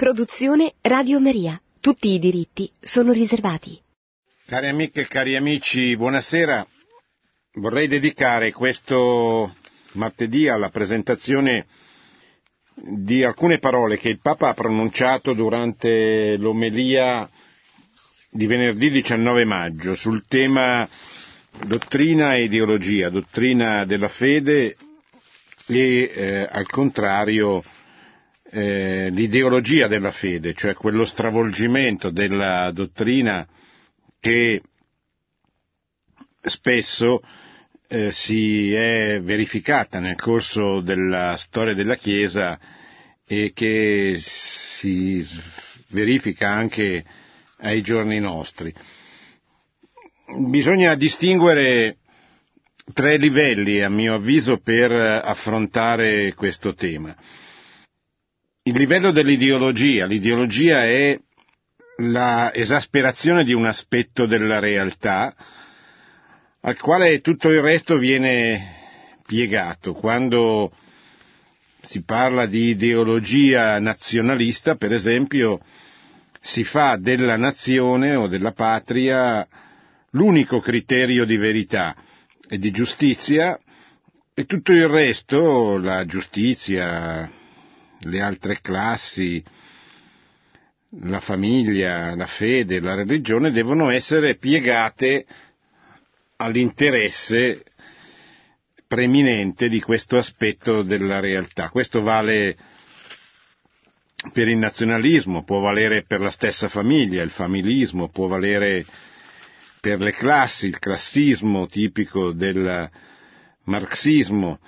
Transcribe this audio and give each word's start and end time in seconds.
Produzione 0.00 0.76
Radio 0.80 1.20
Maria. 1.20 1.60
Tutti 1.78 2.08
i 2.08 2.18
diritti 2.18 2.72
sono 2.80 3.12
riservati. 3.12 3.78
Cari 4.46 4.68
amiche 4.68 5.02
e 5.02 5.06
cari 5.06 5.36
amici, 5.36 5.94
buonasera. 5.94 6.66
Vorrei 7.56 7.86
dedicare 7.86 8.50
questo 8.50 9.54
martedì 9.92 10.48
alla 10.48 10.70
presentazione 10.70 11.66
di 12.72 13.22
alcune 13.22 13.58
parole 13.58 13.98
che 13.98 14.08
il 14.08 14.20
Papa 14.22 14.48
ha 14.48 14.54
pronunciato 14.54 15.34
durante 15.34 16.38
l'omelia 16.38 17.28
di 18.30 18.46
venerdì 18.46 18.90
19 18.90 19.44
maggio 19.44 19.94
sul 19.94 20.24
tema 20.26 20.88
dottrina 21.66 22.36
e 22.36 22.44
ideologia, 22.44 23.10
dottrina 23.10 23.84
della 23.84 24.08
fede 24.08 24.74
e 25.66 26.10
eh, 26.14 26.48
al 26.50 26.66
contrario 26.68 27.62
eh, 28.50 29.08
l'ideologia 29.10 29.86
della 29.86 30.10
fede, 30.10 30.54
cioè 30.54 30.74
quello 30.74 31.04
stravolgimento 31.04 32.10
della 32.10 32.70
dottrina 32.72 33.46
che 34.18 34.60
spesso 36.42 37.20
eh, 37.88 38.10
si 38.12 38.72
è 38.72 39.20
verificata 39.22 39.98
nel 40.00 40.16
corso 40.16 40.80
della 40.80 41.36
storia 41.36 41.74
della 41.74 41.96
Chiesa 41.96 42.58
e 43.26 43.52
che 43.54 44.18
si 44.20 45.24
verifica 45.88 46.50
anche 46.50 47.04
ai 47.58 47.82
giorni 47.82 48.18
nostri. 48.18 48.72
Bisogna 50.48 50.94
distinguere 50.94 51.96
tre 52.92 53.16
livelli, 53.16 53.82
a 53.82 53.88
mio 53.88 54.14
avviso, 54.14 54.58
per 54.58 54.90
affrontare 54.92 56.34
questo 56.34 56.74
tema. 56.74 57.14
Il 58.70 58.78
livello 58.78 59.10
dell'ideologia. 59.10 60.06
L'ideologia 60.06 60.84
è 60.84 61.18
la 61.96 62.54
esasperazione 62.54 63.42
di 63.42 63.52
un 63.52 63.66
aspetto 63.66 64.26
della 64.26 64.60
realtà 64.60 65.34
al 66.60 66.78
quale 66.78 67.20
tutto 67.20 67.48
il 67.48 67.62
resto 67.62 67.98
viene 67.98 68.76
piegato. 69.26 69.92
Quando 69.92 70.70
si 71.82 72.04
parla 72.04 72.46
di 72.46 72.68
ideologia 72.68 73.80
nazionalista, 73.80 74.76
per 74.76 74.92
esempio, 74.92 75.58
si 76.40 76.62
fa 76.62 76.96
della 76.96 77.36
nazione 77.36 78.14
o 78.14 78.28
della 78.28 78.52
patria 78.52 79.44
l'unico 80.10 80.60
criterio 80.60 81.24
di 81.24 81.36
verità 81.36 81.96
e 82.48 82.56
di 82.56 82.70
giustizia 82.70 83.58
e 84.32 84.44
tutto 84.44 84.70
il 84.70 84.86
resto, 84.86 85.76
la 85.76 86.04
giustizia, 86.06 87.38
le 88.00 88.20
altre 88.20 88.60
classi, 88.60 89.42
la 91.02 91.20
famiglia, 91.20 92.14
la 92.16 92.26
fede, 92.26 92.80
la 92.80 92.94
religione 92.94 93.50
devono 93.50 93.90
essere 93.90 94.36
piegate 94.36 95.26
all'interesse 96.36 97.62
preminente 98.86 99.68
di 99.68 99.80
questo 99.80 100.16
aspetto 100.16 100.82
della 100.82 101.20
realtà. 101.20 101.68
Questo 101.68 102.00
vale 102.02 102.56
per 104.32 104.48
il 104.48 104.56
nazionalismo, 104.58 105.44
può 105.44 105.60
valere 105.60 106.02
per 106.02 106.20
la 106.20 106.30
stessa 106.30 106.68
famiglia, 106.68 107.22
il 107.22 107.30
familismo, 107.30 108.08
può 108.08 108.26
valere 108.26 108.84
per 109.80 110.00
le 110.00 110.12
classi, 110.12 110.66
il 110.66 110.78
classismo 110.78 111.66
tipico 111.66 112.32
del 112.32 112.90
marxismo, 113.64 114.58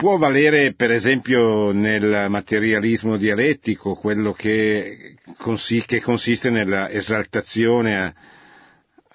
può 0.00 0.16
valere 0.16 0.72
per 0.72 0.90
esempio 0.90 1.72
nel 1.72 2.30
materialismo 2.30 3.18
dialettico, 3.18 3.96
quello 3.96 4.32
che, 4.32 5.16
che 5.84 6.00
consiste 6.00 6.48
nella 6.48 6.88
esaltazione 6.88 8.00
a, 8.00 8.14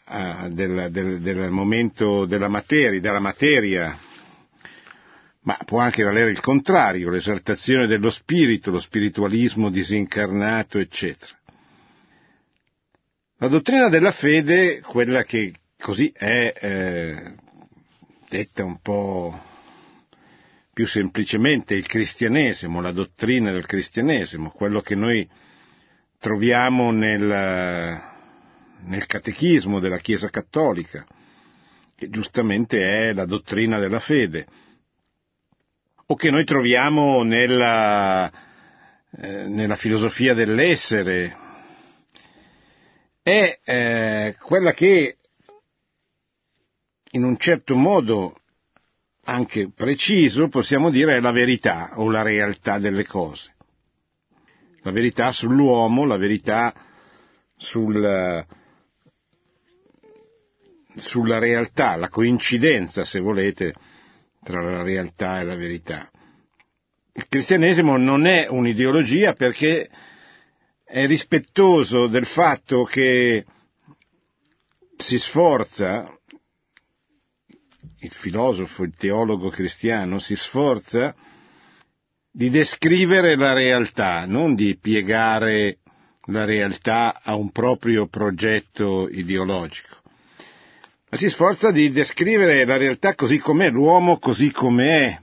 a, 0.03 0.47
del, 0.47 0.89
del, 0.92 1.22
del, 1.22 1.50
momento 1.50 2.27
della 2.27 2.49
materia, 2.49 2.99
della 2.99 3.20
materia, 3.20 3.98
ma 5.42 5.58
può 5.65 5.80
anche 5.80 6.04
valere 6.04 6.30
il 6.30 6.39
contrario, 6.39 7.09
l'esaltazione 7.09 7.88
dello 7.88 8.11
spirito, 8.11 8.70
lo 8.70 8.80
spiritualismo 8.80 9.71
disincarnato, 9.71 10.77
eccetera. 10.77 11.32
La 13.38 13.48
dottrina 13.48 13.89
della 13.89 14.11
fede, 14.11 14.82
quella 14.82 15.23
che 15.23 15.52
così 15.80 16.11
è 16.15 16.54
eh, 16.55 17.33
detta 18.30 18.64
un 18.64 18.80
po' 18.80 19.54
più 20.75 20.86
semplicemente 20.86 21.73
il 21.73 21.87
cristianesimo, 21.87 22.81
la 22.81 22.91
dottrina 22.91 23.49
del 23.53 23.65
cristianesimo, 23.65 24.49
quello 24.49 24.81
che 24.81 24.93
noi 24.93 25.25
troviamo 26.19 26.91
nel, 26.91 28.02
nel 28.81 29.05
catechismo 29.05 29.80
della 29.80 29.99
Chiesa 29.99 30.30
cattolica, 30.30 31.08
che 31.95 32.09
giustamente 32.09 33.08
è 33.08 33.14
la 33.14 33.23
dottrina 33.23 33.80
della 33.80 34.02
fede, 34.02 34.47
o 36.08 36.15
che 36.15 36.30
noi 36.30 36.43
troviamo 36.43 37.23
nella, 37.23 38.30
eh, 39.11 39.47
nella 39.47 39.77
filosofia 39.77 40.33
dell'essere, 40.33 41.37
è 43.23 43.59
eh, 43.64 44.35
quella 44.41 44.73
che 44.73 45.19
in 47.11 47.23
un 47.23 47.37
certo 47.37 47.77
modo 47.77 48.41
anche 49.25 49.71
preciso, 49.71 50.47
possiamo 50.47 50.89
dire, 50.89 51.17
è 51.17 51.19
la 51.19 51.31
verità 51.31 51.93
o 51.95 52.09
la 52.09 52.21
realtà 52.21 52.80
delle 52.80 53.05
cose. 53.05 53.53
La 54.81 54.91
verità 54.91 55.31
sull'uomo, 55.31 56.05
la 56.05 56.17
verità 56.17 56.73
sul, 57.58 58.45
sulla 60.97 61.39
realtà, 61.39 61.95
la 61.95 62.09
coincidenza, 62.09 63.03
se 63.03 63.19
volete, 63.19 63.73
tra 64.43 64.61
la 64.61 64.83
realtà 64.83 65.39
e 65.39 65.43
la 65.43 65.55
verità. 65.55 66.09
Il 67.14 67.27
cristianesimo 67.27 67.97
non 67.97 68.27
è 68.27 68.47
un'ideologia 68.47 69.33
perché 69.33 69.89
è 70.83 71.08
rispettoso 71.08 72.05
del 72.08 72.27
fatto 72.27 72.83
che 72.83 73.43
si 74.97 75.17
sforza 75.17 76.14
il 78.05 78.11
filosofo, 78.11 78.83
il 78.83 78.93
teologo 78.95 79.49
cristiano 79.49 80.20
si 80.20 80.36
sforza 80.36 81.16
di 82.32 82.49
descrivere 82.49 83.36
la 83.36 83.54
realtà, 83.54 84.26
non 84.26 84.54
di 84.55 84.77
piegare 84.77 85.80
la 86.26 86.45
realtà 86.45 87.21
a 87.23 87.36
un 87.36 87.52
proprio 87.52 88.08
progetto 88.08 89.10
ideologico, 89.10 90.02
ma 91.10 91.17
si 91.17 91.30
sforza 91.30 91.71
di 91.71 91.92
descrivere 91.92 92.64
la 92.65 92.77
realtà 92.77 93.15
così 93.15 93.39
com'è, 93.39 93.70
l'uomo 93.70 94.17
così 94.17 94.52
com'è. 94.52 95.20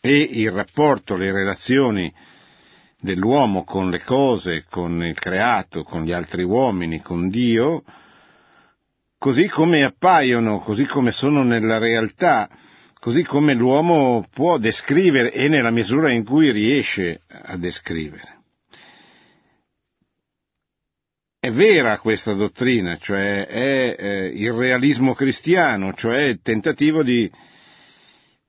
E 0.00 0.18
il 0.18 0.50
rapporto, 0.50 1.16
le 1.16 1.32
relazioni 1.32 2.12
dell'uomo 3.00 3.64
con 3.64 3.88
le 3.88 4.02
cose, 4.02 4.66
con 4.68 5.02
il 5.02 5.18
creato, 5.18 5.82
con 5.82 6.04
gli 6.04 6.12
altri 6.12 6.42
uomini, 6.42 7.00
con 7.00 7.30
Dio, 7.30 7.82
così 9.24 9.48
come 9.48 9.82
appaiono, 9.84 10.58
così 10.58 10.84
come 10.84 11.10
sono 11.10 11.42
nella 11.42 11.78
realtà, 11.78 12.46
così 13.00 13.24
come 13.24 13.54
l'uomo 13.54 14.26
può 14.30 14.58
descrivere 14.58 15.32
e 15.32 15.48
nella 15.48 15.70
misura 15.70 16.10
in 16.10 16.26
cui 16.26 16.52
riesce 16.52 17.22
a 17.26 17.56
descrivere. 17.56 18.42
È 21.40 21.50
vera 21.50 21.98
questa 22.00 22.34
dottrina, 22.34 22.98
cioè 22.98 23.46
è 23.46 23.96
eh, 23.98 24.26
il 24.26 24.52
realismo 24.52 25.14
cristiano, 25.14 25.94
cioè 25.94 26.24
il 26.24 26.40
tentativo 26.42 27.02
di, 27.02 27.30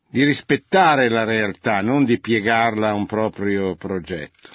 di 0.10 0.26
rispettare 0.26 1.08
la 1.08 1.24
realtà, 1.24 1.80
non 1.80 2.04
di 2.04 2.20
piegarla 2.20 2.90
a 2.90 2.96
un 2.96 3.06
proprio 3.06 3.78
progetto. 3.78 4.50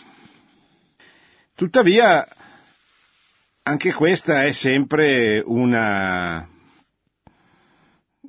Tuttavia, 1.54 2.28
anche 3.70 3.92
questa 3.92 4.42
è 4.42 4.50
sempre 4.50 5.40
una, 5.46 6.44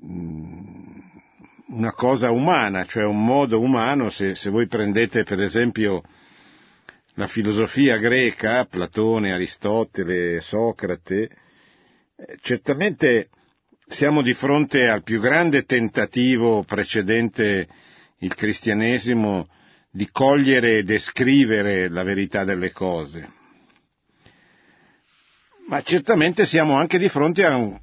mm, 0.06 1.00
una 1.70 1.94
cosa 1.94 2.30
umana, 2.30 2.86
cioè 2.86 3.06
un 3.06 3.26
modo 3.26 3.60
umano, 3.60 4.12
se, 4.12 4.36
se 4.36 4.52
voi 4.52 4.68
prendete 4.68 5.24
per 5.24 5.40
esempio 5.40 6.04
la 7.16 7.26
filosofia 7.26 7.98
greca, 7.98 8.66
Platone, 8.66 9.34
Aristotele, 9.34 10.42
Socrate, 10.42 11.24
eh, 11.24 12.38
certamente 12.42 13.30
siamo 13.88 14.22
di 14.22 14.36
fronte 14.36 14.88
al 14.90 15.02
più 15.02 15.20
grande 15.20 15.64
tentativo 15.64 16.64
precedente 16.64 17.68
il 18.20 18.36
cristianesimo 18.36 19.50
di 19.90 20.08
cogliere 20.12 20.78
e 20.78 20.84
descrivere 20.84 21.90
la 21.90 22.04
verità 22.04 22.44
delle 22.44 22.72
cose 22.72 23.40
ma 25.72 25.82
certamente 25.84 26.46
siamo 26.46 26.76
anche 26.76 26.98
di 26.98 27.08
fronte 27.08 27.46
a, 27.46 27.56
un, 27.56 27.80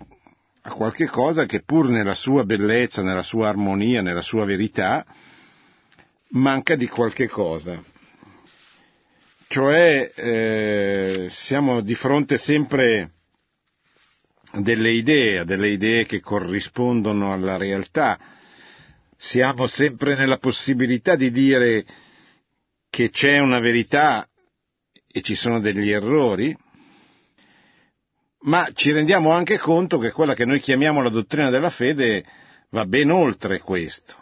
a 0.60 0.70
qualche 0.72 1.06
cosa 1.06 1.46
che 1.46 1.62
pur 1.62 1.88
nella 1.88 2.14
sua 2.14 2.44
bellezza, 2.44 3.00
nella 3.00 3.22
sua 3.22 3.48
armonia, 3.48 4.02
nella 4.02 4.20
sua 4.20 4.44
verità, 4.44 5.06
manca 6.32 6.76
di 6.76 6.86
qualche 6.86 7.28
cosa. 7.28 7.82
Cioè 9.48 10.12
eh, 10.14 11.26
siamo 11.30 11.80
di 11.80 11.94
fronte 11.94 12.36
sempre 12.36 13.12
a 14.50 14.60
delle 14.60 14.90
idee, 14.90 15.38
a 15.38 15.44
delle 15.44 15.70
idee 15.70 16.04
che 16.04 16.20
corrispondono 16.20 17.32
alla 17.32 17.56
realtà. 17.56 18.18
Siamo 19.16 19.66
sempre 19.66 20.14
nella 20.14 20.36
possibilità 20.36 21.16
di 21.16 21.30
dire 21.30 21.86
che 22.90 23.08
c'è 23.08 23.38
una 23.38 23.60
verità 23.60 24.28
e 25.10 25.22
ci 25.22 25.34
sono 25.34 25.58
degli 25.58 25.90
errori, 25.90 26.54
ma 28.42 28.70
ci 28.72 28.92
rendiamo 28.92 29.30
anche 29.30 29.58
conto 29.58 29.98
che 29.98 30.12
quella 30.12 30.34
che 30.34 30.44
noi 30.44 30.60
chiamiamo 30.60 31.02
la 31.02 31.08
dottrina 31.08 31.50
della 31.50 31.70
fede 31.70 32.24
va 32.70 32.84
ben 32.84 33.10
oltre 33.10 33.58
questo. 33.60 34.14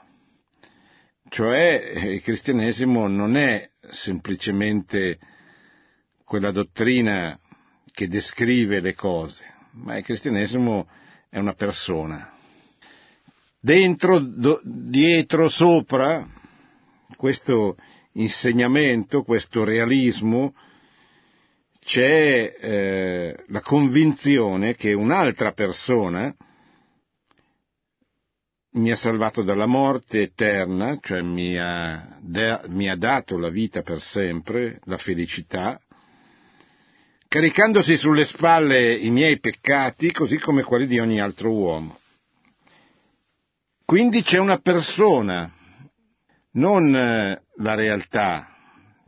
Cioè 1.28 1.92
il 2.04 2.22
cristianesimo 2.22 3.08
non 3.08 3.36
è 3.36 3.68
semplicemente 3.90 5.18
quella 6.24 6.50
dottrina 6.50 7.38
che 7.92 8.08
descrive 8.08 8.80
le 8.80 8.94
cose, 8.94 9.44
ma 9.72 9.96
il 9.96 10.04
cristianesimo 10.04 10.88
è 11.28 11.38
una 11.38 11.54
persona. 11.54 12.32
Dentro, 13.58 14.18
do, 14.20 14.60
dietro, 14.62 15.48
sopra 15.48 16.26
questo 17.16 17.76
insegnamento, 18.12 19.22
questo 19.22 19.64
realismo, 19.64 20.54
c'è 21.86 22.56
eh, 22.58 23.44
la 23.46 23.60
convinzione 23.60 24.74
che 24.74 24.92
un'altra 24.92 25.52
persona 25.52 26.34
mi 28.72 28.90
ha 28.90 28.96
salvato 28.96 29.42
dalla 29.42 29.66
morte 29.66 30.22
eterna, 30.22 30.98
cioè 31.00 31.22
mi 31.22 31.56
ha, 31.56 32.18
de- 32.18 32.60
mi 32.66 32.90
ha 32.90 32.96
dato 32.96 33.38
la 33.38 33.50
vita 33.50 33.82
per 33.82 34.00
sempre, 34.00 34.80
la 34.86 34.98
felicità, 34.98 35.80
caricandosi 37.28 37.96
sulle 37.96 38.24
spalle 38.24 38.96
i 38.96 39.10
miei 39.10 39.38
peccati, 39.38 40.10
così 40.10 40.38
come 40.38 40.64
quelli 40.64 40.88
di 40.88 40.98
ogni 40.98 41.20
altro 41.20 41.52
uomo. 41.52 42.00
Quindi 43.84 44.24
c'è 44.24 44.38
una 44.38 44.58
persona, 44.58 45.48
non 46.54 46.94
eh, 46.96 47.42
la 47.58 47.74
realtà, 47.74 48.48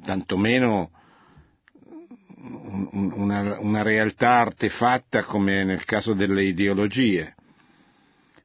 tantomeno 0.04 0.92
una, 2.92 3.58
una 3.60 3.82
realtà 3.82 4.38
artefatta 4.38 5.24
come 5.24 5.64
nel 5.64 5.84
caso 5.84 6.14
delle 6.14 6.44
ideologie. 6.44 7.34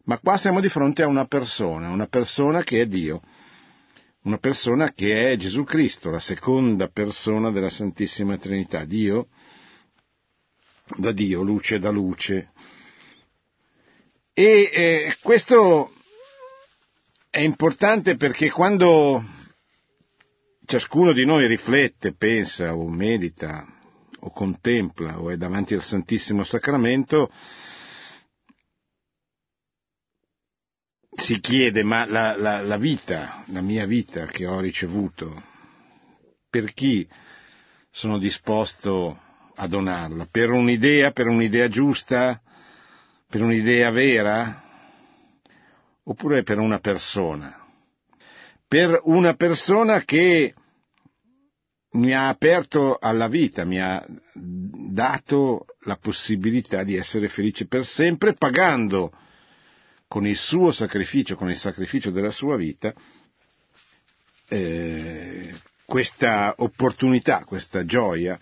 Ma 0.06 0.18
qua 0.20 0.38
siamo 0.38 0.60
di 0.60 0.70
fronte 0.70 1.04
a 1.04 1.08
una 1.08 1.26
persona, 1.26 1.90
una 1.90 2.08
persona 2.08 2.64
che 2.64 2.82
è 2.82 2.86
Dio, 2.88 3.22
una 4.24 4.38
persona 4.38 4.92
che 4.92 5.32
è 5.32 5.38
Gesù 5.38 5.64
Cristo, 5.64 6.10
la 6.10 6.20
seconda 6.20 6.88
persona 6.88 7.52
della 7.52 7.70
Santissima 7.70 8.38
Trinità, 8.38 8.84
Dio 8.86 9.28
da 10.98 11.12
Dio, 11.12 11.42
luce 11.42 11.80
da 11.80 11.90
luce. 11.90 12.52
E 14.34 14.70
eh, 14.74 15.18
questo 15.22 15.94
è 17.30 17.40
importante 17.40 18.16
perché 18.16 18.50
quando 18.50 19.24
ciascuno 20.66 21.14
di 21.14 21.26
noi 21.26 21.48
riflette, 21.48 22.14
pensa 22.14 22.76
o 22.76 22.90
medita 22.90 23.66
o 24.26 24.30
contempla 24.32 25.20
o 25.20 25.30
è 25.30 25.38
davanti 25.38 25.74
al 25.74 25.84
Santissimo 25.84 26.44
Sacramento, 26.44 27.30
si 31.16 31.40
chiede 31.40 31.84
ma 31.84 32.06
la, 32.06 32.36
la, 32.38 32.62
la 32.62 32.78
vita, 32.78 33.44
la 33.48 33.62
mia 33.62 33.86
vita 33.86 34.26
che 34.26 34.48
ho 34.48 34.60
ricevuto, 34.60 35.44
per 36.50 36.74
chi 36.74 37.08
sono 37.92 38.18
disposto 38.18 39.20
a 39.56 39.68
donarla? 39.68 40.28
Per 40.32 40.52
un'idea, 40.52 41.12
per 41.12 41.28
un'idea 41.28 41.68
giusta, 41.68 42.42
per 43.30 43.42
un'idea 43.42 43.92
vera? 43.92 44.62
Oppure 46.04 46.44
per 46.44 46.60
una 46.60 46.80
persona? 46.80 47.60
Per 48.68 49.02
una 49.04 49.36
persona 49.36 50.02
che 50.04 50.56
mi 51.94 52.14
ha 52.14 52.28
aperto 52.28 52.98
alla 53.00 53.28
vita, 53.28 53.66
mi 53.66 53.80
ha 53.80 54.04
dato 54.34 55.66
la 55.82 55.98
possibilità 55.98 56.84
di 56.84 56.96
essere 56.96 57.28
felice 57.28 57.68
per 57.68 57.86
sempre, 57.86 58.34
pagando 58.34 59.12
con 60.08 60.26
il 60.26 60.38
suo 60.38 60.72
sacrificio, 60.72 61.36
con 61.36 61.50
il 61.50 61.58
sacrificio 61.58 62.12
della 62.12 62.32
sua 62.32 62.56
vita, 62.56 62.94
eh, 64.48 65.54
questa 65.86 66.56
opportunità, 66.58 67.44
questa 67.46 67.86
gioia 67.86 68.40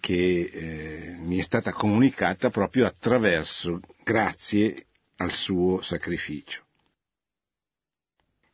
che 0.00 0.50
eh, 0.52 1.16
mi 1.18 1.38
è 1.38 1.42
stata 1.42 1.72
comunicata 1.72 2.50
proprio 2.50 2.86
attraverso, 2.86 3.80
grazie 4.02 4.86
al 5.16 5.32
suo 5.32 5.82
sacrificio. 5.82 6.64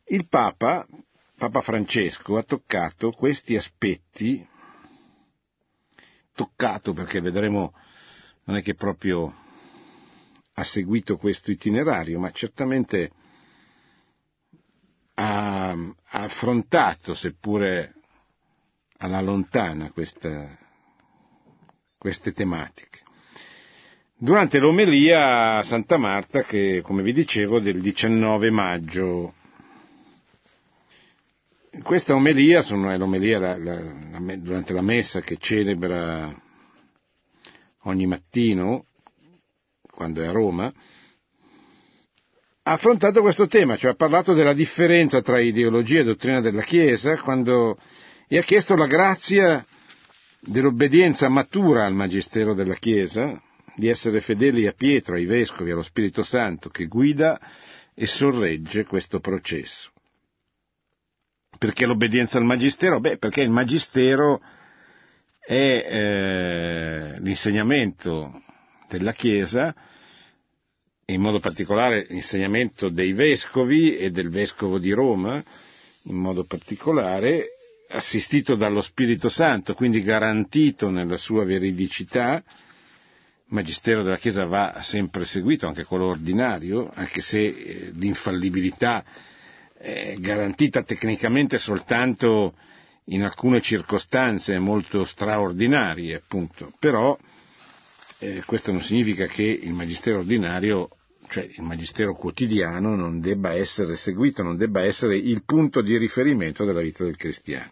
Il 0.07 0.27
Papa, 0.27 0.85
Papa 1.37 1.61
Francesco, 1.61 2.37
ha 2.37 2.43
toccato 2.43 3.11
questi 3.11 3.55
aspetti, 3.57 4.47
toccato 6.33 6.93
perché 6.93 7.19
vedremo, 7.19 7.73
non 8.45 8.55
è 8.55 8.61
che 8.61 8.73
proprio 8.75 9.33
ha 10.53 10.63
seguito 10.63 11.17
questo 11.17 11.51
itinerario, 11.51 12.19
ma 12.19 12.31
certamente 12.31 13.11
ha, 15.15 15.75
affrontato, 16.07 17.13
seppure 17.13 17.95
alla 18.97 19.19
lontana, 19.21 19.91
questa, 19.91 20.57
queste 21.97 22.31
tematiche. 22.31 22.99
Durante 24.17 24.59
l'omelia 24.59 25.57
a 25.57 25.63
Santa 25.63 25.97
Marta, 25.97 26.43
che 26.43 26.79
come 26.81 27.03
vi 27.03 27.11
dicevo 27.11 27.59
del 27.59 27.81
19 27.81 28.49
maggio, 28.49 29.34
questa 31.83 32.15
omelia 32.15 32.61
sono, 32.61 32.89
è 32.91 32.97
l'omelia 32.97 33.39
la, 33.39 33.57
la, 33.57 33.79
la, 33.81 34.35
durante 34.37 34.73
la 34.73 34.81
messa 34.81 35.21
che 35.21 35.37
celebra 35.37 36.33
ogni 37.83 38.07
mattino, 38.07 38.85
quando 39.91 40.21
è 40.21 40.27
a 40.27 40.31
Roma, 40.31 40.71
ha 42.67 42.71
affrontato 42.71 43.21
questo 43.21 43.47
tema, 43.47 43.77
cioè 43.77 43.91
ha 43.91 43.95
parlato 43.95 44.33
della 44.33 44.53
differenza 44.53 45.21
tra 45.21 45.39
ideologia 45.39 45.99
e 45.99 46.03
dottrina 46.03 46.41
della 46.41 46.63
Chiesa, 46.63 47.17
quando, 47.17 47.77
e 48.27 48.37
ha 48.37 48.43
chiesto 48.43 48.75
la 48.75 48.87
grazia 48.87 49.63
dell'obbedienza 50.39 51.29
matura 51.29 51.85
al 51.85 51.93
Magistero 51.93 52.53
della 52.53 52.75
Chiesa, 52.75 53.39
di 53.75 53.87
essere 53.87 54.21
fedeli 54.21 54.65
a 54.67 54.71
Pietro, 54.71 55.15
ai 55.15 55.25
Vescovi, 55.25 55.69
allo 55.69 55.83
Spirito 55.83 56.23
Santo 56.23 56.69
che 56.69 56.85
guida 56.85 57.39
e 57.93 58.07
sorregge 58.07 58.85
questo 58.85 59.19
processo. 59.19 59.91
Perché 61.57 61.85
l'obbedienza 61.85 62.37
al 62.37 62.43
Magistero? 62.43 62.99
Beh, 62.99 63.17
perché 63.17 63.41
il 63.41 63.49
Magistero 63.49 64.41
è 65.39 65.53
eh, 65.55 67.19
l'insegnamento 67.19 68.41
della 68.89 69.13
Chiesa, 69.13 69.73
in 71.05 71.21
modo 71.21 71.39
particolare 71.39 72.07
l'insegnamento 72.09 72.89
dei 72.89 73.13
Vescovi 73.13 73.95
e 73.95 74.09
del 74.11 74.29
Vescovo 74.29 74.79
di 74.79 74.91
Roma, 74.91 75.43
in 76.03 76.15
modo 76.15 76.43
particolare, 76.45 77.49
assistito 77.89 78.55
dallo 78.55 78.81
Spirito 78.81 79.29
Santo, 79.29 79.75
quindi 79.75 80.01
garantito 80.01 80.89
nella 80.89 81.17
sua 81.17 81.45
veridicità, 81.45 82.43
il 83.47 83.53
Magistero 83.53 84.01
della 84.01 84.17
Chiesa 84.17 84.45
va 84.45 84.79
sempre 84.81 85.25
seguito, 85.25 85.67
anche 85.67 85.83
quello 85.83 86.07
ordinario, 86.07 86.91
anche 86.93 87.21
se 87.21 87.45
eh, 87.45 87.91
l'infallibilità 87.93 89.03
è 89.77 90.15
garantita 90.19 90.83
tecnicamente 90.83 91.59
soltanto 91.59 92.55
in 93.05 93.23
alcune 93.23 93.61
circostanze 93.61 94.57
molto 94.57 95.05
straordinarie, 95.05 96.15
appunto, 96.15 96.71
però 96.79 97.17
eh, 98.19 98.41
questo 98.45 98.71
non 98.71 98.81
significa 98.81 99.25
che 99.27 99.43
il 99.43 99.73
Magistero 99.73 100.19
ordinario 100.19 100.89
cioè 101.27 101.43
il 101.43 101.63
magistero 101.63 102.13
quotidiano 102.15 102.95
non 102.95 103.19
debba 103.19 103.53
essere 103.53 103.95
seguito, 103.95 104.43
non 104.43 104.57
debba 104.57 104.83
essere 104.83 105.17
il 105.17 105.43
punto 105.43 105.81
di 105.81 105.97
riferimento 105.97 106.65
della 106.65 106.81
vita 106.81 107.03
del 107.03 107.15
cristiano. 107.15 107.71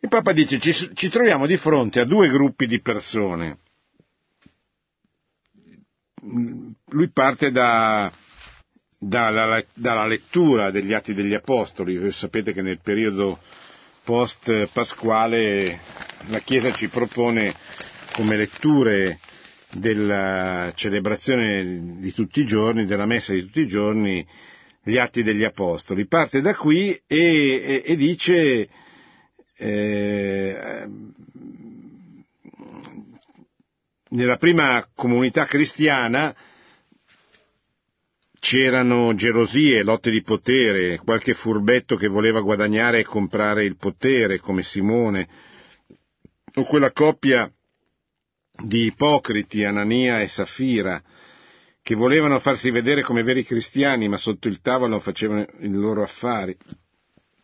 Il 0.00 0.08
Papa 0.08 0.32
dice 0.32 0.58
ci, 0.58 0.72
ci 0.72 1.08
troviamo 1.08 1.46
di 1.46 1.56
fronte 1.56 2.00
a 2.00 2.04
due 2.04 2.28
gruppi 2.30 2.66
di 2.66 2.80
persone. 2.80 3.58
Lui 6.88 7.10
parte 7.10 7.50
da, 7.50 8.12
dalla, 8.98 9.62
dalla 9.74 10.06
lettura 10.06 10.70
degli 10.70 10.92
Atti 10.92 11.14
degli 11.14 11.34
Apostoli. 11.34 11.98
Voi 11.98 12.12
sapete 12.12 12.52
che 12.52 12.62
nel 12.62 12.80
periodo 12.80 13.38
post 14.04 14.68
pasquale 14.72 15.80
la 16.28 16.38
Chiesa 16.40 16.72
ci 16.72 16.88
propone 16.88 17.54
come 18.12 18.36
letture 18.36 19.18
della 19.72 20.72
celebrazione 20.74 21.98
di 21.98 22.12
tutti 22.12 22.40
i 22.40 22.46
giorni, 22.46 22.86
della 22.86 23.06
messa 23.06 23.32
di 23.32 23.44
tutti 23.44 23.60
i 23.60 23.66
giorni, 23.66 24.26
gli 24.82 24.96
atti 24.96 25.22
degli 25.22 25.44
apostoli. 25.44 26.06
Parte 26.06 26.40
da 26.40 26.54
qui 26.54 26.92
e, 26.92 27.02
e, 27.06 27.82
e 27.84 27.96
dice 27.96 28.68
eh, 29.58 30.86
nella 34.10 34.36
prima 34.36 34.88
comunità 34.94 35.44
cristiana 35.46 36.34
c'erano 38.38 39.14
gelosie, 39.14 39.82
lotte 39.82 40.10
di 40.10 40.22
potere, 40.22 40.98
qualche 40.98 41.34
furbetto 41.34 41.96
che 41.96 42.08
voleva 42.08 42.40
guadagnare 42.40 43.00
e 43.00 43.04
comprare 43.04 43.64
il 43.64 43.76
potere, 43.76 44.38
come 44.38 44.62
Simone, 44.62 45.28
o 46.54 46.64
quella 46.64 46.92
coppia 46.92 47.50
di 48.58 48.86
ipocriti, 48.86 49.64
Anania 49.64 50.20
e 50.20 50.28
Safira, 50.28 51.02
che 51.82 51.94
volevano 51.94 52.38
farsi 52.40 52.70
vedere 52.70 53.02
come 53.02 53.22
veri 53.22 53.44
cristiani, 53.44 54.08
ma 54.08 54.16
sotto 54.16 54.48
il 54.48 54.60
tavolo 54.60 54.98
facevano 54.98 55.46
i 55.60 55.70
loro 55.70 56.02
affari. 56.02 56.56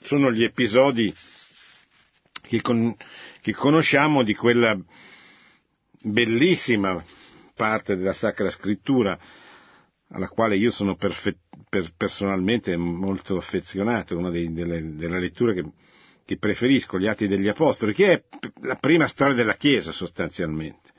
Sono 0.01 0.33
gli 0.33 0.43
episodi 0.43 1.15
che, 2.43 2.61
con, 2.61 2.97
che 3.41 3.53
conosciamo 3.53 4.23
di 4.23 4.35
quella 4.35 4.77
bellissima 6.03 7.05
parte 7.55 7.97
della 7.97 8.15
Sacra 8.15 8.51
Scrittura 8.51 9.17
alla 10.13 10.29
quale 10.29 10.57
io 10.57 10.71
sono 10.71 10.95
perfe- 10.95 11.39
per, 11.69 11.93
personalmente 11.97 12.77
molto 12.77 13.37
affezionato, 13.37 14.17
una 14.17 14.31
dei, 14.31 14.53
delle, 14.53 14.95
delle, 14.95 15.21
letture 15.21 15.55
che, 15.55 15.65
che 16.25 16.39
preferisco, 16.39 16.99
gli 16.99 17.07
Atti 17.07 17.27
degli 17.27 17.49
Apostoli, 17.49 17.95
che 17.95 18.13
è 18.13 18.23
la 18.63 18.77
prima 18.77 19.09
storia 19.09 19.35
della 19.35 19.57
Chiesa 19.57 19.93
sostanzialmente. 19.93 20.91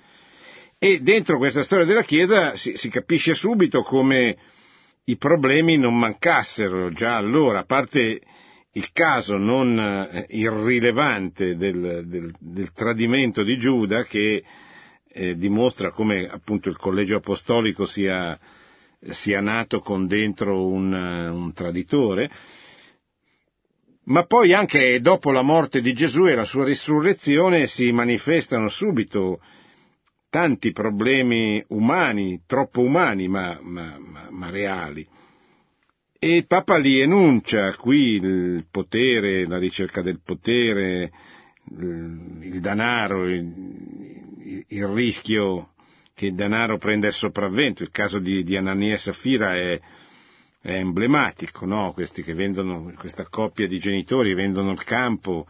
E 0.77 1.00
dentro 1.00 1.38
questa 1.38 1.63
storia 1.63 1.86
della 1.86 2.03
Chiesa 2.03 2.55
si, 2.55 2.75
si 2.75 2.89
capisce 2.89 3.36
subito 3.36 3.84
come 3.84 4.38
i 5.05 5.17
problemi 5.17 5.77
non 5.77 5.98
mancassero 5.98 6.91
già 6.91 7.15
allora, 7.15 7.60
a 7.60 7.65
parte 7.65 8.22
il 8.75 8.91
caso 8.91 9.38
non 9.38 9.79
eh, 9.79 10.25
irrilevante 10.29 11.55
del, 11.55 12.03
del, 12.05 12.34
del 12.39 12.72
tradimento 12.72 13.43
di 13.43 13.58
Giuda 13.58 14.03
che 14.03 14.43
eh, 15.08 15.38
dimostra 15.38 15.91
come 15.91 16.27
appunto 16.27 16.70
il 16.70 16.77
collegio 16.77 17.17
apostolico 17.17 17.86
sia, 17.86 18.38
sia 19.10 19.41
nato 19.41 19.79
con 19.79 20.07
dentro 20.07 20.67
un, 20.67 20.93
un, 20.93 21.53
traditore, 21.53 22.29
ma 24.05 24.25
poi 24.25 24.53
anche 24.53 25.00
dopo 25.01 25.31
la 25.31 25.41
morte 25.41 25.81
di 25.81 25.93
Gesù 25.93 26.25
e 26.25 26.36
la 26.36 26.45
sua 26.45 26.65
risurrezione 26.65 27.67
si 27.67 27.91
manifestano 27.91 28.69
subito 28.69 29.39
tanti 30.29 30.72
problemi 30.72 31.63
umani, 31.69 32.41
troppo 32.45 32.81
umani 32.81 33.27
ma, 33.27 33.60
ma, 33.62 33.98
ma, 34.00 34.27
ma 34.29 34.50
reali. 34.50 35.07
E 36.17 36.38
il 36.38 36.48
Papa 36.48 36.77
li 36.77 37.00
enuncia 37.00 37.75
qui 37.75 38.15
il 38.15 38.65
potere, 38.72 39.45
la 39.45 39.57
ricerca 39.57 40.01
del 40.01 40.22
potere, 40.24 41.12
il 41.77 42.60
denaro, 42.62 43.27
il, 43.27 44.65
il 44.67 44.88
rischio 44.88 45.73
che 46.24 46.30
il 46.30 46.36
denaro 46.36 46.77
prenda 46.77 47.08
il 47.08 47.13
sopravvento. 47.13 47.84
Il 47.84 47.92
caso 47.92 48.20
di, 48.20 48.44
di 48.44 48.56
Anania 48.56 48.94
e 48.94 48.98
Safira 48.98 49.56
è, 49.56 49.80
è 50.62 50.74
emblematico, 50.74 51.65
no? 51.65 51.92
Questi 51.92 52.24
che 52.24 52.34
vendono, 52.34 52.94
questa 52.98 53.27
coppia 53.27 53.68
di 53.68 53.77
genitori 53.77 54.34
vendono 54.34 54.72
il 54.72 54.84
campo, 54.84 55.46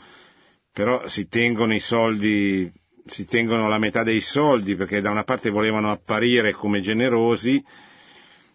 però 0.71 1.07
si 1.07 1.27
tengono 1.27 1.73
i 1.73 1.79
soldi 1.79 2.71
si 3.05 3.25
tengono 3.25 3.67
la 3.67 3.79
metà 3.79 4.01
dei 4.01 4.21
soldi 4.21 4.77
perché 4.77 5.01
da 5.01 5.11
una 5.11 5.25
parte 5.25 5.49
volevano 5.49 5.91
apparire 5.91 6.53
come 6.53 6.79
generosi, 6.79 7.61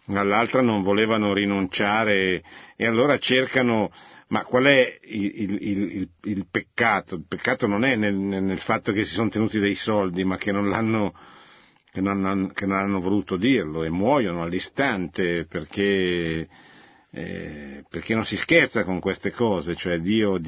dall'altra 0.05 0.63
non 0.63 0.81
volevano 0.81 1.33
rinunciare 1.33 2.41
e 2.75 2.85
allora 2.87 3.19
cercano, 3.19 3.91
ma 4.29 4.43
qual 4.45 4.63
è 4.63 4.97
il, 5.03 5.41
il, 5.41 5.57
il, 5.61 6.09
il 6.23 6.47
peccato? 6.49 7.13
Il 7.13 7.25
peccato 7.27 7.67
non 7.67 7.85
è 7.85 7.95
nel, 7.95 8.15
nel, 8.15 8.59
fatto 8.59 8.91
che 8.91 9.05
si 9.05 9.13
sono 9.13 9.29
tenuti 9.29 9.59
dei 9.59 9.75
soldi, 9.75 10.23
ma 10.23 10.37
che 10.37 10.51
non 10.51 10.67
l'hanno, 10.67 11.13
che 11.91 12.01
non, 12.01 12.51
che 12.53 12.65
non 12.65 12.77
hanno 12.77 12.99
voluto 12.99 13.35
dirlo 13.35 13.83
e 13.83 13.89
muoiono 13.89 14.43
all'istante 14.43 15.45
perché, 15.45 16.47
eh, 17.09 17.83
perché 17.89 18.13
non 18.13 18.25
si 18.25 18.37
scherza 18.37 18.83
con 18.83 18.99
queste 18.99 19.31
cose, 19.31 19.75
cioè 19.75 19.99
Dio, 19.99 20.39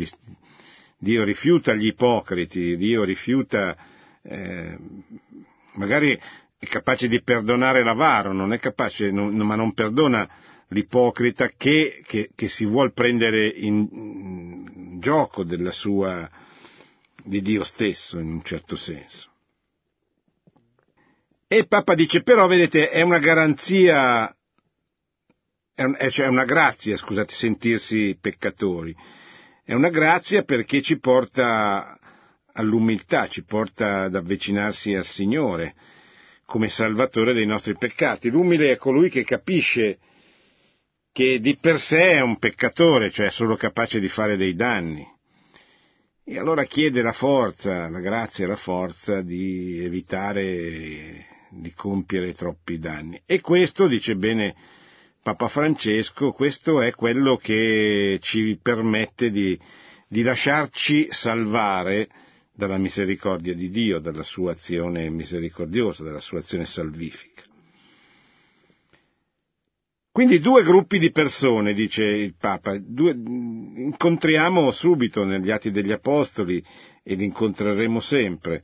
Dio 0.98 1.24
rifiuta 1.24 1.74
gli 1.74 1.88
ipocriti, 1.88 2.78
Dio 2.78 3.04
rifiuta 3.04 3.76
eh, 4.24 4.78
magari 5.74 6.20
è 6.58 6.66
capace 6.68 7.08
di 7.08 7.22
perdonare 7.24 7.84
l'avaro, 7.84 8.34
non 8.34 8.54
è 8.54 8.60
capace, 8.60 9.10
non, 9.10 9.36
ma 9.36 9.56
non 9.56 9.74
perdona 9.74 10.30
l'ipocrita 10.68 11.50
che, 11.58 12.04
che, 12.06 12.30
che 12.36 12.48
si 12.48 12.66
vuol 12.66 12.94
prendere 12.94 13.48
in, 13.48 13.88
in 13.92 15.00
gioco 15.00 15.44
della 15.44 15.72
sua, 15.72 16.30
di 17.24 17.42
Dio 17.42 17.64
stesso, 17.64 18.20
in 18.20 18.28
un 18.28 18.44
certo 18.44 18.76
senso. 18.76 19.31
E 21.54 21.58
il 21.58 21.68
Papa 21.68 21.96
dice, 21.96 22.22
però 22.24 22.48
vedete, 22.48 22.88
è 22.88 23.02
una 23.02 23.20
garanzia, 23.20 24.34
è, 25.76 25.84
un, 25.84 25.98
è 25.98 26.10
cioè 26.10 26.28
una 26.28 26.46
grazia, 26.46 26.96
scusate, 26.96 27.34
sentirsi 27.34 28.18
peccatori. 28.22 28.96
È 29.62 29.74
una 29.74 29.90
grazia 29.90 30.44
perché 30.44 30.82
ci 30.82 30.98
porta 30.98 32.00
all'umiltà, 32.54 33.28
ci 33.28 33.44
porta 33.44 34.04
ad 34.04 34.16
avvicinarsi 34.16 34.94
al 34.94 35.06
Signore 35.06 35.76
come 36.46 36.70
salvatore 36.70 37.34
dei 37.34 37.46
nostri 37.46 37.76
peccati. 37.76 38.30
L'umile 38.30 38.72
è 38.72 38.78
colui 38.78 39.10
che 39.10 39.26
capisce 39.26 40.00
che 41.12 41.42
di 41.42 41.58
per 41.58 41.82
sé 41.82 42.14
è 42.14 42.22
un 42.22 42.38
peccatore, 42.38 43.12
cioè 43.12 43.26
è 43.26 43.30
solo 43.30 43.58
capace 43.58 44.00
di 44.00 44.08
fare 44.08 44.38
dei 44.38 44.56
danni. 44.56 45.06
E 46.24 46.40
allora 46.40 46.64
chiede 46.64 47.02
la 47.02 47.12
forza, 47.12 47.90
la 47.90 48.00
grazia 48.00 48.46
e 48.46 48.48
la 48.48 48.56
forza 48.56 49.22
di 49.22 49.84
evitare 49.84 51.31
di 51.52 51.74
compiere 51.74 52.34
troppi 52.34 52.80
danni. 52.80 53.22
E 53.26 53.42
questo, 53.42 53.88
dice 53.88 54.16
bene 54.16 54.56
Papa 55.22 55.48
Francesco, 55.48 56.32
questo 56.32 56.82
è 56.82 56.92
quello 56.94 57.36
che 57.36 58.18
ci 58.22 58.58
permette 58.62 59.30
di, 59.30 59.60
di 60.08 60.24
lasciarci 60.24 61.10
salvare 61.12 62.10
dalla 62.54 62.78
misericordia 62.78 63.54
di 63.54 63.70
Dio, 63.70 64.00
dalla 64.00 64.24
sua 64.24 64.52
azione 64.52 65.10
misericordiosa, 65.10 66.04
dalla 66.04 66.20
sua 66.20 66.40
azione 66.40 66.66
salvifica. 66.66 67.44
Quindi 70.12 70.40
due 70.40 70.64
gruppi 70.64 71.00
di 71.00 71.12
persone, 71.12 71.74
dice 71.74 72.04
il 72.04 72.36
Papa, 72.38 72.78
due, 72.78 73.12
incontriamo 73.14 74.70
subito 74.72 75.24
negli 75.24 75.50
Atti 75.52 75.72
degli 75.72 75.92
Apostoli 75.94 76.62
e 77.02 77.16
li 77.16 77.24
incontreremo 77.24 78.02
sempre. 78.02 78.64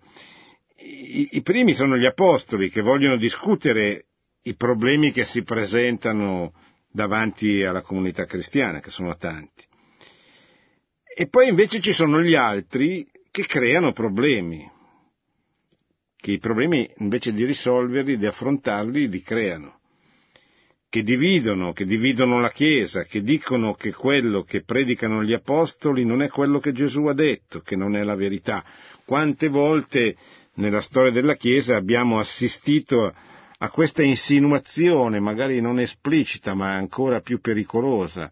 I, 0.79 1.29
I 1.31 1.41
primi 1.41 1.73
sono 1.73 1.97
gli 1.97 2.05
Apostoli 2.05 2.69
che 2.69 2.81
vogliono 2.81 3.17
discutere 3.17 4.05
i 4.43 4.55
problemi 4.55 5.11
che 5.11 5.25
si 5.25 5.43
presentano 5.43 6.53
davanti 6.91 7.63
alla 7.63 7.81
comunità 7.81 8.25
cristiana, 8.25 8.79
che 8.79 8.89
sono 8.89 9.15
tanti. 9.17 9.65
E 11.15 11.27
poi 11.27 11.49
invece 11.49 11.81
ci 11.81 11.93
sono 11.93 12.21
gli 12.21 12.35
altri 12.35 13.07
che 13.31 13.43
creano 13.45 13.91
problemi, 13.91 14.69
che 16.15 16.31
i 16.31 16.37
problemi 16.37 16.89
invece 16.97 17.33
di 17.33 17.43
risolverli, 17.43 18.17
di 18.17 18.25
affrontarli, 18.25 19.09
li 19.09 19.21
creano, 19.21 19.79
che 20.89 21.03
dividono, 21.03 21.73
che 21.73 21.85
dividono 21.85 22.39
la 22.39 22.51
Chiesa, 22.51 23.03
che 23.03 23.21
dicono 23.21 23.73
che 23.73 23.91
quello 23.93 24.43
che 24.43 24.63
predicano 24.63 25.23
gli 25.23 25.33
Apostoli 25.33 26.05
non 26.05 26.21
è 26.21 26.29
quello 26.29 26.59
che 26.59 26.71
Gesù 26.71 27.05
ha 27.05 27.13
detto, 27.13 27.61
che 27.61 27.75
non 27.75 27.95
è 27.95 28.03
la 28.03 28.15
verità. 28.15 28.63
Quante 29.03 29.47
volte 29.47 30.15
nella 30.57 30.81
storia 30.81 31.11
della 31.11 31.35
Chiesa 31.35 31.75
abbiamo 31.75 32.19
assistito 32.19 33.13
a 33.59 33.69
questa 33.69 34.03
insinuazione, 34.03 35.19
magari 35.19 35.59
non 35.61 35.79
esplicita, 35.79 36.53
ma 36.53 36.73
ancora 36.75 37.21
più 37.21 37.39
pericolosa, 37.39 38.31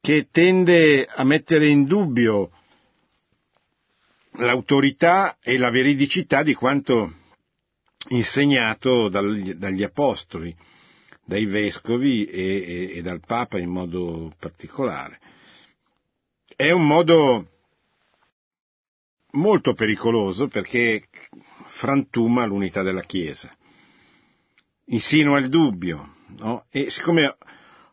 che 0.00 0.28
tende 0.30 1.06
a 1.06 1.24
mettere 1.24 1.68
in 1.68 1.84
dubbio 1.84 2.50
l'autorità 4.36 5.38
e 5.40 5.58
la 5.58 5.70
veridicità 5.70 6.42
di 6.42 6.54
quanto 6.54 7.14
insegnato 8.08 9.08
dagli, 9.08 9.82
apostoli, 9.82 10.54
dai 11.24 11.46
vescovi 11.46 12.24
e, 12.24 12.42
e, 12.42 12.96
e 12.96 13.02
dal 13.02 13.20
Papa 13.24 13.58
in 13.58 13.70
modo 13.70 14.32
particolare. 14.38 15.20
È 16.54 16.70
un 16.70 16.86
modo 16.86 17.46
molto 19.32 19.74
pericoloso 19.74 20.48
perché 20.48 21.04
frantuma 21.74 22.44
l'unità 22.44 22.82
della 22.82 23.02
Chiesa, 23.02 23.54
insinua 24.86 25.38
il 25.38 25.48
dubbio, 25.48 26.16
no? 26.38 26.66
e 26.70 26.90
siccome 26.90 27.36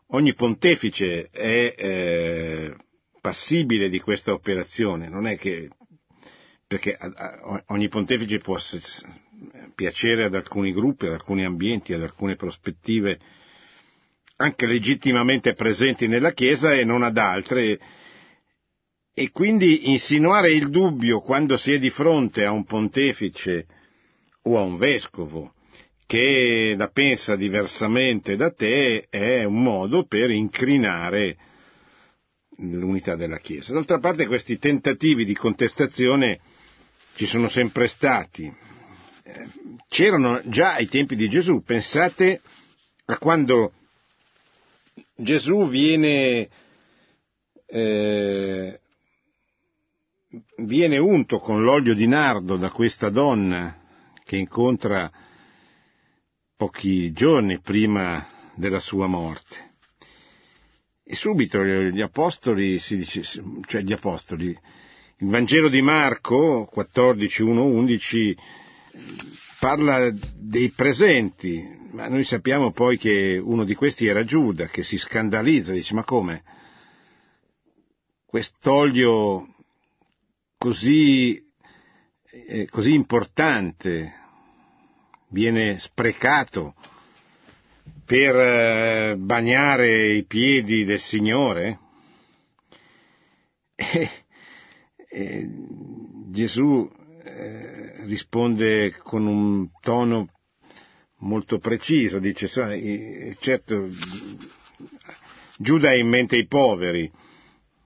ogni 0.08 0.34
pontefice 0.36 1.30
è 1.30 1.76
eh, 1.78 2.76
passibile 3.22 3.90
di 3.90 4.00
questa 4.00 4.34
operazione, 4.34 5.08
non 5.10 5.26
è 5.26 5.38
che 5.38 5.70
perché 6.68 6.98
ogni 7.68 7.88
pontefice 7.88 8.38
può 8.38 8.60
piacere 9.74 10.26
ad 10.26 10.36
alcuni 10.36 10.72
gruppi, 10.72 11.08
ad 11.08 11.14
alcuni 11.14 11.44
ambienti, 11.44 11.94
ad 11.94 12.04
alcune 12.04 12.36
prospettive 12.36 13.20
anche 14.36 14.68
legittimamente 14.68 15.54
presenti 15.54 16.08
nella 16.08 16.32
Chiesa 16.32 16.74
e 16.74 16.84
non 16.84 17.02
ad 17.02 17.18
altre, 17.18 17.80
e 19.14 19.32
quindi 19.32 19.92
insinuare 19.92 20.52
il 20.52 20.70
dubbio 20.70 21.22
quando 21.22 21.58
si 21.58 21.74
è 21.74 21.80
di 21.80 21.90
fronte 21.90 22.46
a 22.46 22.52
un 22.52 22.66
pontefice 22.66 23.66
o 24.44 24.58
a 24.58 24.62
un 24.62 24.78
vescovo 24.78 25.54
che 26.06 26.74
la 26.76 26.88
pensa 26.88 27.36
diversamente 27.36 28.36
da 28.36 28.52
te 28.52 29.08
è 29.10 29.44
un 29.44 29.62
modo 29.62 30.06
per 30.06 30.32
incrinare 30.32 31.38
l'unità 32.58 33.16
della 33.16 33.38
Chiesa. 33.38 33.74
D'altra 33.74 34.00
parte 34.00 34.26
questi 34.26 34.58
tentativi 34.58 35.24
di 35.24 35.36
contestazione 35.36 36.40
ci 37.16 37.26
sono 37.26 37.48
sempre 37.48 37.88
stati. 37.88 38.52
C'erano 39.88 40.42
già 40.46 40.74
ai 40.74 40.88
tempi 40.88 41.16
di 41.16 41.30
Gesù, 41.30 41.62
pensate 41.62 42.42
a 43.06 43.18
quando 43.18 43.74
Gesù 45.16 45.68
viene, 45.68 46.50
eh, 47.68 48.80
viene 50.58 50.98
unto 50.98 51.40
con 51.40 51.64
l'olio 51.64 51.96
di 51.96 52.08
nardo 52.08 52.56
da 52.58 52.70
questa 52.70 53.10
donna 53.10 53.78
che 54.24 54.38
incontra 54.38 55.12
pochi 56.56 57.12
giorni 57.12 57.60
prima 57.60 58.28
della 58.54 58.80
sua 58.80 59.08
morte. 59.08 59.68
E 61.04 61.16
subito 61.16 61.64
gli 61.64 62.02
apostoli, 62.02 62.78
si 62.78 62.98
dice, 62.98 63.24
cioè 63.66 63.82
gli 63.82 63.94
apostoli, 63.94 64.50
il 64.50 65.28
Vangelo 65.28 65.68
di 65.68 65.82
Marco 65.82 66.66
14, 66.66 67.42
1, 67.42 67.64
11 67.64 68.38
parla 69.60 70.12
dei 70.36 70.70
presenti, 70.70 71.78
ma 71.92 72.08
noi 72.08 72.24
sappiamo 72.24 72.72
poi 72.72 72.98
che 72.98 73.42
uno 73.44 73.64
di 73.64 73.74
questi 73.74 74.06
era 74.06 74.24
Giuda, 74.24 74.68
che 74.68 74.84
si 74.84 74.98
scandalizza, 75.00 75.72
dice 75.72 75.96
ma 75.96 76.04
come? 76.04 76.44
Quest'olio 78.26 79.56
così, 80.60 81.42
eh, 82.30 82.68
così 82.70 82.94
importante 82.94 84.14
viene 85.30 85.80
sprecato 85.80 86.76
per 88.06 88.36
eh, 88.36 89.16
bagnare 89.18 90.10
i 90.10 90.26
piedi 90.26 90.84
del 90.84 91.00
Signore? 91.00 91.80
E, 93.74 94.10
e 95.10 95.48
Gesù 96.28 96.92
eh, 97.24 98.04
risponde 98.06 98.98
con 98.98 99.26
un 99.28 99.70
tono 99.80 100.28
molto 101.20 101.58
preciso, 101.60 102.20
dice, 102.20 102.48
certo, 103.40 103.90
Giuda 105.58 105.90
ha 105.90 105.96
in 105.96 106.08
mente 106.10 106.36
i 106.36 106.48
poveri 106.48 107.10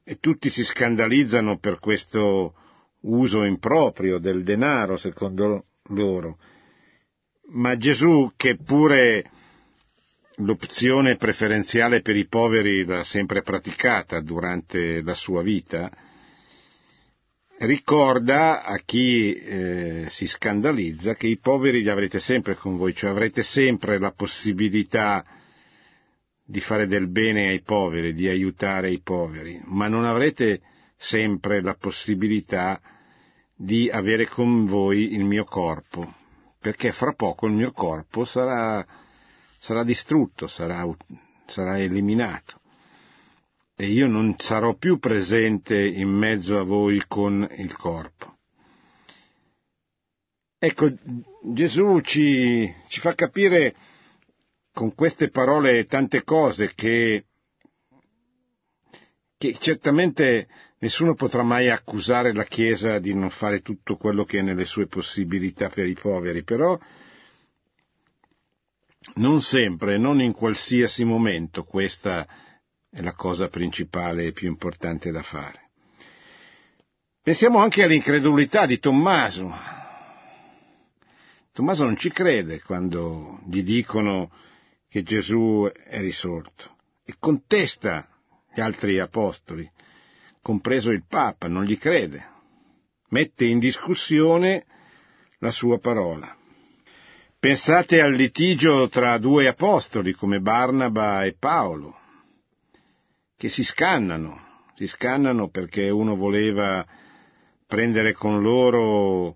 e 0.03 0.17
tutti 0.19 0.49
si 0.49 0.63
scandalizzano 0.63 1.57
per 1.59 1.79
questo 1.79 2.55
uso 3.03 3.43
improprio 3.43 4.17
del 4.17 4.43
denaro, 4.43 4.97
secondo 4.97 5.65
loro. 5.89 6.37
Ma 7.51 7.75
Gesù, 7.77 8.31
che 8.35 8.57
pure 8.57 9.29
l'opzione 10.37 11.15
preferenziale 11.17 12.01
per 12.01 12.15
i 12.15 12.27
poveri 12.27 12.85
l'ha 12.85 13.03
sempre 13.03 13.41
praticata 13.41 14.19
durante 14.21 15.01
la 15.01 15.13
sua 15.13 15.41
vita, 15.41 15.91
ricorda 17.59 18.63
a 18.63 18.77
chi 18.77 19.33
eh, 19.33 20.07
si 20.09 20.25
scandalizza 20.25 21.13
che 21.13 21.27
i 21.27 21.37
poveri 21.37 21.81
li 21.81 21.89
avrete 21.89 22.19
sempre 22.19 22.55
con 22.55 22.77
voi, 22.77 22.95
cioè 22.95 23.11
avrete 23.11 23.43
sempre 23.43 23.99
la 23.99 24.11
possibilità 24.11 25.23
di 26.45 26.59
fare 26.59 26.87
del 26.87 27.07
bene 27.07 27.49
ai 27.49 27.61
poveri, 27.61 28.13
di 28.13 28.27
aiutare 28.27 28.91
i 28.91 29.01
poveri, 29.01 29.61
ma 29.65 29.87
non 29.87 30.03
avrete 30.03 30.61
sempre 30.97 31.61
la 31.61 31.75
possibilità 31.75 32.81
di 33.63 33.89
avere 33.89 34.27
con 34.27 34.65
voi 34.65 35.13
il 35.13 35.23
mio 35.23 35.45
corpo, 35.45 36.13
perché 36.59 36.91
fra 36.91 37.13
poco 37.13 37.47
il 37.47 37.53
mio 37.53 37.71
corpo 37.71 38.25
sarà 38.25 38.85
sarà 39.63 39.85
distrutto, 39.85 40.47
sarà, 40.47 40.85
sarà 41.45 41.79
eliminato. 41.79 42.59
E 43.77 43.87
io 43.87 44.07
non 44.07 44.35
sarò 44.37 44.73
più 44.73 44.99
presente 44.99 45.81
in 45.81 46.09
mezzo 46.09 46.59
a 46.59 46.63
voi 46.63 47.01
con 47.07 47.47
il 47.57 47.73
corpo. 47.77 48.39
Ecco, 50.59 50.91
Gesù 51.53 52.01
ci, 52.01 52.69
ci 52.89 52.99
fa 52.99 53.15
capire 53.15 53.73
con 54.73 54.93
queste 54.93 55.29
parole 55.29 55.85
tante 55.85 56.25
cose 56.25 56.73
che, 56.75 57.25
che 59.37 59.57
certamente 59.59 60.47
nessuno 60.83 61.13
potrà 61.13 61.43
mai 61.43 61.69
accusare 61.69 62.33
la 62.33 62.43
Chiesa 62.43 62.99
di 62.99 63.13
non 63.13 63.29
fare 63.29 63.61
tutto 63.61 63.95
quello 63.95 64.25
che 64.25 64.39
è 64.39 64.41
nelle 64.41 64.65
sue 64.65 64.87
possibilità 64.87 65.69
per 65.69 65.87
i 65.87 65.93
poveri, 65.93 66.43
però 66.43 66.77
non 69.15 69.41
sempre, 69.41 69.97
non 69.97 70.19
in 70.19 70.33
qualsiasi 70.33 71.05
momento 71.05 71.63
questa 71.63 72.27
è 72.89 73.01
la 73.01 73.13
cosa 73.13 73.47
principale 73.47 74.25
e 74.25 74.31
più 74.33 74.49
importante 74.49 75.09
da 75.11 75.23
fare. 75.23 75.69
Pensiamo 77.21 77.59
anche 77.59 77.83
all'incredulità 77.83 78.65
di 78.65 78.77
Tommaso. 78.79 79.55
Tommaso 81.53 81.85
non 81.85 81.95
ci 81.95 82.11
crede 82.11 82.61
quando 82.61 83.39
gli 83.47 83.63
dicono 83.63 84.29
che 84.89 85.01
Gesù 85.01 85.65
è 85.71 86.01
risorto 86.01 86.75
e 87.05 87.15
contesta 87.17 88.09
gli 88.53 88.59
altri 88.59 88.99
apostoli, 88.99 89.69
compreso 90.43 90.91
il 90.91 91.05
Papa, 91.07 91.47
non 91.47 91.63
gli 91.63 91.77
crede, 91.77 92.27
mette 93.09 93.45
in 93.45 93.57
discussione 93.57 94.65
la 95.39 95.49
sua 95.49 95.79
parola. 95.79 96.35
Pensate 97.39 98.01
al 98.01 98.13
litigio 98.13 98.89
tra 98.89 99.17
due 99.17 99.47
apostoli 99.47 100.11
come 100.11 100.39
Barnaba 100.39 101.23
e 101.23 101.35
Paolo, 101.39 101.97
che 103.37 103.49
si 103.49 103.63
scannano, 103.63 104.67
si 104.75 104.85
scannano 104.87 105.49
perché 105.49 105.89
uno 105.89 106.15
voleva 106.15 106.85
prendere 107.65 108.13
con 108.13 108.41
loro 108.41 109.35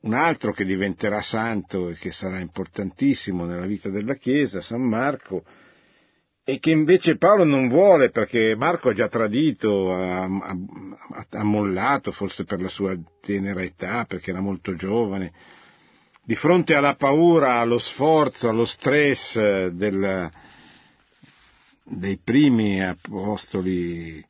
un 0.00 0.12
altro 0.12 0.52
che 0.52 0.64
diventerà 0.64 1.22
santo 1.22 1.90
e 1.90 1.94
che 1.94 2.12
sarà 2.12 2.38
importantissimo 2.40 3.44
nella 3.44 3.66
vita 3.66 3.90
della 3.90 4.14
Chiesa, 4.14 4.60
San 4.60 4.82
Marco, 4.82 5.44
e 6.46 6.58
che 6.58 6.70
invece 6.70 7.16
Paolo 7.16 7.44
non 7.44 7.68
vuole 7.68 8.10
perché 8.10 8.54
Marco 8.54 8.90
ha 8.90 8.92
già 8.92 9.08
tradito, 9.08 9.90
ha, 9.94 10.24
ha, 10.24 10.56
ha 11.30 11.42
mollato 11.42 12.12
forse 12.12 12.44
per 12.44 12.60
la 12.60 12.68
sua 12.68 12.94
tenera 13.22 13.62
età, 13.62 14.04
perché 14.04 14.30
era 14.30 14.40
molto 14.40 14.74
giovane, 14.76 15.32
di 16.22 16.34
fronte 16.34 16.74
alla 16.74 16.96
paura, 16.96 17.60
allo 17.60 17.78
sforzo, 17.78 18.50
allo 18.50 18.66
stress 18.66 19.68
del, 19.68 20.30
dei 21.82 22.18
primi 22.22 22.84
apostoli 22.84 24.22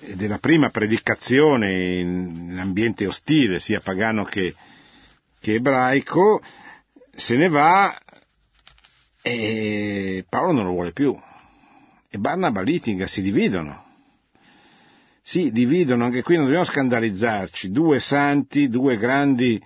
e 0.00 0.16
della 0.16 0.38
prima 0.38 0.70
predicazione 0.70 1.98
in, 1.98 2.48
in 2.50 2.58
ambiente 2.58 3.06
ostile, 3.06 3.60
sia 3.60 3.80
pagano 3.80 4.24
che, 4.24 4.54
che 5.38 5.54
ebraico, 5.54 6.40
se 7.10 7.36
ne 7.36 7.48
va 7.48 7.94
e 9.22 9.67
Paolo 10.48 10.52
non 10.52 10.64
lo 10.64 10.72
vuole 10.72 10.92
più. 10.92 11.18
E 12.10 12.18
Barnaba 12.18 12.62
litiga, 12.62 13.06
si 13.06 13.20
dividono. 13.20 13.84
Si 15.22 15.50
dividono, 15.50 16.04
anche 16.04 16.22
qui 16.22 16.36
non 16.36 16.46
dobbiamo 16.46 16.64
scandalizzarci, 16.64 17.70
due 17.70 18.00
santi, 18.00 18.68
due 18.68 18.96
grandi 18.96 19.62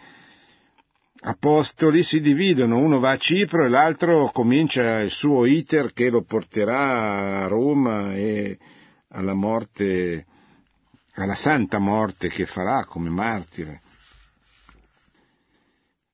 apostoli 1.25 2.03
si 2.03 2.21
dividono, 2.21 2.79
uno 2.79 2.99
va 2.99 3.13
a 3.13 3.17
Cipro 3.17 3.65
e 3.65 3.69
l'altro 3.69 4.31
comincia 4.33 4.99
il 4.99 5.13
suo 5.13 5.45
iter 5.45 5.93
che 5.93 6.11
lo 6.11 6.23
porterà 6.23 7.45
a 7.45 7.47
Roma 7.47 8.13
e 8.13 8.59
alla 9.11 9.35
morte, 9.35 10.27
alla 11.15 11.37
santa 11.37 11.79
morte 11.79 12.27
che 12.29 12.45
farà 12.45 12.85
come 12.87 13.09
martire. 13.09 13.83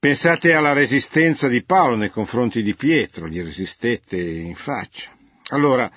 Pensate 0.01 0.53
alla 0.53 0.75
resistenza 0.75 1.49
di 1.49 1.65
Paolo 1.65 1.97
nei 1.97 2.11
confronti 2.11 2.63
di 2.63 2.77
Pietro, 2.77 3.27
gli 3.27 3.43
resistette 3.43 4.17
in 4.17 4.55
faccia. 4.55 5.11
Allora, 5.49 5.91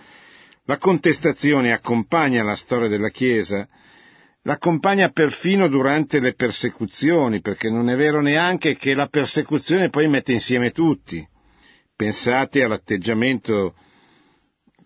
la 0.65 0.79
contestazione 0.79 1.71
accompagna 1.71 2.41
la 2.41 2.55
storia 2.55 2.87
della 2.87 3.09
Chiesa, 3.09 3.67
l'accompagna 4.41 5.09
perfino 5.09 5.67
durante 5.67 6.19
le 6.19 6.33
persecuzioni, 6.33 7.41
perché 7.41 7.69
non 7.69 7.89
è 7.89 7.95
vero 7.95 8.21
neanche 8.21 8.75
che 8.75 8.95
la 8.95 9.05
persecuzione 9.05 9.91
poi 9.91 10.07
mette 10.07 10.31
insieme 10.31 10.71
tutti. 10.71 11.23
Pensate 11.95 12.63
all'atteggiamento 12.63 13.75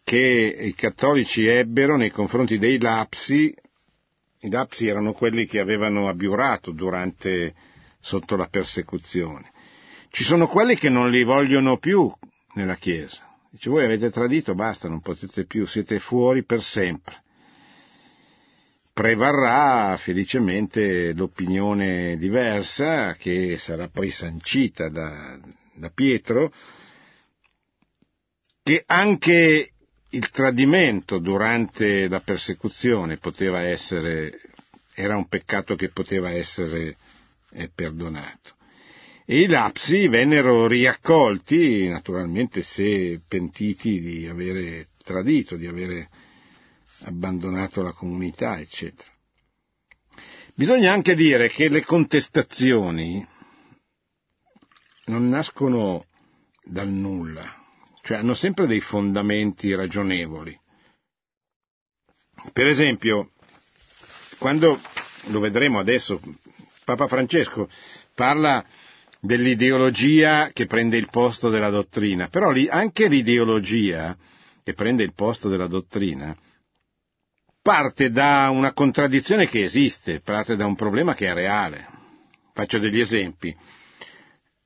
che 0.03 0.57
i 0.59 0.75
cattolici 0.75 1.45
ebbero 1.45 1.95
nei 1.95 2.11
confronti 2.11 2.57
dei 2.57 2.77
lapsi. 2.81 3.55
I 4.41 4.49
lapsi 4.49 4.87
erano 4.87 5.13
quelli 5.13 5.45
che 5.45 5.61
avevano 5.61 6.09
abiurato 6.09 6.71
durante, 6.71 7.55
sotto 8.05 8.35
la 8.35 8.47
persecuzione. 8.47 9.51
Ci 10.11 10.23
sono 10.23 10.47
quelli 10.47 10.77
che 10.77 10.89
non 10.89 11.09
li 11.09 11.23
vogliono 11.23 11.77
più 11.77 12.13
nella 12.53 12.75
Chiesa 12.75 13.25
Dice, 13.55 13.69
voi 13.69 13.85
avete 13.85 14.09
tradito, 14.09 14.53
basta, 14.53 14.89
non 14.89 14.99
potete 14.99 15.45
più, 15.45 15.65
siete 15.65 15.99
fuori 15.99 16.43
per 16.43 16.61
sempre. 16.61 17.23
Prevarrà 18.91 19.95
felicemente 19.95 21.13
l'opinione 21.13 22.17
diversa 22.17 23.13
che 23.13 23.57
sarà 23.57 23.87
poi 23.87 24.11
sancita 24.11 24.89
da, 24.89 25.39
da 25.73 25.89
Pietro, 25.89 26.51
che 28.61 28.83
anche 28.85 29.71
il 30.09 30.29
tradimento 30.31 31.19
durante 31.19 32.09
la 32.09 32.19
persecuzione 32.19 33.15
poteva 33.15 33.61
essere, 33.61 34.37
era 34.93 35.15
un 35.15 35.29
peccato 35.29 35.75
che 35.75 35.91
poteva 35.91 36.29
essere 36.29 36.97
eh, 37.55 37.69
perdonato 37.73 38.55
e 39.25 39.39
i 39.39 39.47
lapsi 39.47 40.07
vennero 40.07 40.67
riaccolti, 40.67 41.87
naturalmente 41.87 42.61
se 42.61 43.19
pentiti 43.27 43.99
di 43.99 44.27
avere 44.27 44.89
tradito, 45.03 45.55
di 45.55 45.65
avere 45.65 46.09
abbandonato 47.05 47.81
la 47.81 47.91
comunità, 47.91 48.59
eccetera. 48.59 49.09
Bisogna 50.53 50.93
anche 50.93 51.15
dire 51.15 51.49
che 51.49 51.69
le 51.69 51.83
contestazioni 51.83 53.27
non 55.05 55.27
nascono 55.27 56.05
dal 56.63 56.89
nulla, 56.89 57.63
cioè 58.03 58.17
hanno 58.17 58.35
sempre 58.35 58.67
dei 58.67 58.79
fondamenti 58.79 59.73
ragionevoli. 59.73 60.57
Per 62.53 62.67
esempio, 62.67 63.31
quando 64.37 64.79
lo 65.25 65.39
vedremo 65.39 65.79
adesso, 65.79 66.21
Papa 66.85 67.07
Francesco 67.07 67.67
parla 68.13 68.63
dell'ideologia 69.19 70.51
che 70.53 70.65
prende 70.67 70.97
il 70.97 71.09
posto 71.09 71.49
della 71.49 71.69
dottrina, 71.69 72.29
però 72.29 72.53
anche 72.69 73.07
l'ideologia 73.07 74.15
che 74.63 74.73
prende 74.73 75.03
il 75.03 75.13
posto 75.13 75.49
della 75.49 75.67
dottrina 75.67 76.35
parte 77.65 78.11
da 78.11 78.49
una 78.51 78.73
contraddizione 78.73 79.47
che 79.47 79.63
esiste, 79.63 80.19
parte 80.19 80.55
da 80.55 80.67
un 80.67 80.75
problema 80.75 81.15
che 81.15 81.25
è 81.25 81.33
reale. 81.33 81.87
Faccio 82.53 82.77
degli 82.77 82.99
esempi. 82.99 83.57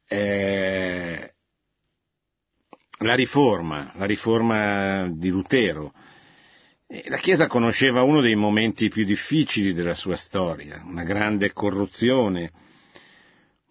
Eh, 0.05 1.33
la 2.97 3.15
riforma, 3.15 3.93
la 3.95 4.03
riforma 4.03 5.07
di 5.11 5.29
Lutero. 5.29 5.93
La 6.91 7.17
Chiesa 7.17 7.45
conosceva 7.45 8.01
uno 8.01 8.19
dei 8.19 8.33
momenti 8.33 8.89
più 8.89 9.03
difficili 9.05 9.73
della 9.73 9.93
sua 9.93 10.15
storia, 10.15 10.81
una 10.83 11.03
grande 11.03 11.53
corruzione, 11.53 12.51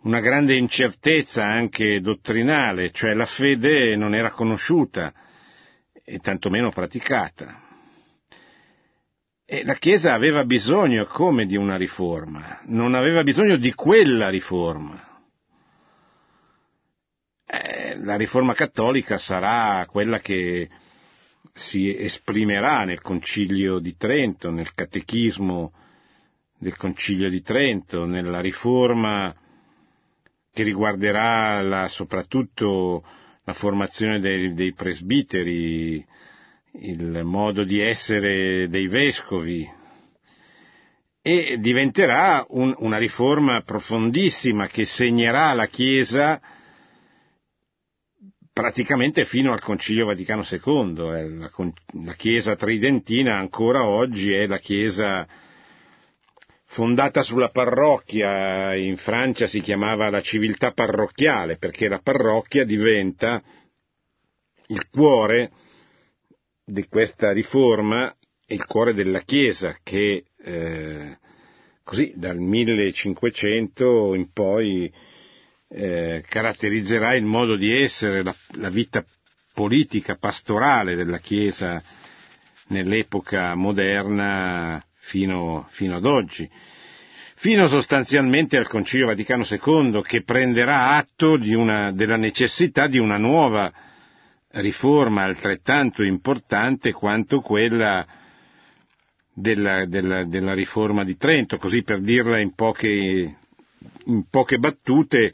una 0.02 0.20
grande 0.20 0.54
incertezza 0.54 1.44
anche 1.44 2.00
dottrinale, 2.00 2.92
cioè 2.92 3.14
la 3.14 3.26
fede 3.26 3.96
non 3.96 4.14
era 4.14 4.30
conosciuta 4.30 5.12
e 6.04 6.20
tantomeno 6.20 6.70
praticata. 6.70 7.60
E 9.44 9.64
la 9.64 9.74
Chiesa 9.74 10.12
aveva 10.12 10.44
bisogno 10.44 11.06
come 11.06 11.44
di 11.44 11.56
una 11.56 11.76
riforma, 11.76 12.60
non 12.66 12.94
aveva 12.94 13.24
bisogno 13.24 13.56
di 13.56 13.74
quella 13.74 14.28
riforma. 14.28 15.22
Eh, 17.44 17.98
la 18.00 18.14
riforma 18.14 18.54
cattolica 18.54 19.18
sarà 19.18 19.84
quella 19.86 20.20
che 20.20 20.68
si 21.52 21.94
esprimerà 21.96 22.84
nel 22.84 23.00
concilio 23.00 23.78
di 23.78 23.96
Trento, 23.96 24.50
nel 24.50 24.72
catechismo 24.74 25.72
del 26.58 26.76
concilio 26.76 27.28
di 27.28 27.42
Trento, 27.42 28.04
nella 28.04 28.40
riforma 28.40 29.34
che 30.52 30.62
riguarderà 30.62 31.60
la, 31.62 31.88
soprattutto 31.88 33.04
la 33.44 33.52
formazione 33.52 34.18
dei, 34.18 34.54
dei, 34.54 34.72
presbiteri, 34.72 36.04
il 36.80 37.20
modo 37.24 37.64
di 37.64 37.80
essere 37.80 38.68
dei 38.68 38.88
vescovi. 38.88 39.68
E 41.22 41.56
diventerà 41.58 42.44
un, 42.50 42.74
una 42.78 42.98
riforma 42.98 43.62
profondissima 43.62 44.66
che 44.66 44.84
segnerà 44.84 45.52
la 45.52 45.66
Chiesa 45.66 46.40
praticamente 48.58 49.24
fino 49.24 49.52
al 49.52 49.60
Concilio 49.60 50.06
Vaticano 50.06 50.42
II. 50.42 50.58
Eh, 51.14 51.28
la, 51.28 51.50
la 52.02 52.14
Chiesa 52.14 52.56
tridentina 52.56 53.36
ancora 53.36 53.86
oggi 53.86 54.32
è 54.32 54.48
la 54.48 54.58
Chiesa 54.58 55.24
fondata 56.64 57.22
sulla 57.22 57.50
parrocchia, 57.50 58.74
in 58.74 58.96
Francia 58.96 59.46
si 59.46 59.60
chiamava 59.60 60.10
la 60.10 60.20
civiltà 60.22 60.72
parrocchiale, 60.72 61.56
perché 61.56 61.86
la 61.86 62.00
parrocchia 62.00 62.64
diventa 62.64 63.40
il 64.66 64.88
cuore 64.90 65.52
di 66.64 66.84
questa 66.88 67.30
riforma 67.30 68.12
e 68.44 68.56
il 68.56 68.66
cuore 68.66 68.92
della 68.92 69.20
Chiesa 69.20 69.78
che 69.84 70.24
eh, 70.36 71.18
così 71.84 72.12
dal 72.16 72.38
1500 72.38 74.14
in 74.14 74.32
poi 74.32 74.92
eh, 75.68 76.24
caratterizzerà 76.26 77.14
il 77.14 77.24
modo 77.24 77.56
di 77.56 77.72
essere, 77.82 78.22
la, 78.22 78.34
la 78.52 78.70
vita 78.70 79.04
politica, 79.52 80.16
pastorale 80.16 80.94
della 80.94 81.18
Chiesa 81.18 81.82
nell'epoca 82.68 83.54
moderna 83.54 84.82
fino, 84.94 85.66
fino 85.70 85.96
ad 85.96 86.04
oggi, 86.04 86.48
fino 87.34 87.66
sostanzialmente 87.66 88.56
al 88.56 88.68
Concilio 88.68 89.06
Vaticano 89.06 89.44
II 89.48 90.02
che 90.02 90.22
prenderà 90.22 90.96
atto 90.96 91.38
una, 91.40 91.92
della 91.92 92.16
necessità 92.16 92.86
di 92.88 92.98
una 92.98 93.16
nuova 93.16 93.72
riforma 94.52 95.22
altrettanto 95.24 96.02
importante 96.02 96.92
quanto 96.92 97.40
quella 97.40 98.06
della, 99.32 99.84
della, 99.86 100.24
della 100.24 100.54
riforma 100.54 101.04
di 101.04 101.16
Trento, 101.16 101.58
così 101.58 101.82
per 101.82 102.00
dirla 102.00 102.38
in 102.38 102.54
poche, 102.54 102.88
in 104.06 104.24
poche 104.28 104.58
battute, 104.58 105.32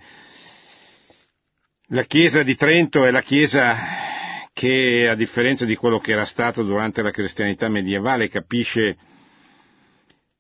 la 1.89 2.05
Chiesa 2.05 2.43
di 2.43 2.57
Trento 2.57 3.05
è 3.05 3.11
la 3.11 3.23
Chiesa 3.23 3.77
che, 4.53 5.09
a 5.09 5.15
differenza 5.15 5.65
di 5.65 5.77
quello 5.77 5.99
che 5.99 6.13
era 6.13 6.25
stato 6.25 6.63
durante 6.63 7.03
la 7.03 7.11
cristianità 7.11 7.69
medievale, 7.69 8.29
capisce 8.29 8.97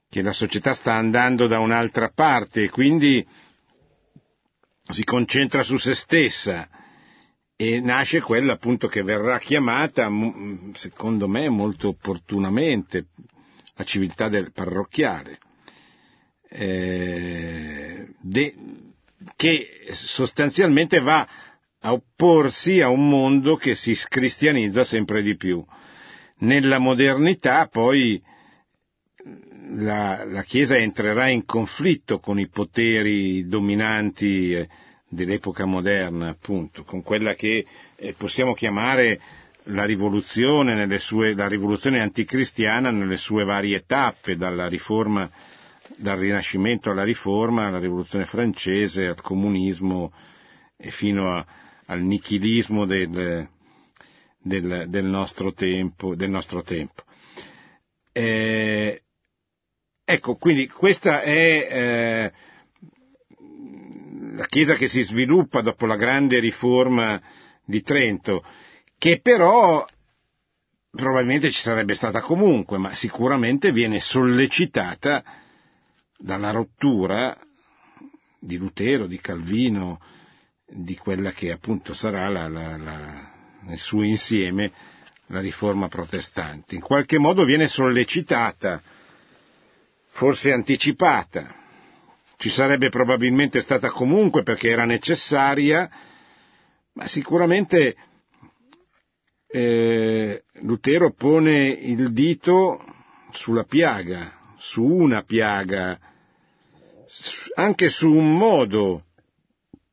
che 0.09 0.23
la 0.23 0.33
società 0.33 0.73
sta 0.73 0.95
andando 0.95 1.47
da 1.47 1.59
un'altra 1.59 2.11
parte 2.15 2.63
e 2.63 2.71
quindi 2.71 3.27
si 4.89 5.05
concentra 5.05 5.63
su 5.63 5.77
se 5.77 5.95
stessa. 5.95 6.69
E 7.57 7.81
nasce 7.81 8.21
quella 8.21 8.55
appunto 8.55 8.89
che 8.89 9.03
verrà 9.03 9.39
chiamata, 9.39 10.11
secondo 10.73 11.29
me 11.29 11.49
molto 11.49 11.89
opportunamente, 11.89 13.07
la 13.77 13.85
civiltà 13.85 14.29
del 14.29 14.51
parrocchiale, 14.53 15.39
eh, 16.49 18.09
de, 18.21 18.55
che 19.37 19.89
sostanzialmente 19.93 21.01
va 21.01 21.27
a 21.81 21.93
opporsi 21.93 22.81
a 22.81 22.89
un 22.89 23.09
mondo 23.09 23.57
che 23.57 23.75
si 23.75 23.95
scristianizza 23.95 24.85
sempre 24.85 25.23
di 25.23 25.37
più. 25.37 25.65
Nella 26.39 26.79
modernità 26.79 27.67
poi 27.67 28.23
la, 29.77 30.25
la, 30.25 30.43
Chiesa 30.43 30.77
entrerà 30.77 31.29
in 31.29 31.45
conflitto 31.45 32.19
con 32.21 32.39
i 32.39 32.49
poteri 32.49 33.47
dominanti 33.47 34.53
eh, 34.55 34.69
dell'epoca 35.09 35.65
moderna, 35.65 36.29
appunto, 36.31 36.85
con 36.85 37.03
quella 37.03 37.35
che 37.35 37.65
eh, 37.97 38.15
possiamo 38.15 38.53
chiamare 38.55 39.21
la 39.69 39.85
rivoluzione, 39.85 40.99
sue, 40.99 41.35
la 41.35 41.49
rivoluzione 41.49 42.01
anticristiana 42.01 42.91
nelle 42.91 43.17
sue 43.17 43.45
varie 43.45 43.85
tappe, 43.87 44.37
dalla 44.37 44.69
riforma, 44.69 45.31
dal 45.97 46.19
Rinascimento 46.19 46.91
alla 46.91 47.05
riforma, 47.05 47.67
alla 47.67 47.79
rivoluzione 47.79 48.25
francese, 48.25 49.07
al 49.07 49.21
comunismo 49.21 50.13
e 50.77 50.91
fino 50.91 51.37
a, 51.37 51.47
al 51.87 52.03
nichilismo 52.03 52.85
del, 52.87 53.49
del, 54.39 54.87
del, 54.89 55.05
nostro 55.05 55.53
tempo. 55.53 56.15
Del 56.15 56.31
nostro 56.31 56.63
tempo. 56.63 57.03
Eh, 58.13 59.05
Ecco, 60.07 60.37
quindi 60.37 60.69
questa 60.69 61.23
è 61.23 61.33
eh, 61.33 62.33
la 64.37 64.47
Chiesa 64.47 64.75
che 64.75 64.87
si 64.87 65.01
sviluppa 65.01 65.63
dopo 65.63 65.87
la 65.87 65.97
grande 65.97 66.41
riforma 66.41 67.21
di 67.65 67.81
Trento, 67.81 68.45
che 68.99 69.21
però 69.23 69.85
probabilmente 70.91 71.51
ci 71.51 71.63
sarebbe 71.63 71.95
stata 71.95 72.21
comunque, 72.21 72.77
ma 72.77 72.95
sicuramente 72.95 73.73
viene 73.73 73.99
sollecitata 73.99 75.25
dalla 76.19 76.51
rottura 76.51 77.37
di 78.39 78.57
Lutero, 78.57 79.07
di 79.07 79.21
Calvino, 79.21 80.01
di 80.67 80.97
quella 80.97 81.33
che 81.33 81.51
appunto 81.51 81.95
sarà 81.95 82.29
la, 82.29 82.49
la, 82.49 82.77
la, 82.77 83.33
nel 83.63 83.79
suo 83.79 84.03
insieme 84.03 84.73
la 85.27 85.41
riforma 85.41 85.89
protestante. 85.89 86.75
In 86.75 86.81
qualche 86.81 87.19
modo 87.19 87.45
viene 87.45 87.69
sollecitata 87.69 88.83
forse 90.11 90.53
anticipata, 90.53 91.55
ci 92.37 92.49
sarebbe 92.49 92.89
probabilmente 92.89 93.61
stata 93.61 93.91
comunque 93.91 94.43
perché 94.43 94.69
era 94.69 94.85
necessaria, 94.85 95.91
ma 96.93 97.07
sicuramente 97.07 97.97
eh, 99.49 100.45
Lutero 100.61 101.13
pone 101.13 101.69
il 101.69 102.13
dito 102.13 102.85
sulla 103.33 103.65
piaga, 103.65 104.44
su 104.67 104.83
una 104.83 105.23
piaga, 105.23 105.99
anche 107.55 107.91
su 107.91 108.11
un 108.11 108.37
modo 108.37 109.05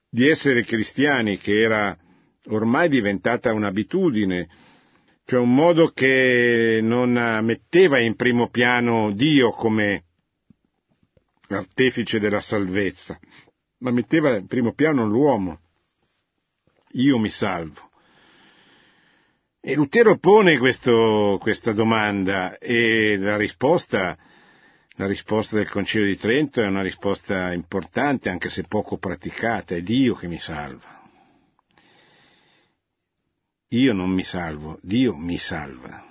di 0.09 0.29
essere 0.29 0.63
cristiani 0.63 1.37
che 1.37 1.59
era 1.59 1.97
ormai 2.45 2.87
diventata 2.87 3.53
un'abitudine, 3.53 4.49
cioè 5.25 5.39
un 5.39 5.53
modo 5.53 5.89
che 5.89 6.79
non 6.81 7.11
metteva 7.43 7.99
in 7.99 8.15
primo 8.15 8.49
piano 8.49 9.11
Dio 9.11 9.51
come 9.51 10.05
artefice 11.49 12.19
della 12.19 12.41
salvezza, 12.41 13.19
ma 13.79 13.91
metteva 13.91 14.37
in 14.37 14.47
primo 14.47 14.73
piano 14.73 15.05
l'uomo. 15.05 15.59
Io 16.93 17.19
mi 17.19 17.29
salvo. 17.29 17.89
E 19.59 19.75
Lutero 19.75 20.17
pone 20.17 20.57
questo, 20.57 21.37
questa 21.41 21.73
domanda 21.73 22.57
e 22.57 23.17
la 23.17 23.37
risposta, 23.37 24.17
la 25.01 25.07
risposta 25.07 25.55
del 25.55 25.67
Concilio 25.67 26.05
di 26.05 26.15
Trento 26.15 26.61
è 26.61 26.67
una 26.67 26.83
risposta 26.83 27.51
importante, 27.53 28.29
anche 28.29 28.49
se 28.49 28.65
poco 28.67 28.97
praticata, 28.99 29.73
è 29.73 29.81
Dio 29.81 30.13
che 30.13 30.27
mi 30.27 30.37
salva. 30.37 31.01
Io 33.69 33.93
non 33.93 34.11
mi 34.11 34.23
salvo, 34.23 34.77
Dio 34.83 35.15
mi 35.15 35.39
salva. 35.39 36.05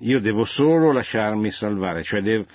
Io 0.00 0.18
devo 0.18 0.44
solo 0.44 0.90
lasciarmi 0.90 1.52
salvare, 1.52 2.02
cioè 2.02 2.20
devo, 2.20 2.46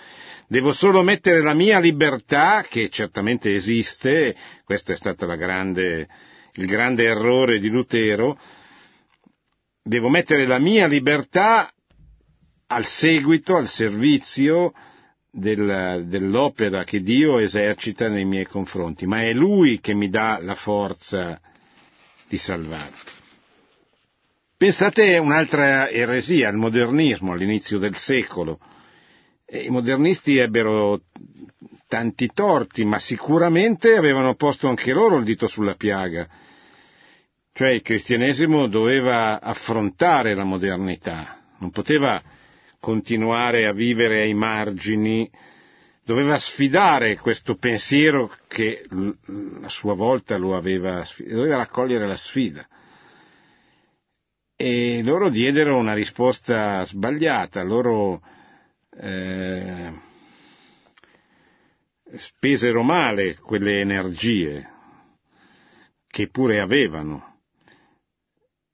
devo 0.49 0.73
solo 0.73 1.03
mettere 1.03 1.41
la 1.41 1.53
mia 1.53 1.79
libertà, 1.79 2.65
che 2.67 2.89
certamente 2.89 3.55
esiste, 3.55 4.35
questo 4.65 4.91
è 4.91 4.97
stato 4.97 5.25
grande, 5.25 6.09
il 6.55 6.65
grande 6.65 7.05
errore 7.05 7.59
di 7.59 7.69
Lutero, 7.69 8.37
devo 9.81 10.09
mettere 10.09 10.45
la 10.45 10.59
mia 10.59 10.85
libertà 10.85 11.71
al 12.67 12.85
seguito, 12.85 13.55
al 13.55 13.69
servizio 13.69 14.73
del, 15.37 16.05
dell'opera 16.07 16.83
che 16.83 16.99
Dio 16.99 17.37
esercita 17.37 18.09
nei 18.09 18.25
miei 18.25 18.45
confronti, 18.45 19.05
ma 19.05 19.21
è 19.21 19.33
Lui 19.33 19.79
che 19.79 19.93
mi 19.93 20.09
dà 20.09 20.39
la 20.41 20.55
forza 20.55 21.39
di 22.27 22.37
salvarmi. 22.37 22.97
Pensate 24.57 25.15
a 25.15 25.21
un'altra 25.21 25.89
eresia, 25.89 26.49
il 26.49 26.57
modernismo 26.57 27.33
all'inizio 27.33 27.77
del 27.77 27.95
secolo. 27.95 28.59
I 29.49 29.69
modernisti 29.69 30.37
ebbero 30.37 31.01
tanti 31.87 32.31
torti, 32.33 32.83
ma 32.83 32.97
sicuramente 32.97 33.95
avevano 33.95 34.33
posto 34.33 34.67
anche 34.67 34.91
loro 34.91 35.17
il 35.17 35.23
dito 35.23 35.47
sulla 35.47 35.75
piaga. 35.75 36.27
Cioè 37.53 37.69
il 37.69 37.83
cristianesimo 37.83 38.65
doveva 38.65 39.39
affrontare 39.39 40.35
la 40.35 40.43
modernità, 40.43 41.39
non 41.59 41.69
poteva 41.69 42.19
continuare 42.87 43.67
a 43.67 43.73
vivere 43.73 44.21
ai 44.21 44.33
margini, 44.33 45.29
doveva 46.05 46.39
sfidare 46.39 47.17
questo 47.17 47.57
pensiero 47.57 48.33
che 48.47 48.85
a 49.61 49.67
sua 49.67 49.93
volta 49.93 50.37
lo 50.37 50.55
aveva, 50.55 51.05
doveva 51.17 51.57
raccogliere 51.57 52.07
la 52.07 52.15
sfida. 52.15 52.65
E 54.55 55.01
loro 55.03 55.27
diedero 55.27 55.75
una 55.75 55.93
risposta 55.93 56.85
sbagliata, 56.85 57.61
loro 57.61 58.21
eh, 58.97 59.93
spesero 62.15 62.83
male 62.83 63.35
quelle 63.35 63.81
energie 63.81 64.65
che 66.07 66.29
pure 66.29 66.61
avevano 66.61 67.41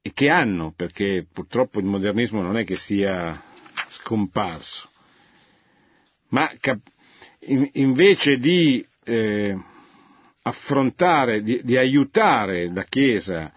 e 0.00 0.12
che 0.12 0.30
hanno, 0.30 0.72
perché 0.72 1.26
purtroppo 1.32 1.80
il 1.80 1.86
modernismo 1.86 2.42
non 2.42 2.56
è 2.56 2.64
che 2.64 2.76
sia 2.76 3.52
scomparso, 4.04 4.90
ma 6.28 6.52
cap- 6.60 6.86
in- 7.46 7.70
invece 7.74 8.36
di 8.36 8.86
eh, 9.04 9.56
affrontare, 10.42 11.42
di, 11.42 11.60
di 11.64 11.78
aiutare 11.78 12.70
la 12.70 12.84
Chiesa 12.84 13.50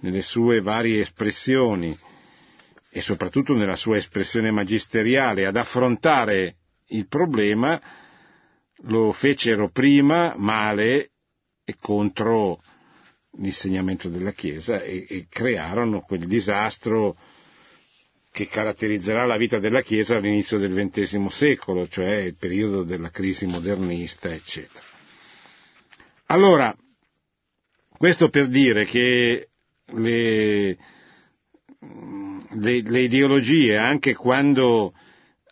nelle 0.00 0.20
sue 0.20 0.60
varie 0.60 1.00
espressioni 1.00 1.96
e 2.90 3.00
soprattutto 3.00 3.54
nella 3.54 3.76
sua 3.76 3.96
espressione 3.96 4.50
magisteriale 4.50 5.46
ad 5.46 5.56
affrontare 5.56 6.56
il 6.88 7.08
problema, 7.08 7.80
lo 8.82 9.12
fecero 9.12 9.70
prima 9.70 10.34
male 10.36 11.12
e 11.64 11.74
contro 11.80 12.62
l'insegnamento 13.38 14.08
della 14.10 14.32
Chiesa 14.32 14.80
e, 14.82 15.06
e 15.08 15.26
crearono 15.28 16.00
quel 16.02 16.26
disastro 16.26 17.16
che 18.36 18.48
caratterizzerà 18.48 19.24
la 19.24 19.38
vita 19.38 19.58
della 19.58 19.80
Chiesa 19.80 20.16
all'inizio 20.16 20.58
del 20.58 20.74
XX 20.74 21.24
secolo, 21.28 21.88
cioè 21.88 22.16
il 22.16 22.36
periodo 22.36 22.82
della 22.82 23.08
crisi 23.08 23.46
modernista, 23.46 24.28
eccetera. 24.30 24.84
Allora, 26.26 26.76
questo 27.96 28.28
per 28.28 28.48
dire 28.48 28.84
che 28.84 29.48
le, 29.86 30.76
le, 31.78 32.82
le 32.82 33.00
ideologie, 33.00 33.78
anche 33.78 34.12
quando 34.12 34.92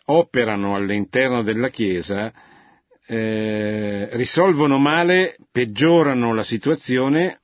operano 0.05 0.75
all'interno 0.75 1.41
della 1.41 1.69
Chiesa, 1.69 2.31
eh, 3.07 4.09
risolvono 4.11 4.77
male, 4.77 5.37
peggiorano 5.51 6.35
la 6.35 6.43
situazione, 6.43 7.39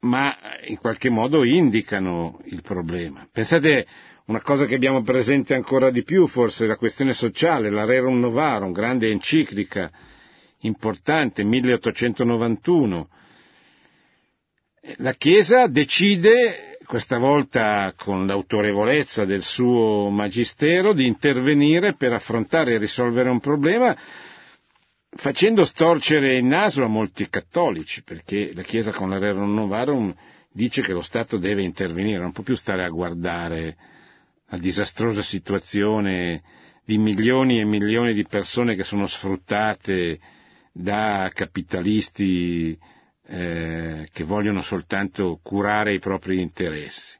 ma 0.00 0.36
in 0.66 0.78
qualche 0.78 1.10
modo 1.10 1.42
indicano 1.44 2.40
il 2.44 2.62
problema. 2.62 3.26
Pensate 3.30 3.86
una 4.26 4.40
cosa 4.42 4.66
che 4.66 4.74
abbiamo 4.74 5.02
presente 5.02 5.54
ancora 5.54 5.90
di 5.90 6.02
più, 6.04 6.26
forse 6.26 6.66
la 6.66 6.76
questione 6.76 7.12
sociale, 7.14 7.70
la 7.70 7.84
Rerum 7.84 8.20
Novarum, 8.20 8.72
grande 8.72 9.08
enciclica 9.10 9.90
importante, 10.60 11.44
1891, 11.44 13.08
la 14.98 15.12
Chiesa 15.14 15.66
decide, 15.66 16.78
questa 16.86 17.18
volta 17.18 17.92
con 17.96 18.26
l'autorevolezza 18.26 19.24
del 19.24 19.42
suo 19.42 20.08
magistero, 20.10 20.92
di 20.92 21.06
intervenire 21.06 21.94
per 21.94 22.12
affrontare 22.12 22.74
e 22.74 22.78
risolvere 22.78 23.28
un 23.28 23.40
problema 23.40 23.96
facendo 25.10 25.64
storcere 25.64 26.34
il 26.34 26.44
naso 26.44 26.84
a 26.84 26.88
molti 26.88 27.28
cattolici, 27.28 28.02
perché 28.02 28.52
la 28.54 28.62
Chiesa 28.62 28.92
con 28.92 29.08
la 29.10 29.18
Rerum 29.18 29.52
Novarum 29.54 30.14
dice 30.52 30.82
che 30.82 30.92
lo 30.92 31.02
Stato 31.02 31.38
deve 31.38 31.62
intervenire, 31.62 32.18
non 32.20 32.32
può 32.32 32.42
più 32.42 32.56
stare 32.56 32.84
a 32.84 32.88
guardare 32.88 33.76
la 34.48 34.58
disastrosa 34.58 35.22
situazione 35.22 36.42
di 36.84 36.98
milioni 36.98 37.60
e 37.60 37.64
milioni 37.64 38.14
di 38.14 38.24
persone 38.26 38.74
che 38.74 38.82
sono 38.84 39.06
sfruttate 39.06 40.18
da 40.72 41.30
capitalisti 41.34 42.78
eh, 43.26 44.08
che 44.10 44.24
vogliono 44.24 44.62
soltanto 44.62 45.38
curare 45.42 45.92
i 45.92 45.98
propri 45.98 46.40
interessi. 46.40 47.16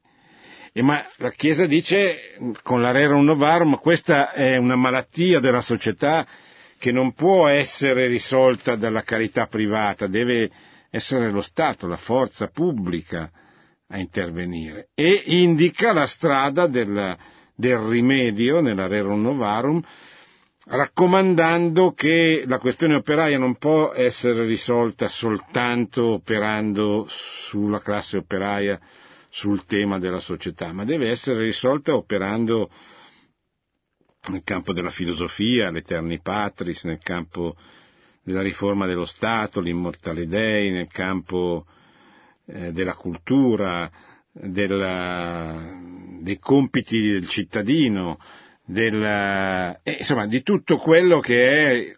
E 0.73 0.83
ma 0.83 1.05
la 1.17 1.31
Chiesa 1.31 1.67
dice 1.67 2.37
con 2.63 2.81
la 2.81 2.93
Rerum 2.93 3.25
Novarum 3.25 3.79
questa 3.79 4.33
è 4.33 4.57
una 4.57 4.77
malattia 4.77 5.41
della 5.41 5.61
società 5.63 6.27
che 6.79 6.93
non 6.93 7.13
può 7.13 7.47
essere 7.49 8.07
risolta 8.07 8.77
dalla 8.77 9.03
carità 9.03 9.47
privata, 9.47 10.07
deve 10.07 10.51
essere 10.91 11.31
lo 11.31 11.43
Stato, 11.43 11.87
la 11.87 11.97
forza 11.97 12.47
pubblica 12.49 13.31
a 13.89 13.99
intervenire. 13.99 14.89
E 14.95 15.23
indica 15.27 15.93
la 15.93 16.07
strada 16.07 16.67
del, 16.67 17.17
del 17.55 17.79
rimedio 17.79 18.61
nella 18.61 18.87
Rerum 18.87 19.21
Novarum 19.21 19.83
raccomandando 20.71 21.93
che 21.93 22.45
la 22.47 22.59
questione 22.59 22.95
operaia 22.95 23.39
non 23.39 23.57
può 23.57 23.93
essere 23.93 24.45
risolta 24.45 25.09
soltanto 25.09 26.13
operando 26.13 27.07
sulla 27.09 27.81
classe 27.81 28.19
operaia, 28.19 28.79
sul 29.31 29.65
tema 29.65 29.99
della 29.99 30.21
società, 30.21 30.73
ma 30.73 30.85
deve 30.85 31.11
essere 31.11 31.41
risolta 31.45 31.95
operando 31.95 32.71
nel 34.27 34.43
campo 34.45 34.73
della 34.73 34.91
filosofia, 34.91 35.71
l'Eterni 35.71 36.21
Patris, 36.21 36.85
nel 36.85 36.99
campo 36.99 37.57
della 38.23 38.43
riforma 38.43 38.87
dello 38.87 39.07
Stato, 39.07 39.61
l'immortale 39.61 40.27
Dei, 40.27 40.71
nel 40.71 40.89
campo 40.89 41.67
eh, 42.47 42.73
della 42.73 42.95
cultura, 42.95 43.91
della, 44.33 45.79
dei 46.21 46.39
compiti 46.39 47.01
del 47.01 47.29
cittadino, 47.29 48.19
del, 48.65 49.03
eh, 49.83 49.97
insomma, 49.99 50.27
di 50.27 50.43
tutto 50.43 50.77
quello 50.77 51.21
che 51.21 51.51
è, 51.51 51.97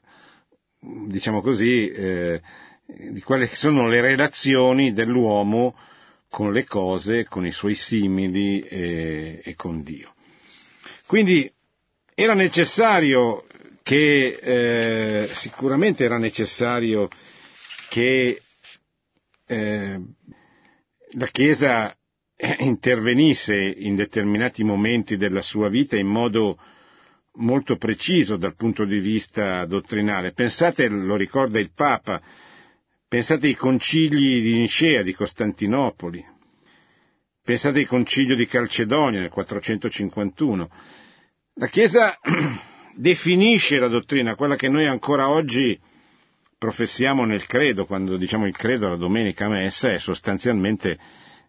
diciamo 0.78 1.40
così, 1.40 1.88
eh, 1.88 2.40
di 2.87 3.20
quelle 3.22 3.48
che 3.48 3.56
sono 3.56 3.88
le 3.88 4.00
relazioni 4.00 4.92
dell'uomo 4.92 5.76
con 6.28 6.52
le 6.52 6.64
cose, 6.64 7.24
con 7.24 7.44
i 7.44 7.50
suoi 7.50 7.74
simili 7.74 8.61
e, 8.61 9.40
e 9.42 9.54
con 9.56 9.83
Dio. 9.83 10.14
Quindi 11.06 11.52
era 12.22 12.35
necessario 12.35 13.46
che, 13.83 14.38
eh, 14.42 15.28
sicuramente 15.33 16.04
era 16.04 16.18
necessario 16.18 17.09
che 17.88 18.42
eh, 19.46 20.00
la 21.12 21.26
Chiesa 21.28 21.96
intervenisse 22.59 23.54
in 23.54 23.96
determinati 23.96 24.64
momenti 24.64 25.16
della 25.16 25.40
sua 25.40 25.70
vita 25.70 25.96
in 25.96 26.09
modo 26.09 26.59
molto 27.37 27.76
preciso 27.76 28.37
dal 28.37 28.54
punto 28.54 28.85
di 28.85 28.98
vista 28.98 29.64
dottrinale. 29.64 30.33
Pensate, 30.33 30.88
lo 30.88 31.16
ricorda 31.16 31.59
il 31.59 31.72
Papa, 31.74 32.20
pensate 33.09 33.46
ai 33.46 33.54
concili 33.54 34.42
di 34.42 34.59
Nicea, 34.59 35.02
di 35.02 35.14
Costantinopoli, 35.14 36.22
pensate 37.42 37.80
al 37.80 37.87
concilio 37.87 38.37
di 38.37 38.46
Calcedonia 38.46 39.20
nel 39.20 39.30
451. 39.30 40.68
La 41.54 41.66
Chiesa 41.66 42.18
definisce 42.94 43.78
la 43.78 43.88
dottrina, 43.88 44.34
quella 44.34 44.56
che 44.56 44.68
noi 44.68 44.86
ancora 44.86 45.28
oggi 45.28 45.78
professiamo 46.56 47.24
nel 47.24 47.46
credo, 47.46 47.86
quando 47.86 48.16
diciamo 48.16 48.46
il 48.46 48.56
credo 48.56 48.86
alla 48.86 48.96
domenica 48.96 49.48
messa 49.48 49.92
è 49.92 49.98
sostanzialmente 49.98 50.98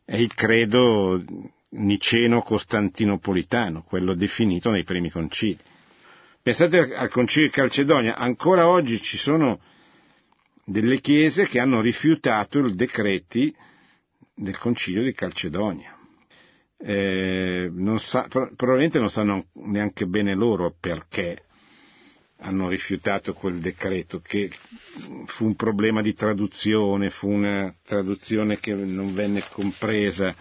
è 0.05 0.15
il 0.15 0.33
credo 0.33 1.23
niceno-costantinopolitano, 1.69 3.83
quello 3.83 4.13
definito 4.13 4.71
nei 4.71 4.83
primi 4.83 5.09
concili. 5.09 5.57
Pensate 6.41 6.93
al 6.93 7.09
concilio 7.09 7.47
di 7.47 7.53
Calcedonia, 7.53 8.15
ancora 8.15 8.67
oggi 8.67 9.01
ci 9.01 9.17
sono 9.17 9.61
delle 10.65 10.99
chiese 10.99 11.45
che 11.45 11.59
hanno 11.59 11.81
rifiutato 11.81 12.65
i 12.65 12.75
decreti 12.75 13.55
del 14.33 14.57
concilio 14.57 15.03
di 15.03 15.13
Calcedonia. 15.13 15.95
Eh, 16.83 17.69
non 17.71 17.99
sa, 17.99 18.27
probabilmente 18.27 18.97
non 18.99 19.11
sanno 19.11 19.45
neanche 19.53 20.07
bene 20.07 20.33
loro 20.33 20.73
perché 20.79 21.43
hanno 22.43 22.69
rifiutato 22.69 23.33
quel 23.33 23.59
decreto, 23.59 24.19
che 24.19 24.49
fu 25.25 25.45
un 25.45 25.55
problema 25.55 26.01
di 26.01 26.13
traduzione, 26.13 27.09
fu 27.11 27.29
una 27.29 27.71
traduzione 27.83 28.59
che 28.59 28.73
non 28.73 29.13
venne 29.13 29.43
compresa, 29.51 30.33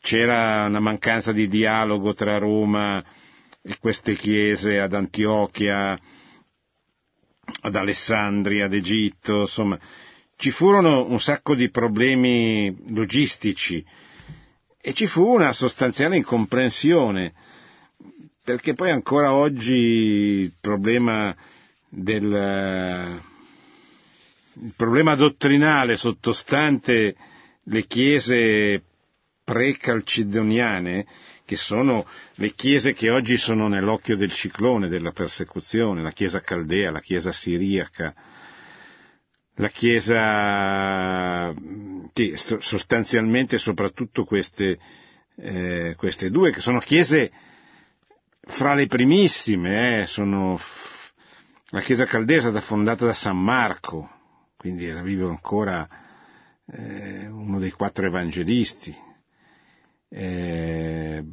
c'era 0.00 0.66
una 0.66 0.80
mancanza 0.80 1.32
di 1.32 1.48
dialogo 1.48 2.14
tra 2.14 2.38
Roma 2.38 3.04
e 3.62 3.76
queste 3.80 4.14
chiese 4.14 4.78
ad 4.78 4.94
Antiochia, 4.94 5.98
ad 7.62 7.74
Alessandria, 7.74 8.66
ad 8.66 8.74
Egitto, 8.74 9.40
insomma, 9.40 9.78
ci 10.36 10.50
furono 10.52 11.04
un 11.08 11.20
sacco 11.20 11.54
di 11.56 11.68
problemi 11.70 12.92
logistici 12.92 13.84
e 14.86 14.92
ci 14.92 15.06
fu 15.06 15.24
una 15.26 15.54
sostanziale 15.54 16.16
incomprensione 16.18 17.32
perché 18.44 18.74
poi 18.74 18.90
ancora 18.90 19.32
oggi 19.32 19.72
il 19.72 20.52
problema 20.60 21.34
del 21.88 23.22
il 24.62 24.72
problema 24.76 25.14
dottrinale 25.14 25.96
sottostante 25.96 27.16
le 27.62 27.86
chiese 27.86 28.82
pre-calcedoniane, 29.42 31.06
che 31.46 31.56
sono 31.56 32.06
le 32.34 32.50
chiese 32.54 32.92
che 32.92 33.08
oggi 33.10 33.38
sono 33.38 33.68
nell'occhio 33.68 34.16
del 34.16 34.32
ciclone 34.32 34.88
della 34.88 35.12
persecuzione, 35.12 36.02
la 36.02 36.12
chiesa 36.12 36.40
caldea, 36.40 36.90
la 36.90 37.00
chiesa 37.00 37.32
siriaca, 37.32 38.14
la 39.56 39.68
chiesa, 39.68 41.54
sì, 42.12 42.34
sostanzialmente 42.58 43.58
soprattutto 43.58 44.24
queste, 44.24 44.78
eh, 45.36 45.94
queste 45.96 46.30
due, 46.30 46.50
che 46.52 46.60
sono 46.60 46.78
chiese 46.80 47.30
fra 48.40 48.74
le 48.74 48.86
primissime, 48.86 50.02
eh, 50.02 50.06
sono 50.06 50.58
la 51.68 51.80
chiesa 51.80 52.04
caldea 52.04 52.38
è 52.38 52.40
stata 52.40 52.60
fondata 52.60 53.04
da 53.04 53.14
San 53.14 53.40
Marco, 53.40 54.08
quindi 54.56 54.86
era 54.86 55.02
vivo 55.02 55.28
ancora 55.28 55.88
eh, 56.66 57.26
uno 57.26 57.58
dei 57.58 57.72
quattro 57.72 58.06
evangelisti, 58.06 58.94
eh, 60.08 61.24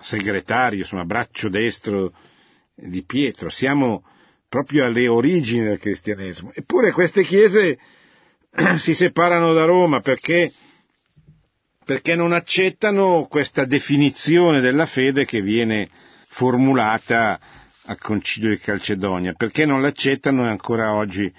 segretario, 0.00 0.80
insomma, 0.80 1.04
braccio 1.04 1.48
destro 1.48 2.12
di 2.74 3.04
Pietro. 3.04 3.48
Siamo 3.48 4.04
proprio 4.48 4.84
alle 4.84 5.08
origini 5.08 5.64
del 5.64 5.78
cristianesimo. 5.78 6.52
Eppure 6.54 6.92
queste 6.92 7.22
chiese 7.22 7.78
si 8.78 8.94
separano 8.94 9.52
da 9.52 9.64
Roma 9.64 10.00
perché 10.00 10.52
perché 11.84 12.16
non 12.16 12.32
accettano 12.32 13.28
questa 13.30 13.64
definizione 13.64 14.60
della 14.60 14.86
fede 14.86 15.24
che 15.24 15.40
viene 15.40 15.88
formulata 16.30 17.38
al 17.84 17.98
Concilio 17.98 18.50
di 18.50 18.58
Calcedonia, 18.58 19.34
perché 19.34 19.64
non 19.64 19.80
l'accettano 19.80 20.44
è 20.44 20.48
ancora 20.48 20.94
oggi 20.94 21.32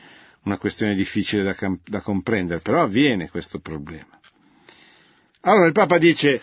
una 0.44 0.58
questione 0.58 0.96
difficile 0.96 1.44
da, 1.44 1.56
da 1.86 2.00
comprendere, 2.00 2.62
però 2.62 2.82
avviene 2.82 3.30
questo 3.30 3.60
problema. 3.60 4.18
Allora 5.42 5.66
il 5.68 5.74
Papa 5.74 5.98
dice, 5.98 6.42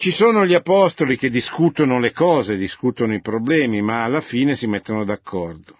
ci 0.00 0.12
sono 0.12 0.46
gli 0.46 0.54
apostoli 0.54 1.18
che 1.18 1.28
discutono 1.28 1.98
le 1.98 2.12
cose, 2.12 2.56
discutono 2.56 3.14
i 3.14 3.20
problemi, 3.20 3.82
ma 3.82 4.04
alla 4.04 4.20
fine 4.20 4.54
si 4.54 4.68
mettono 4.68 5.02
d'accordo. 5.02 5.76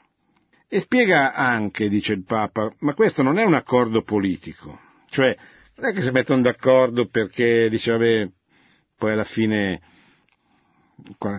E 0.67 0.81
spiega 0.81 1.35
anche, 1.35 1.89
dice 1.89 2.15
il 2.15 2.25
Papa, 2.25 2.75
ma 2.81 2.95
questo 2.95 3.23
non 3.23 3.39
è 3.39 3.45
un 3.45 3.55
accordo 3.55 4.03
politico, 4.03 4.77
cioè 5.09 5.37
non 5.77 5.91
è 5.91 5.95
che 5.95 6.03
si 6.03 6.11
mettono 6.11 6.43
d'accordo 6.43 7.07
perché 7.07 7.69
dice 7.71 7.93
vabbè, 7.93 8.29
poi 8.97 9.13
alla 9.13 9.25
fine 9.25 9.81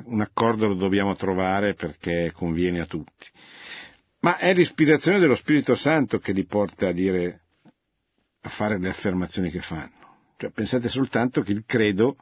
un 0.06 0.22
accordo 0.22 0.70
lo 0.70 0.76
dobbiamo 0.76 1.18
trovare 1.18 1.74
perché 1.74 2.32
conviene 2.34 2.80
a 2.80 2.86
tutti. 2.86 3.28
Ma 4.22 4.38
è 4.38 4.54
l'ispirazione 4.54 5.20
dello 5.20 5.36
Spirito 5.36 5.76
Santo 5.76 6.18
che 6.20 6.32
li 6.32 6.46
porta 6.46 6.88
a 6.88 6.92
dire, 6.94 7.42
a 8.40 8.50
fare 8.50 8.80
le 8.80 8.88
affermazioni 8.88 9.50
che 9.50 9.60
fanno. 9.60 10.32
Cioè, 10.38 10.50
pensate 10.52 10.88
soltanto 10.88 11.42
che 11.42 11.52
il 11.52 11.66
credo, 11.66 12.16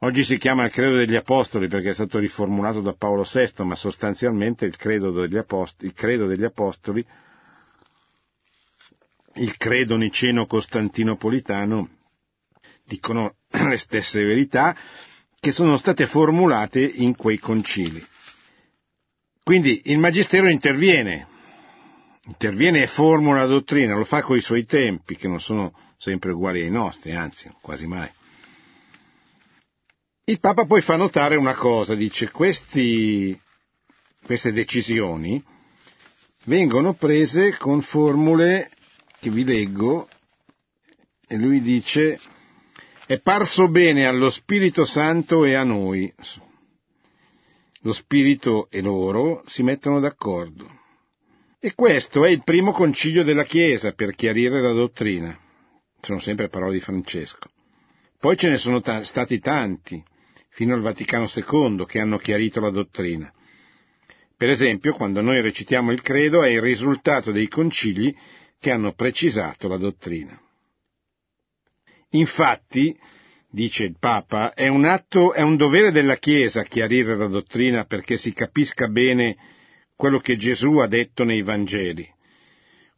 oggi 0.00 0.24
si 0.24 0.38
chiama 0.38 0.64
il 0.64 0.70
credo 0.72 0.96
degli 0.96 1.16
apostoli 1.16 1.68
perché 1.68 1.90
è 1.90 1.94
stato 1.94 2.18
riformulato 2.18 2.80
da 2.80 2.94
Paolo 2.94 3.24
VI, 3.30 3.64
ma 3.64 3.76
sostanzialmente 3.76 4.64
il 4.64 4.76
credo 4.76 5.10
degli 5.10 5.36
apostoli, 5.36 5.88
il 5.88 5.94
credo 5.94 6.26
degli 6.26 6.44
apostoli 6.44 7.04
il 9.36 9.56
credo 9.56 9.96
niceno-costantinopolitano 9.96 11.88
dicono 12.84 13.36
le 13.50 13.78
stesse 13.78 14.22
verità 14.22 14.76
che 15.38 15.52
sono 15.52 15.76
state 15.76 16.06
formulate 16.06 16.80
in 16.80 17.14
quei 17.16 17.38
concili. 17.38 18.04
Quindi 19.42 19.82
il 19.86 19.98
Magistero 19.98 20.48
interviene, 20.48 21.26
interviene 22.24 22.82
e 22.82 22.86
formula 22.88 23.40
la 23.40 23.46
dottrina, 23.46 23.94
lo 23.94 24.04
fa 24.04 24.22
coi 24.22 24.40
suoi 24.40 24.64
tempi, 24.64 25.14
che 25.16 25.28
non 25.28 25.40
sono 25.40 25.72
sempre 25.98 26.32
uguali 26.32 26.62
ai 26.62 26.70
nostri, 26.70 27.14
anzi, 27.14 27.52
quasi 27.60 27.86
mai. 27.86 28.10
Il 30.28 30.40
Papa 30.40 30.66
poi 30.66 30.80
fa 30.80 30.96
notare 30.96 31.36
una 31.36 31.54
cosa, 31.54 31.94
dice 31.94 32.32
questi, 32.32 33.40
queste 34.24 34.50
decisioni 34.50 35.40
vengono 36.46 36.94
prese 36.94 37.56
con 37.56 37.80
formule 37.80 38.68
che 39.20 39.30
vi 39.30 39.44
leggo, 39.44 40.08
e 41.28 41.36
lui 41.36 41.60
dice, 41.62 42.18
è 43.06 43.20
parso 43.20 43.68
bene 43.68 44.04
allo 44.04 44.28
Spirito 44.30 44.84
Santo 44.84 45.44
e 45.44 45.54
a 45.54 45.62
noi. 45.62 46.12
Lo 47.82 47.92
Spirito 47.92 48.66
e 48.68 48.80
loro 48.80 49.44
si 49.46 49.62
mettono 49.62 50.00
d'accordo. 50.00 50.68
E 51.60 51.72
questo 51.76 52.24
è 52.24 52.30
il 52.30 52.42
primo 52.42 52.72
concilio 52.72 53.22
della 53.22 53.44
Chiesa 53.44 53.92
per 53.92 54.16
chiarire 54.16 54.60
la 54.60 54.72
dottrina. 54.72 55.38
Sono 56.00 56.18
sempre 56.18 56.48
parole 56.48 56.72
di 56.72 56.80
Francesco. 56.80 57.48
Poi 58.18 58.36
ce 58.36 58.50
ne 58.50 58.58
sono 58.58 58.80
t- 58.80 59.02
stati 59.02 59.38
tanti, 59.38 60.02
fino 60.56 60.72
al 60.72 60.80
Vaticano 60.80 61.26
II, 61.30 61.84
che 61.84 62.00
hanno 62.00 62.16
chiarito 62.16 62.60
la 62.60 62.70
dottrina. 62.70 63.30
Per 64.34 64.48
esempio, 64.48 64.94
quando 64.94 65.20
noi 65.20 65.42
recitiamo 65.42 65.92
il 65.92 66.00
credo 66.00 66.42
è 66.42 66.48
il 66.48 66.62
risultato 66.62 67.30
dei 67.30 67.46
concili 67.46 68.16
che 68.58 68.70
hanno 68.70 68.94
precisato 68.94 69.68
la 69.68 69.76
dottrina. 69.76 70.40
Infatti, 72.12 72.98
dice 73.50 73.84
il 73.84 73.98
Papa, 73.98 74.54
è 74.54 74.68
un 74.68 74.86
atto, 74.86 75.34
è 75.34 75.42
un 75.42 75.58
dovere 75.58 75.92
della 75.92 76.16
Chiesa 76.16 76.62
chiarire 76.62 77.16
la 77.16 77.26
dottrina 77.26 77.84
perché 77.84 78.16
si 78.16 78.32
capisca 78.32 78.88
bene 78.88 79.36
quello 79.94 80.20
che 80.20 80.38
Gesù 80.38 80.78
ha 80.78 80.86
detto 80.86 81.24
nei 81.24 81.42
Vangeli, 81.42 82.10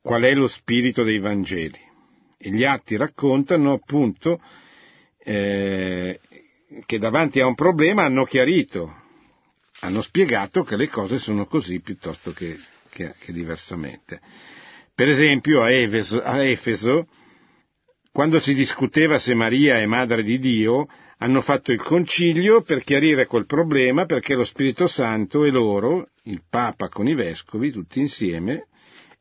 qual 0.00 0.22
è 0.22 0.32
lo 0.32 0.46
spirito 0.46 1.02
dei 1.02 1.18
Vangeli. 1.18 1.80
E 2.38 2.50
gli 2.50 2.62
atti 2.62 2.94
raccontano 2.94 3.72
appunto 3.72 4.40
eh, 5.28 6.20
che 6.84 6.98
davanti 6.98 7.40
a 7.40 7.46
un 7.46 7.54
problema 7.54 8.04
hanno 8.04 8.24
chiarito, 8.24 8.94
hanno 9.80 10.02
spiegato 10.02 10.64
che 10.64 10.76
le 10.76 10.88
cose 10.88 11.18
sono 11.18 11.46
così 11.46 11.80
piuttosto 11.80 12.32
che, 12.32 12.58
che, 12.90 13.14
che 13.18 13.32
diversamente. 13.32 14.20
Per 14.94 15.08
esempio 15.08 15.62
a 15.62 15.70
Efeso, 15.70 16.20
a 16.20 16.42
Efeso, 16.42 17.06
quando 18.10 18.40
si 18.40 18.54
discuteva 18.54 19.18
se 19.18 19.34
Maria 19.34 19.78
è 19.78 19.86
madre 19.86 20.22
di 20.22 20.38
Dio, 20.38 20.86
hanno 21.18 21.40
fatto 21.40 21.72
il 21.72 21.80
concilio 21.80 22.62
per 22.62 22.82
chiarire 22.84 23.26
quel 23.26 23.46
problema 23.46 24.06
perché 24.06 24.34
lo 24.34 24.44
Spirito 24.44 24.86
Santo 24.86 25.44
e 25.44 25.50
loro, 25.50 26.08
il 26.24 26.42
Papa 26.48 26.88
con 26.88 27.08
i 27.08 27.14
vescovi, 27.14 27.70
tutti 27.70 28.00
insieme, 28.00 28.66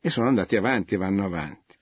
e 0.00 0.10
sono 0.10 0.28
andati 0.28 0.56
avanti 0.56 0.94
e 0.94 0.98
vanno 0.98 1.24
avanti. 1.24 1.76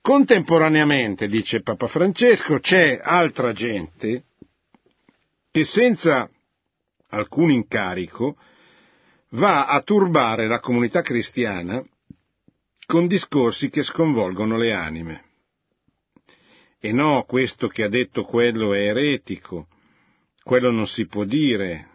Contemporaneamente, 0.00 1.28
dice 1.28 1.60
Papa 1.60 1.86
Francesco, 1.86 2.58
c'è 2.58 2.98
altra 3.02 3.52
gente 3.52 4.24
che 5.50 5.64
senza 5.64 6.30
alcun 7.08 7.50
incarico 7.50 8.36
va 9.30 9.66
a 9.66 9.80
turbare 9.82 10.46
la 10.46 10.60
comunità 10.60 11.02
cristiana 11.02 11.82
con 12.86 13.06
discorsi 13.06 13.68
che 13.68 13.82
sconvolgono 13.82 14.56
le 14.56 14.72
anime. 14.72 15.24
E 16.80 16.92
no, 16.92 17.24
questo 17.26 17.68
che 17.68 17.82
ha 17.82 17.88
detto 17.88 18.24
quello 18.24 18.72
è 18.72 18.86
eretico, 18.86 19.66
quello 20.42 20.70
non 20.70 20.86
si 20.86 21.06
può 21.06 21.24
dire, 21.24 21.88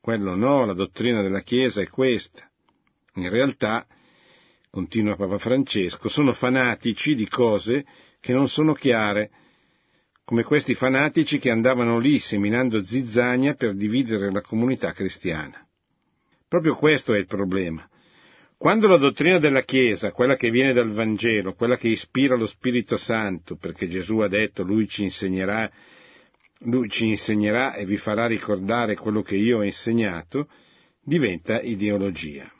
quello 0.00 0.34
no, 0.34 0.64
la 0.64 0.72
dottrina 0.72 1.22
della 1.22 1.42
Chiesa 1.42 1.80
è 1.80 1.88
questa. 1.88 2.50
In 3.14 3.28
realtà, 3.28 3.86
continua 4.70 5.16
Papa 5.16 5.38
Francesco, 5.38 6.08
sono 6.08 6.32
fanatici 6.32 7.14
di 7.14 7.28
cose 7.28 7.86
che 8.20 8.32
non 8.32 8.48
sono 8.48 8.72
chiare, 8.72 9.30
come 10.26 10.42
questi 10.42 10.74
fanatici 10.74 11.38
che 11.38 11.50
andavano 11.50 12.00
lì 12.00 12.18
seminando 12.18 12.82
zizzania 12.82 13.54
per 13.54 13.74
dividere 13.74 14.32
la 14.32 14.40
comunità 14.40 14.92
cristiana. 14.92 15.64
Proprio 16.48 16.74
questo 16.74 17.14
è 17.14 17.18
il 17.18 17.26
problema. 17.26 17.88
Quando 18.58 18.88
la 18.88 18.96
dottrina 18.96 19.38
della 19.38 19.62
Chiesa, 19.62 20.10
quella 20.10 20.34
che 20.34 20.50
viene 20.50 20.72
dal 20.72 20.90
Vangelo, 20.90 21.54
quella 21.54 21.76
che 21.76 21.86
ispira 21.86 22.34
lo 22.34 22.48
Spirito 22.48 22.96
Santo, 22.96 23.54
perché 23.54 23.86
Gesù 23.86 24.16
ha 24.16 24.26
detto 24.26 24.64
lui 24.64 24.88
ci 24.88 25.04
insegnerà, 25.04 25.70
lui 26.62 26.90
ci 26.90 27.06
insegnerà 27.06 27.74
e 27.74 27.86
vi 27.86 27.96
farà 27.96 28.26
ricordare 28.26 28.96
quello 28.96 29.22
che 29.22 29.36
io 29.36 29.58
ho 29.58 29.62
insegnato, 29.62 30.48
diventa 31.00 31.60
ideologia. 31.60 32.50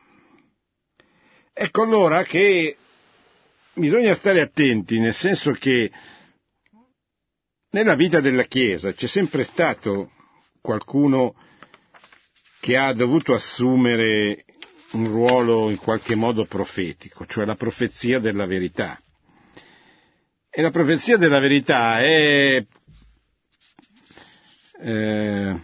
Ecco 1.52 1.82
allora 1.82 2.22
che 2.22 2.76
bisogna 3.74 4.14
stare 4.14 4.40
attenti, 4.40 5.00
nel 5.00 5.14
senso 5.14 5.50
che 5.50 5.90
nella 7.76 7.94
vita 7.94 8.20
della 8.20 8.44
Chiesa 8.44 8.94
c'è 8.94 9.06
sempre 9.06 9.42
stato 9.42 10.10
qualcuno 10.62 11.34
che 12.58 12.74
ha 12.74 12.94
dovuto 12.94 13.34
assumere 13.34 14.46
un 14.92 15.06
ruolo 15.08 15.68
in 15.68 15.76
qualche 15.76 16.14
modo 16.14 16.46
profetico, 16.46 17.26
cioè 17.26 17.44
la 17.44 17.54
profezia 17.54 18.18
della 18.18 18.46
verità. 18.46 18.98
E 20.48 20.62
la 20.62 20.70
profezia 20.70 21.18
della 21.18 21.38
verità 21.38 22.00
è 22.00 22.64
eh, 24.80 25.60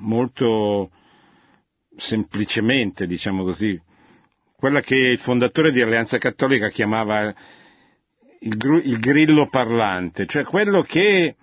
molto 0.00 0.90
semplicemente, 1.96 3.06
diciamo 3.06 3.42
così, 3.42 3.80
quella 4.54 4.82
che 4.82 4.96
il 4.96 5.18
fondatore 5.18 5.72
di 5.72 5.80
Alleanza 5.80 6.18
Cattolica 6.18 6.68
chiamava 6.68 7.34
il, 8.42 8.82
il 8.84 8.98
grillo 8.98 9.48
parlante, 9.48 10.26
cioè 10.26 10.44
quello 10.44 10.82
che 10.82 11.36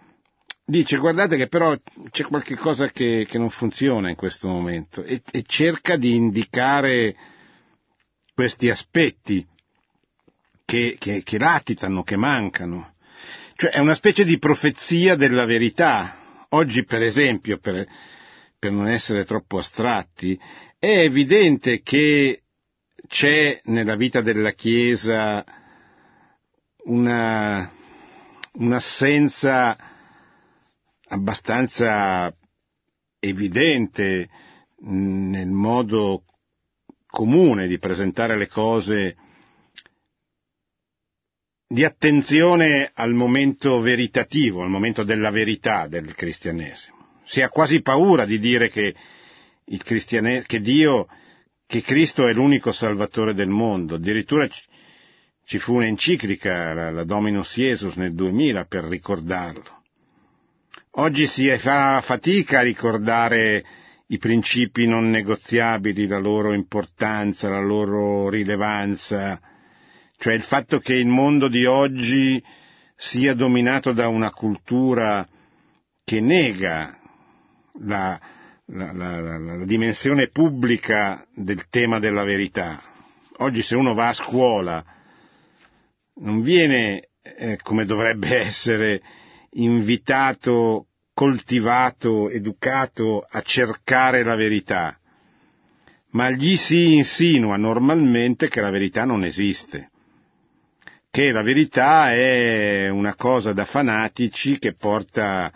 dice 0.65 0.97
guardate 0.97 1.35
che 1.37 1.47
però 1.47 1.75
c'è 2.11 2.23
qualche 2.23 2.55
cosa 2.55 2.89
che, 2.89 3.25
che 3.27 3.37
non 3.37 3.49
funziona 3.49 4.09
in 4.09 4.15
questo 4.15 4.47
momento 4.47 5.03
e, 5.03 5.21
e, 5.31 5.43
cerca 5.43 5.97
di 5.97 6.15
indicare 6.15 7.15
questi 8.33 8.69
aspetti 8.69 9.45
che, 10.65 10.97
che, 10.99 11.23
che, 11.23 11.37
latitano, 11.39 12.03
che 12.03 12.15
mancano. 12.15 12.93
Cioè 13.55 13.71
è 13.71 13.79
una 13.79 13.95
specie 13.95 14.23
di 14.23 14.37
profezia 14.37 15.15
della 15.15 15.45
verità. 15.45 16.45
Oggi 16.49 16.85
per 16.85 17.01
esempio, 17.01 17.57
per, 17.57 17.87
per 18.57 18.71
non 18.71 18.87
essere 18.87 19.25
troppo 19.25 19.57
astratti, 19.57 20.39
è 20.77 20.99
evidente 20.99 21.81
che 21.81 22.43
c'è 23.07 23.59
nella 23.65 23.95
vita 23.95 24.21
della 24.21 24.51
Chiesa 24.51 25.43
una, 26.89 27.71
un'assenza 28.53 29.77
abbastanza 31.07 32.33
evidente 33.19 34.29
nel 34.81 35.49
modo 35.49 36.23
comune 37.05 37.67
di 37.67 37.79
presentare 37.79 38.37
le 38.37 38.47
cose 38.47 39.15
di 41.67 41.83
attenzione 41.83 42.91
al 42.93 43.13
momento 43.13 43.79
veritativo, 43.79 44.63
al 44.63 44.69
momento 44.69 45.03
della 45.03 45.29
verità 45.29 45.87
del 45.87 46.15
cristianesimo. 46.15 46.97
Si 47.25 47.41
ha 47.41 47.49
quasi 47.49 47.81
paura 47.81 48.25
di 48.25 48.39
dire 48.39 48.69
che, 48.69 48.95
che 49.65 50.61
Dio, 50.61 51.07
che 51.67 51.81
Cristo 51.81 52.27
è 52.27 52.33
l'unico 52.33 52.71
salvatore 52.71 53.35
del 53.35 53.49
mondo. 53.49 53.95
Addirittura 53.95 54.47
ci 55.49 55.57
fu 55.57 55.73
un'enciclica, 55.77 56.75
la, 56.75 56.91
la 56.91 57.03
Dominus 57.03 57.55
Jesus 57.55 57.95
nel 57.95 58.13
2000, 58.13 58.65
per 58.65 58.83
ricordarlo. 58.83 59.81
Oggi 60.91 61.25
si 61.25 61.49
fa 61.57 61.99
fatica 62.01 62.59
a 62.59 62.61
ricordare 62.61 63.65
i 64.05 64.19
principi 64.19 64.85
non 64.85 65.09
negoziabili, 65.09 66.05
la 66.05 66.19
loro 66.19 66.53
importanza, 66.53 67.49
la 67.49 67.61
loro 67.61 68.29
rilevanza, 68.29 69.41
cioè 70.19 70.35
il 70.35 70.43
fatto 70.43 70.77
che 70.77 70.93
il 70.93 71.07
mondo 71.07 71.47
di 71.47 71.65
oggi 71.65 72.43
sia 72.95 73.33
dominato 73.33 73.91
da 73.91 74.07
una 74.07 74.29
cultura 74.29 75.27
che 76.03 76.21
nega 76.21 76.95
la, 77.79 78.21
la, 78.67 78.93
la, 78.93 79.39
la, 79.39 79.65
dimensione 79.65 80.27
pubblica 80.27 81.25
del 81.33 81.67
tema 81.71 81.97
della 81.97 82.23
verità. 82.23 82.79
Oggi 83.37 83.63
se 83.63 83.75
uno 83.75 83.95
va 83.95 84.09
a 84.09 84.13
scuola 84.13 84.97
non 86.19 86.41
viene 86.41 87.09
eh, 87.21 87.57
come 87.61 87.85
dovrebbe 87.85 88.41
essere 88.45 89.01
invitato, 89.51 90.87
coltivato, 91.13 92.29
educato 92.29 93.25
a 93.27 93.41
cercare 93.41 94.23
la 94.23 94.35
verità, 94.35 94.97
ma 96.11 96.29
gli 96.29 96.55
si 96.55 96.95
insinua 96.95 97.57
normalmente 97.57 98.47
che 98.47 98.61
la 98.61 98.69
verità 98.69 99.05
non 99.05 99.23
esiste, 99.23 99.89
che 101.09 101.31
la 101.31 101.41
verità 101.41 102.13
è 102.13 102.89
una 102.89 103.15
cosa 103.15 103.53
da 103.53 103.65
fanatici 103.65 104.59
che 104.59 104.75
porta 104.75 105.51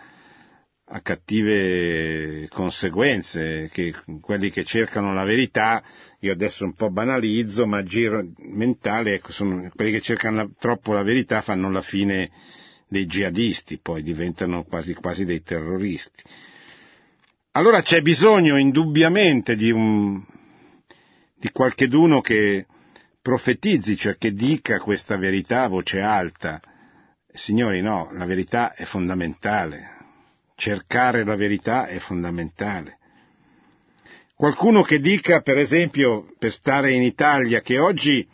a 0.86 1.00
cattive 1.00 2.46
conseguenze, 2.50 3.70
che 3.72 3.94
quelli 4.20 4.50
che 4.50 4.64
cercano 4.64 5.14
la 5.14 5.24
verità, 5.24 5.82
io 6.20 6.32
adesso 6.32 6.64
un 6.64 6.74
po' 6.74 6.90
banalizzo, 6.90 7.66
ma 7.66 7.82
giro 7.82 8.22
mentale, 8.38 9.14
ecco, 9.14 9.32
sono, 9.32 9.70
quelli 9.74 9.92
che 9.92 10.00
cercano 10.00 10.36
la, 10.36 10.48
troppo 10.58 10.92
la 10.92 11.02
verità 11.02 11.40
fanno 11.40 11.70
la 11.70 11.82
fine 11.82 12.30
dei 12.86 13.06
jihadisti, 13.06 13.78
poi 13.78 14.02
diventano 14.02 14.64
quasi, 14.64 14.94
quasi 14.94 15.24
dei 15.24 15.42
terroristi. 15.42 16.22
Allora 17.52 17.82
c'è 17.82 18.02
bisogno 18.02 18.58
indubbiamente 18.58 19.56
di, 19.56 19.70
un, 19.70 20.22
di 21.34 21.50
qualcheduno 21.50 22.20
che 22.20 22.66
profetizzi, 23.22 23.96
cioè 23.96 24.16
che 24.16 24.32
dica 24.32 24.80
questa 24.80 25.16
verità 25.16 25.62
a 25.62 25.68
voce 25.68 26.00
alta. 26.00 26.60
Signori, 27.32 27.80
no, 27.80 28.10
la 28.12 28.26
verità 28.26 28.74
è 28.74 28.84
fondamentale, 28.84 29.93
cercare 30.54 31.24
la 31.24 31.36
verità 31.36 31.86
è 31.86 31.98
fondamentale. 31.98 32.98
Qualcuno 34.34 34.82
che 34.82 34.98
dica, 34.98 35.40
per 35.40 35.58
esempio, 35.58 36.34
per 36.38 36.52
stare 36.52 36.92
in 36.92 37.02
Italia, 37.02 37.60
che 37.60 37.78
oggi 37.78 38.26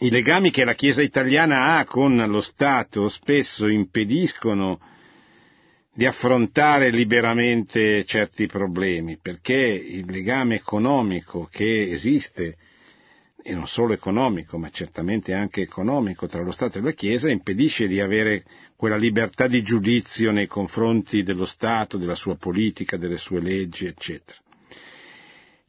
i 0.00 0.10
legami 0.10 0.50
che 0.50 0.64
la 0.64 0.74
Chiesa 0.74 1.00
italiana 1.02 1.76
ha 1.78 1.84
con 1.84 2.16
lo 2.16 2.40
Stato 2.40 3.08
spesso 3.08 3.68
impediscono 3.68 4.80
di 5.94 6.06
affrontare 6.06 6.90
liberamente 6.90 8.04
certi 8.04 8.46
problemi, 8.46 9.18
perché 9.20 9.54
il 9.54 10.10
legame 10.10 10.56
economico 10.56 11.48
che 11.50 11.90
esiste 11.90 12.56
e 13.44 13.54
non 13.54 13.66
solo 13.66 13.92
economico, 13.92 14.56
ma 14.56 14.70
certamente 14.70 15.34
anche 15.34 15.62
economico 15.62 16.26
tra 16.26 16.42
lo 16.42 16.52
Stato 16.52 16.78
e 16.78 16.80
la 16.80 16.92
Chiesa, 16.92 17.28
impedisce 17.30 17.88
di 17.88 18.00
avere 18.00 18.44
quella 18.82 18.96
libertà 18.96 19.46
di 19.46 19.62
giudizio 19.62 20.32
nei 20.32 20.48
confronti 20.48 21.22
dello 21.22 21.44
Stato, 21.46 21.98
della 21.98 22.16
sua 22.16 22.34
politica, 22.34 22.96
delle 22.96 23.16
sue 23.16 23.40
leggi, 23.40 23.86
eccetera. 23.86 24.36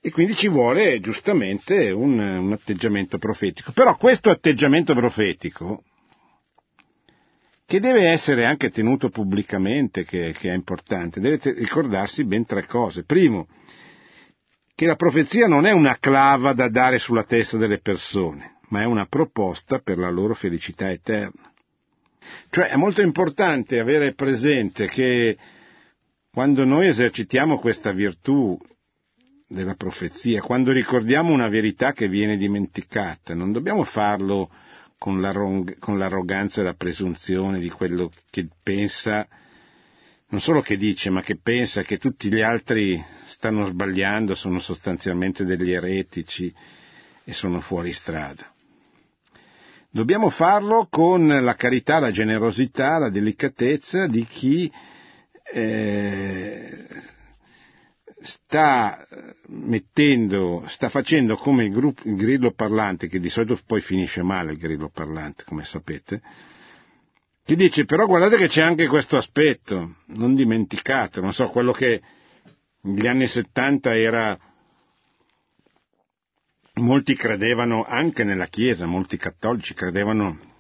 E 0.01 0.09
quindi 0.09 0.33
ci 0.33 0.47
vuole 0.47 0.99
giustamente 0.99 1.91
un, 1.91 2.17
un 2.17 2.51
atteggiamento 2.51 3.19
profetico. 3.19 3.71
Però 3.71 3.95
questo 3.97 4.31
atteggiamento 4.31 4.95
profetico, 4.95 5.83
che 7.67 7.79
deve 7.79 8.09
essere 8.09 8.45
anche 8.45 8.71
tenuto 8.71 9.09
pubblicamente, 9.11 10.03
che, 10.05 10.33
che 10.35 10.49
è 10.49 10.55
importante, 10.55 11.19
deve 11.19 11.37
te- 11.37 11.53
ricordarsi 11.53 12.23
ben 12.25 12.47
tre 12.47 12.65
cose. 12.65 13.03
Primo, 13.03 13.45
che 14.73 14.87
la 14.87 14.95
profezia 14.95 15.45
non 15.45 15.67
è 15.67 15.71
una 15.71 15.97
clava 15.99 16.53
da 16.53 16.67
dare 16.67 16.97
sulla 16.97 17.25
testa 17.25 17.57
delle 17.57 17.77
persone, 17.77 18.55
ma 18.69 18.81
è 18.81 18.85
una 18.85 19.05
proposta 19.05 19.77
per 19.77 19.99
la 19.99 20.09
loro 20.09 20.33
felicità 20.33 20.89
eterna. 20.89 21.52
Cioè 22.49 22.67
è 22.69 22.75
molto 22.75 23.01
importante 23.01 23.79
avere 23.79 24.13
presente 24.13 24.87
che 24.87 25.37
quando 26.31 26.65
noi 26.65 26.87
esercitiamo 26.87 27.59
questa 27.59 27.91
virtù 27.91 28.57
della 29.47 29.75
profezia, 29.75 30.41
quando 30.41 30.71
ricordiamo 30.71 31.31
una 31.31 31.47
verità 31.47 31.93
che 31.93 32.07
viene 32.07 32.37
dimenticata, 32.37 33.35
non 33.35 33.51
dobbiamo 33.51 33.83
farlo 33.83 34.49
con, 34.97 35.19
l'arroganza 35.19 36.61
e 36.61 36.63
la 36.63 36.73
presunzione 36.75 37.59
di 37.59 37.69
quello 37.69 38.09
che 38.29 38.47
pensa, 38.63 39.27
non 40.29 40.39
solo 40.39 40.61
che 40.61 40.77
dice, 40.77 41.09
ma 41.09 41.21
che 41.21 41.37
pensa 41.37 41.83
che 41.83 41.97
tutti 41.97 42.29
gli 42.29 42.41
altri 42.41 43.03
stanno 43.25 43.65
sbagliando, 43.67 44.33
sono 44.33 44.59
sostanzialmente 44.59 45.43
degli 45.43 45.71
eretici 45.71 46.53
e 47.25 47.33
sono 47.33 47.59
fuori 47.59 47.91
strada. 47.93 48.52
Dobbiamo 49.95 50.31
farlo 50.31 50.87
con 50.89 51.27
la 51.27 51.53
carità, 51.53 51.99
la 51.99 52.09
generosità, 52.09 52.97
la 52.97 53.11
delicatezza 53.11 54.07
di 54.07 54.25
chi 54.25 54.71
eh, 55.53 56.87
sta 58.23 59.05
mettendo, 59.49 60.63
sta 60.67 60.89
facendo 60.89 61.35
come 61.35 61.65
il, 61.65 61.71
gruppo, 61.71 62.01
il 62.05 62.15
grillo 62.15 62.53
parlante, 62.53 63.05
che 63.07 63.19
di 63.19 63.29
solito 63.29 63.59
poi 63.67 63.81
finisce 63.81 64.23
male 64.23 64.53
il 64.53 64.57
grillo 64.57 64.89
parlante, 64.89 65.43
come 65.45 65.63
sapete, 65.63 66.23
che 67.45 67.55
dice 67.55 67.85
però 67.85 68.07
guardate 68.07 68.37
che 68.37 68.47
c'è 68.47 68.63
anche 68.63 68.87
questo 68.87 69.15
aspetto, 69.15 69.97
non 70.07 70.33
dimenticate, 70.33 71.21
non 71.21 71.33
so, 71.33 71.49
quello 71.49 71.71
che 71.71 72.01
negli 72.81 73.05
anni 73.05 73.27
70 73.27 73.95
era 73.95 74.35
molti 76.75 77.15
credevano 77.15 77.83
anche 77.83 78.23
nella 78.23 78.47
Chiesa, 78.47 78.85
molti 78.85 79.17
cattolici 79.17 79.73
credevano 79.73 80.51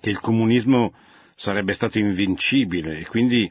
che 0.00 0.10
il 0.10 0.20
comunismo 0.20 0.94
sarebbe 1.36 1.74
stato 1.74 1.98
invincibile 1.98 2.98
e 2.98 3.06
quindi 3.06 3.50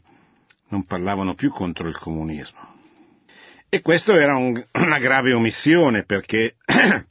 non 0.70 0.86
parlavano 0.86 1.34
più 1.36 1.52
contro 1.52 1.88
il 1.88 1.98
comunismo. 1.98 2.60
E 3.70 3.82
questo 3.82 4.14
era 4.14 4.36
un, 4.36 4.62
una 4.74 4.98
grave 4.98 5.34
omissione 5.34 6.04
perché, 6.04 6.56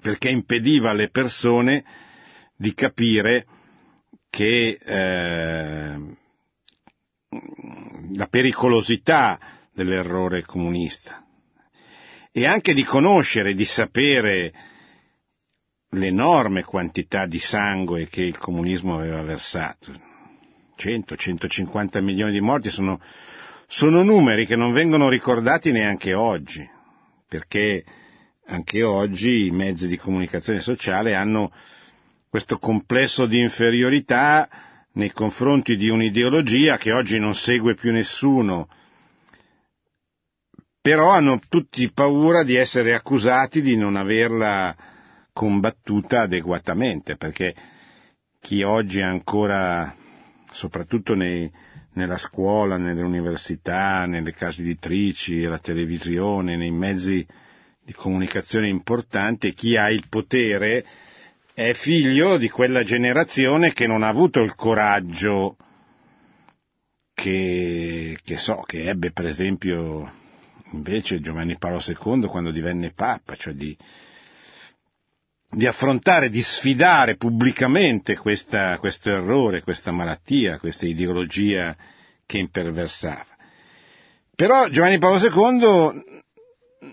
perché, 0.00 0.28
impediva 0.28 0.90
alle 0.90 1.08
persone 1.08 1.84
di 2.56 2.74
capire 2.74 3.46
che 4.28 4.78
eh, 4.82 6.16
la 8.14 8.26
pericolosità 8.28 9.38
dell'errore 9.72 10.42
comunista 10.42 11.25
e 12.38 12.44
anche 12.44 12.74
di 12.74 12.84
conoscere, 12.84 13.54
di 13.54 13.64
sapere 13.64 14.52
l'enorme 15.92 16.64
quantità 16.64 17.24
di 17.24 17.38
sangue 17.38 18.08
che 18.08 18.24
il 18.24 18.36
comunismo 18.36 18.98
aveva 18.98 19.22
versato. 19.22 19.90
100-150 20.76 22.02
milioni 22.02 22.32
di 22.32 22.42
morti 22.42 22.68
sono, 22.68 23.00
sono 23.66 24.02
numeri 24.02 24.44
che 24.44 24.54
non 24.54 24.74
vengono 24.74 25.08
ricordati 25.08 25.72
neanche 25.72 26.12
oggi, 26.12 26.68
perché 27.26 27.82
anche 28.48 28.82
oggi 28.82 29.46
i 29.46 29.50
mezzi 29.50 29.86
di 29.86 29.96
comunicazione 29.96 30.60
sociale 30.60 31.14
hanno 31.14 31.50
questo 32.28 32.58
complesso 32.58 33.24
di 33.24 33.38
inferiorità 33.40 34.46
nei 34.92 35.10
confronti 35.10 35.74
di 35.74 35.88
un'ideologia 35.88 36.76
che 36.76 36.92
oggi 36.92 37.18
non 37.18 37.34
segue 37.34 37.74
più 37.74 37.92
nessuno, 37.92 38.68
però 40.86 41.10
hanno 41.10 41.40
tutti 41.48 41.90
paura 41.90 42.44
di 42.44 42.54
essere 42.54 42.94
accusati 42.94 43.60
di 43.60 43.76
non 43.76 43.96
averla 43.96 44.72
combattuta 45.32 46.20
adeguatamente, 46.20 47.16
perché 47.16 47.56
chi 48.40 48.62
oggi 48.62 49.00
ancora, 49.00 49.92
soprattutto 50.52 51.16
nei, 51.16 51.50
nella 51.94 52.16
scuola, 52.16 52.76
nelle 52.76 53.02
università, 53.02 54.06
nelle 54.06 54.32
case 54.32 54.62
editrici, 54.62 55.44
alla 55.44 55.58
televisione, 55.58 56.54
nei 56.54 56.70
mezzi 56.70 57.26
di 57.84 57.92
comunicazione 57.92 58.68
importanti, 58.68 59.54
chi 59.54 59.76
ha 59.76 59.90
il 59.90 60.04
potere 60.08 60.86
è 61.52 61.72
figlio 61.72 62.36
di 62.36 62.48
quella 62.48 62.84
generazione 62.84 63.72
che 63.72 63.88
non 63.88 64.04
ha 64.04 64.08
avuto 64.08 64.40
il 64.40 64.54
coraggio 64.54 65.56
che, 67.12 68.16
che 68.22 68.36
so, 68.36 68.62
che 68.64 68.88
ebbe 68.88 69.10
per 69.10 69.26
esempio 69.26 70.24
invece 70.72 71.20
Giovanni 71.20 71.56
Paolo 71.56 71.80
II 71.84 72.26
quando 72.26 72.50
divenne 72.50 72.92
Papa, 72.92 73.36
cioè 73.36 73.54
di, 73.54 73.76
di 75.50 75.66
affrontare, 75.66 76.28
di 76.30 76.42
sfidare 76.42 77.16
pubblicamente 77.16 78.16
questa, 78.16 78.78
questo 78.78 79.10
errore, 79.10 79.62
questa 79.62 79.92
malattia, 79.92 80.58
questa 80.58 80.86
ideologia 80.86 81.76
che 82.26 82.38
imperversava. 82.38 83.26
Però 84.34 84.68
Giovanni 84.68 84.98
Paolo 84.98 85.18
II 85.18 86.04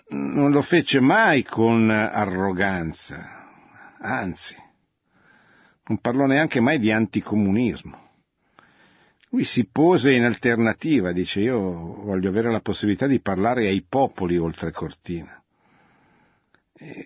non 0.10 0.52
lo 0.52 0.62
fece 0.62 1.00
mai 1.00 1.44
con 1.44 1.90
arroganza, 1.90 3.50
anzi, 4.00 4.56
non 5.88 5.98
parlò 6.00 6.26
neanche 6.26 6.62
mai 6.62 6.80
di 6.80 6.92
anticomunismo. 6.92 8.03
Lui 9.34 9.46
si 9.46 9.66
pose 9.66 10.14
in 10.14 10.26
alternativa, 10.26 11.12
dice 11.12 11.40
io 11.40 11.58
voglio 11.60 12.30
avere 12.30 12.52
la 12.52 12.60
possibilità 12.60 13.08
di 13.08 13.20
parlare 13.20 13.68
ai 13.68 13.84
popoli 13.84 14.38
oltre 14.38 14.70
Cortina. 14.70 15.42
E, 16.76 17.06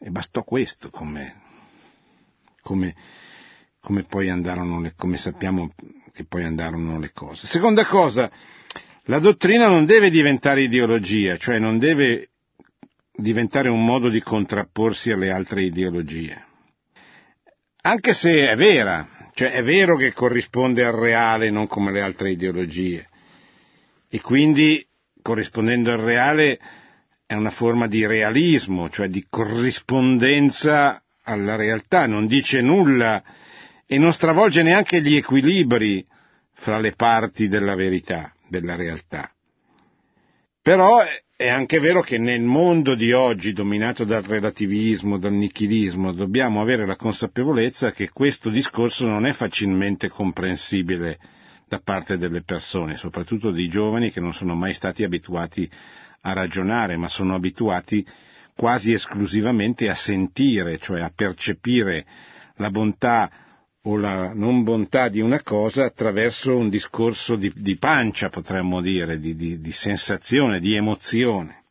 e 0.00 0.10
bastò 0.10 0.42
questo 0.42 0.90
come, 0.90 1.40
come, 2.60 2.96
come, 3.78 4.02
poi 4.02 4.30
andarono 4.30 4.80
le, 4.80 4.94
come 4.96 5.16
sappiamo 5.16 5.72
che 6.12 6.24
poi 6.24 6.42
andarono 6.42 6.98
le 6.98 7.12
cose. 7.12 7.46
Seconda 7.46 7.86
cosa, 7.86 8.28
la 9.04 9.20
dottrina 9.20 9.68
non 9.68 9.84
deve 9.84 10.10
diventare 10.10 10.62
ideologia, 10.62 11.36
cioè 11.36 11.60
non 11.60 11.78
deve 11.78 12.30
diventare 13.12 13.68
un 13.68 13.84
modo 13.84 14.08
di 14.08 14.20
contrapporsi 14.20 15.12
alle 15.12 15.30
altre 15.30 15.62
ideologie. 15.62 16.46
Anche 17.82 18.12
se 18.12 18.48
è 18.48 18.56
vera, 18.56 19.19
cioè 19.32 19.52
è 19.52 19.62
vero 19.62 19.96
che 19.96 20.12
corrisponde 20.12 20.84
al 20.84 20.92
reale 20.92 21.50
non 21.50 21.66
come 21.66 21.92
le 21.92 22.00
altre 22.00 22.30
ideologie 22.30 23.08
e 24.08 24.20
quindi 24.20 24.84
corrispondendo 25.22 25.92
al 25.92 26.00
reale 26.00 26.58
è 27.26 27.34
una 27.34 27.50
forma 27.50 27.86
di 27.86 28.04
realismo, 28.06 28.90
cioè 28.90 29.08
di 29.08 29.24
corrispondenza 29.30 31.00
alla 31.22 31.54
realtà, 31.54 32.06
non 32.06 32.26
dice 32.26 32.60
nulla 32.60 33.22
e 33.86 33.98
non 33.98 34.12
stravolge 34.12 34.62
neanche 34.62 35.00
gli 35.00 35.14
equilibri 35.14 36.04
fra 36.54 36.78
le 36.78 36.92
parti 36.92 37.46
della 37.46 37.76
verità, 37.76 38.32
della 38.48 38.74
realtà. 38.74 39.30
Però 40.60 41.04
è 41.40 41.48
anche 41.48 41.80
vero 41.80 42.02
che 42.02 42.18
nel 42.18 42.42
mondo 42.42 42.94
di 42.94 43.12
oggi, 43.14 43.54
dominato 43.54 44.04
dal 44.04 44.22
relativismo, 44.22 45.16
dal 45.16 45.32
nichilismo, 45.32 46.12
dobbiamo 46.12 46.60
avere 46.60 46.84
la 46.84 46.96
consapevolezza 46.96 47.92
che 47.92 48.10
questo 48.10 48.50
discorso 48.50 49.06
non 49.06 49.24
è 49.24 49.32
facilmente 49.32 50.10
comprensibile 50.10 51.18
da 51.66 51.80
parte 51.82 52.18
delle 52.18 52.42
persone, 52.42 52.96
soprattutto 52.96 53.50
dei 53.52 53.68
giovani 53.68 54.10
che 54.10 54.20
non 54.20 54.34
sono 54.34 54.54
mai 54.54 54.74
stati 54.74 55.02
abituati 55.02 55.66
a 56.20 56.34
ragionare, 56.34 56.98
ma 56.98 57.08
sono 57.08 57.34
abituati 57.34 58.06
quasi 58.54 58.92
esclusivamente 58.92 59.88
a 59.88 59.94
sentire, 59.94 60.76
cioè 60.76 61.00
a 61.00 61.10
percepire 61.14 62.04
la 62.56 62.68
bontà 62.68 63.30
o 63.82 63.96
la 63.96 64.34
non 64.34 64.62
bontà 64.62 65.08
di 65.08 65.20
una 65.20 65.42
cosa 65.42 65.84
attraverso 65.84 66.56
un 66.56 66.68
discorso 66.68 67.36
di, 67.36 67.52
di 67.54 67.76
pancia, 67.76 68.28
potremmo 68.28 68.80
dire, 68.80 69.18
di, 69.18 69.34
di, 69.34 69.60
di 69.60 69.72
sensazione, 69.72 70.60
di 70.60 70.74
emozione. 70.74 71.62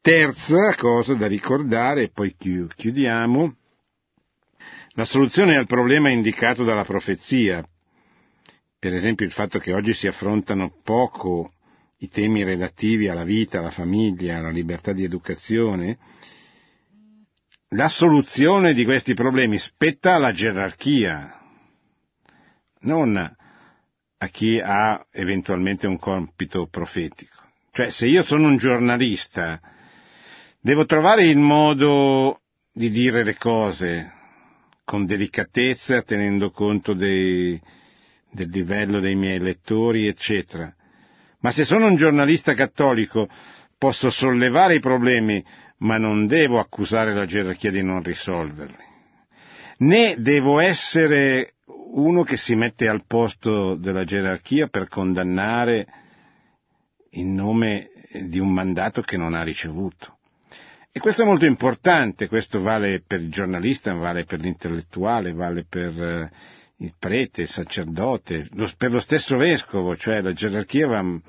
Terza 0.00 0.74
cosa 0.76 1.14
da 1.14 1.26
ricordare, 1.26 2.04
e 2.04 2.08
poi 2.10 2.34
chiudiamo, 2.36 3.56
la 4.96 5.04
soluzione 5.04 5.56
al 5.56 5.66
problema 5.66 6.08
indicato 6.08 6.62
dalla 6.64 6.84
profezia, 6.84 7.66
per 8.78 8.94
esempio 8.94 9.26
il 9.26 9.32
fatto 9.32 9.58
che 9.58 9.72
oggi 9.72 9.92
si 9.92 10.06
affrontano 10.06 10.72
poco 10.82 11.52
i 11.98 12.08
temi 12.08 12.44
relativi 12.44 13.08
alla 13.08 13.24
vita, 13.24 13.58
alla 13.58 13.70
famiglia, 13.70 14.38
alla 14.38 14.50
libertà 14.50 14.92
di 14.92 15.04
educazione, 15.04 15.98
la 17.70 17.88
soluzione 17.88 18.72
di 18.74 18.84
questi 18.84 19.14
problemi 19.14 19.58
spetta 19.58 20.14
alla 20.14 20.32
gerarchia, 20.32 21.40
non 22.80 23.16
a 24.16 24.26
chi 24.28 24.60
ha 24.60 25.04
eventualmente 25.10 25.86
un 25.86 25.98
compito 25.98 26.66
profetico. 26.66 27.32
Cioè, 27.72 27.90
se 27.90 28.06
io 28.06 28.22
sono 28.22 28.46
un 28.48 28.56
giornalista, 28.56 29.60
devo 30.60 30.84
trovare 30.86 31.24
il 31.24 31.38
modo 31.38 32.40
di 32.72 32.88
dire 32.90 33.24
le 33.24 33.36
cose 33.36 34.12
con 34.84 35.06
delicatezza, 35.06 36.02
tenendo 36.02 36.50
conto 36.50 36.94
dei, 36.94 37.60
del 38.30 38.48
livello 38.50 39.00
dei 39.00 39.14
miei 39.14 39.40
lettori, 39.40 40.06
eccetera. 40.06 40.72
Ma 41.40 41.50
se 41.50 41.64
sono 41.64 41.86
un 41.86 41.96
giornalista 41.96 42.54
cattolico, 42.54 43.28
posso 43.76 44.10
sollevare 44.10 44.76
i 44.76 44.80
problemi 44.80 45.44
ma 45.78 45.98
non 45.98 46.26
devo 46.26 46.58
accusare 46.58 47.14
la 47.14 47.26
gerarchia 47.26 47.70
di 47.70 47.82
non 47.82 48.02
risolverli, 48.02 48.84
né 49.78 50.16
devo 50.18 50.58
essere 50.60 51.54
uno 51.94 52.22
che 52.22 52.36
si 52.36 52.54
mette 52.54 52.88
al 52.88 53.04
posto 53.06 53.74
della 53.76 54.04
gerarchia 54.04 54.68
per 54.68 54.88
condannare 54.88 55.86
in 57.10 57.34
nome 57.34 57.90
di 58.22 58.38
un 58.38 58.52
mandato 58.52 59.00
che 59.02 59.16
non 59.16 59.34
ha 59.34 59.42
ricevuto. 59.42 60.18
E 60.92 61.00
questo 61.00 61.22
è 61.22 61.24
molto 61.24 61.44
importante, 61.44 62.28
questo 62.28 62.60
vale 62.60 63.02
per 63.04 63.20
il 63.20 63.30
giornalista, 63.30 63.92
vale 63.94 64.24
per 64.24 64.38
l'intellettuale, 64.40 65.32
vale 65.32 65.64
per 65.68 66.00
eh, 66.00 66.30
il 66.78 66.94
prete, 66.98 67.42
il 67.42 67.48
sacerdote, 67.48 68.48
lo, 68.52 68.70
per 68.76 68.90
lo 68.90 69.00
stesso 69.00 69.36
vescovo, 69.36 69.96
cioè 69.96 70.20
la 70.20 70.32
gerarchia 70.32 70.86
va, 70.86 71.20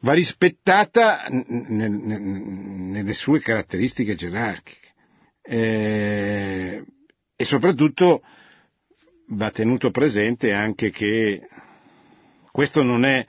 va 0.00 0.12
rispettata 0.12 1.26
nel, 1.28 1.90
nel, 1.90 2.20
nelle 2.20 3.12
sue 3.12 3.40
caratteristiche 3.40 4.14
gerarchiche. 4.14 4.92
Eh, 5.42 6.82
e 7.36 7.44
soprattutto 7.44 8.22
va 9.28 9.50
tenuto 9.50 9.90
presente 9.90 10.52
anche 10.52 10.90
che 10.90 11.48
questo 12.50 12.82
non 12.82 13.04
è 13.04 13.26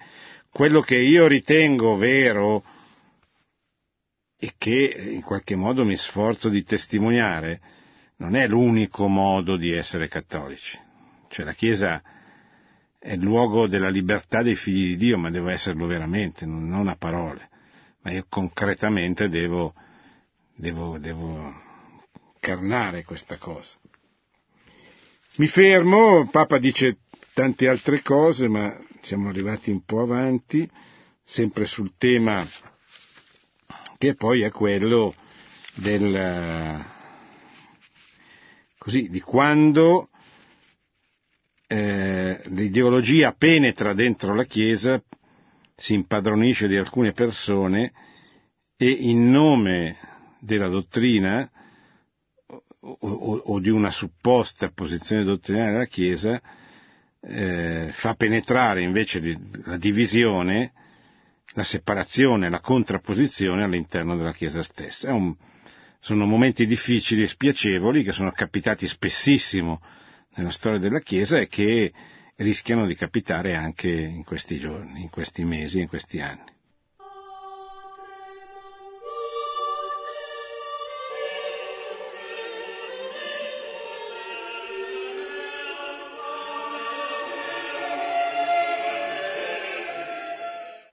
quello 0.50 0.82
che 0.82 0.96
io 0.96 1.28
ritengo 1.28 1.98
vero 1.98 2.64
e 4.38 4.54
che 4.58 5.12
in 5.12 5.22
qualche 5.22 5.56
modo 5.56 5.84
mi 5.84 5.98
sforzo 5.98 6.50
di 6.50 6.64
testimoniare, 6.64 7.60
non 8.18 8.36
è 8.36 8.48
l'unico 8.48 9.08
modo 9.08 9.58
di 9.58 9.72
essere 9.72 10.08
cattolici. 10.08 10.85
Cioè 11.36 11.44
la 11.44 11.52
Chiesa 11.52 12.02
è 12.98 13.12
il 13.12 13.20
luogo 13.20 13.68
della 13.68 13.90
libertà 13.90 14.42
dei 14.42 14.56
figli 14.56 14.92
di 14.92 14.96
Dio, 14.96 15.18
ma 15.18 15.30
devo 15.30 15.50
esserlo 15.50 15.86
veramente, 15.86 16.46
non 16.46 16.88
a 16.88 16.96
parole, 16.96 17.50
ma 18.04 18.12
io 18.12 18.26
concretamente 18.30 19.28
devo, 19.28 19.74
devo, 20.56 20.98
devo 20.98 21.54
incarnare 22.36 23.04
questa 23.04 23.36
cosa. 23.36 23.76
Mi 25.36 25.48
fermo, 25.48 26.26
Papa 26.30 26.58
dice 26.58 27.00
tante 27.34 27.68
altre 27.68 28.02
cose, 28.02 28.48
ma 28.48 28.74
siamo 29.02 29.28
arrivati 29.28 29.72
un 29.72 29.84
po' 29.84 30.04
avanti, 30.04 30.66
sempre 31.22 31.66
sul 31.66 31.98
tema 31.98 32.48
che 33.98 34.16
poi 34.16 34.44
è 34.44 34.52
quello 34.52 35.14
del, 35.74 36.86
così, 38.78 39.10
di 39.10 39.20
quando 39.20 40.08
eh, 41.68 42.42
l'ideologia 42.46 43.34
penetra 43.34 43.94
dentro 43.94 44.34
la 44.34 44.44
Chiesa, 44.46 45.02
si 45.76 45.94
impadronisce 45.94 46.68
di 46.68 46.78
alcune 46.78 47.12
persone 47.12 47.92
e 48.78 48.90
in 48.90 49.30
nome 49.30 49.98
della 50.40 50.68
dottrina 50.68 51.50
o, 52.48 52.64
o, 53.00 53.36
o 53.38 53.60
di 53.60 53.70
una 53.70 53.92
supposta 53.92 54.70
posizione 54.72 55.24
dottrinale 55.24 55.72
della 55.72 55.86
Chiesa 55.86 56.42
eh, 57.28 57.90
fa 57.92 58.14
penetrare 58.14 58.82
invece 58.82 59.40
la 59.64 59.78
divisione, 59.78 60.72
la 61.54 61.64
separazione, 61.64 62.50
la 62.50 62.60
contrapposizione 62.60 63.64
all'interno 63.64 64.16
della 64.16 64.34
Chiesa 64.34 64.62
stessa. 64.64 65.14
Un, 65.14 65.36
sono 66.00 66.26
momenti 66.26 66.68
difficili 66.68 67.24
e 67.24 67.28
spiacevoli 67.28 68.04
che 68.04 68.12
sono 68.12 68.32
capitati 68.32 68.88
spessissimo 68.88 69.82
nella 70.36 70.52
storia 70.52 70.80
della 70.80 71.00
Chiesa 71.00 71.40
e 71.40 71.48
che 71.48 71.92
rischiano 72.38 72.86
di 72.86 72.96
capitare 72.96 73.56
anche 73.56 73.90
in 73.90 74.24
questi 74.24 74.58
giorni, 74.58 75.02
in 75.02 75.10
questi 75.10 75.44
mesi, 75.44 75.80
in 75.80 75.88
questi 75.88 76.20
anni. 76.20 76.54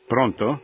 Pronto? 0.06 0.62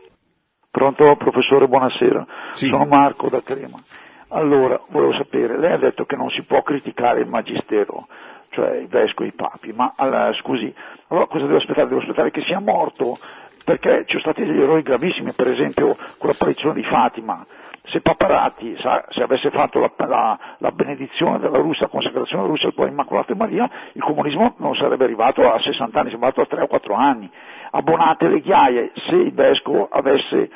Pronto 0.69 1.15
professore, 1.17 1.67
buonasera. 1.67 2.25
Sì. 2.53 2.67
Sono 2.67 2.85
Marco 2.85 3.29
da 3.29 3.41
Crema. 3.41 3.81
Allora, 4.29 4.79
volevo 4.89 5.13
sapere, 5.13 5.57
lei 5.57 5.71
ha 5.73 5.77
detto 5.77 6.05
che 6.05 6.15
non 6.15 6.29
si 6.29 6.45
può 6.45 6.61
criticare 6.61 7.21
il 7.21 7.27
magistero, 7.27 8.07
cioè 8.49 8.77
i 8.77 8.87
vescovi 8.87 9.29
i 9.29 9.33
papi, 9.33 9.71
ma 9.73 9.93
alla, 9.95 10.33
scusi, 10.33 10.73
allora 11.07 11.27
cosa 11.27 11.45
devo 11.45 11.57
aspettare? 11.57 11.87
Devo 11.87 12.01
aspettare 12.01 12.31
che 12.31 12.41
sia 12.41 12.59
morto? 12.59 13.17
Perché 13.63 14.05
ci 14.05 14.17
sono 14.17 14.33
stati 14.33 14.45
degli 14.45 14.61
errori 14.61 14.81
gravissimi, 14.81 15.33
per 15.33 15.51
esempio 15.51 15.95
con 16.17 16.29
l'apparizione 16.29 16.75
di 16.75 16.83
Fatima. 16.83 17.45
Se 17.91 18.01
Paparati 18.01 18.77
sa, 18.81 19.03
se 19.09 19.23
avesse 19.23 19.49
fatto 19.49 19.79
la, 19.79 19.91
la, 19.97 20.39
la, 20.59 20.71
benedizione 20.71 21.39
della 21.39 21.57
Russia, 21.57 21.85
la 21.85 21.91
consacrazione 21.91 22.43
della 22.43 22.53
Russia 22.53 22.67
al 22.67 22.75
cuore 22.75 22.91
Immacolata 22.91 23.33
Maria, 23.33 23.69
il 23.93 24.03
comunismo 24.03 24.53
non 24.57 24.75
sarebbe 24.75 25.05
arrivato 25.05 25.41
a 25.41 25.59
60 25.59 25.81
anni, 25.99 26.09
sarebbe 26.09 26.27
arrivato 26.27 26.41
a 26.41 26.45
3 26.45 26.61
o 26.61 26.67
4 26.67 26.93
anni 26.93 27.31
abbonate 27.71 28.29
le 28.29 28.39
ghiaie, 28.41 28.91
se 29.07 29.15
il 29.15 29.33
vescovo 29.33 29.87
avesse 29.91 30.49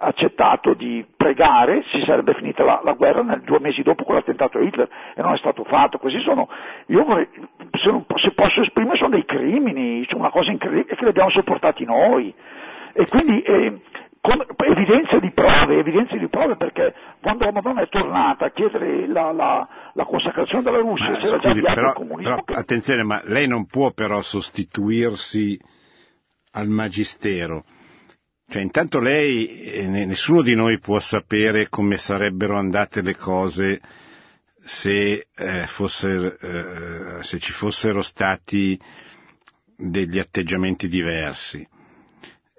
accettato 0.00 0.74
di 0.74 1.04
pregare 1.16 1.82
si 1.90 2.02
sarebbe 2.06 2.34
finita 2.34 2.62
la, 2.62 2.80
la 2.84 2.92
guerra 2.92 3.22
nel, 3.22 3.40
due 3.40 3.58
mesi 3.58 3.82
dopo 3.82 4.04
con 4.04 4.14
l'attentato 4.14 4.58
a 4.58 4.62
Hitler 4.62 4.88
e 5.14 5.22
non 5.22 5.34
è 5.34 5.38
stato 5.38 5.64
fatto. 5.64 5.98
Questi 5.98 6.20
sono, 6.20 6.48
io 6.86 7.04
vorrei, 7.04 7.28
se, 7.82 7.90
non, 7.90 8.04
se 8.22 8.32
posso 8.32 8.62
esprimere, 8.62 8.96
sono 8.96 9.10
dei 9.10 9.24
crimini, 9.24 10.04
sono 10.08 10.20
una 10.20 10.30
cosa 10.30 10.50
incredibile 10.50 10.94
che 10.94 11.02
li 11.02 11.10
abbiamo 11.10 11.30
sopportati 11.30 11.84
noi. 11.84 12.32
E 12.92 13.06
quindi 13.08 13.42
eh, 13.42 13.80
con, 14.20 14.44
evidenze 14.66 15.18
di 15.18 15.32
prove, 15.32 15.78
evidenze 15.78 16.16
di 16.16 16.28
prove 16.28 16.56
perché 16.56 16.94
quando 17.20 17.44
la 17.46 17.52
Madonna 17.52 17.82
è 17.82 17.88
tornata 17.88 18.46
a 18.46 18.50
chiedere 18.50 19.08
la, 19.08 19.32
la, 19.32 19.68
la 19.94 20.04
consacrazione 20.04 20.62
della 20.62 20.78
Russia, 20.78 21.10
ma, 21.10 21.16
si 21.16 21.26
era 21.26 21.38
scusi, 21.38 21.60
già 21.60 21.74
però, 21.74 21.88
il 21.88 21.94
comunismo. 21.94 22.42
Però, 22.44 22.58
attenzione, 22.58 23.02
ma 23.02 23.20
lei 23.24 23.48
non 23.48 23.66
può 23.66 23.90
però 23.90 24.22
sostituirsi 24.22 25.58
al 26.52 26.68
magistero. 26.68 27.64
Cioè, 28.50 28.62
intanto 28.62 28.98
lei, 28.98 29.60
eh, 29.60 29.86
nessuno 29.86 30.40
di 30.40 30.54
noi 30.54 30.78
può 30.78 30.98
sapere 31.00 31.68
come 31.68 31.98
sarebbero 31.98 32.56
andate 32.56 33.02
le 33.02 33.14
cose 33.14 33.78
se, 34.64 35.26
eh, 35.34 35.66
fosse, 35.66 36.38
eh, 36.40 37.22
se 37.22 37.38
ci 37.40 37.52
fossero 37.52 38.00
stati 38.00 38.80
degli 39.76 40.18
atteggiamenti 40.18 40.88
diversi. 40.88 41.66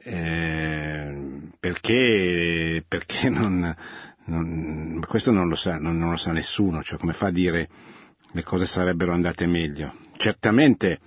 Eh, 0.01 1.49
perché, 1.59 2.83
perché 2.87 3.29
non, 3.29 3.75
non, 4.25 5.03
questo 5.07 5.31
non 5.31 5.49
lo, 5.49 5.55
sa, 5.55 5.79
non, 5.79 5.97
non 5.97 6.11
lo 6.11 6.17
sa 6.17 6.31
nessuno, 6.31 6.83
cioè 6.83 6.99
come 6.99 7.13
fa 7.13 7.27
a 7.27 7.31
dire 7.31 7.67
le 8.31 8.43
cose 8.43 8.67
sarebbero 8.67 9.11
andate 9.11 9.47
meglio? 9.47 9.95
Certamente 10.17 10.99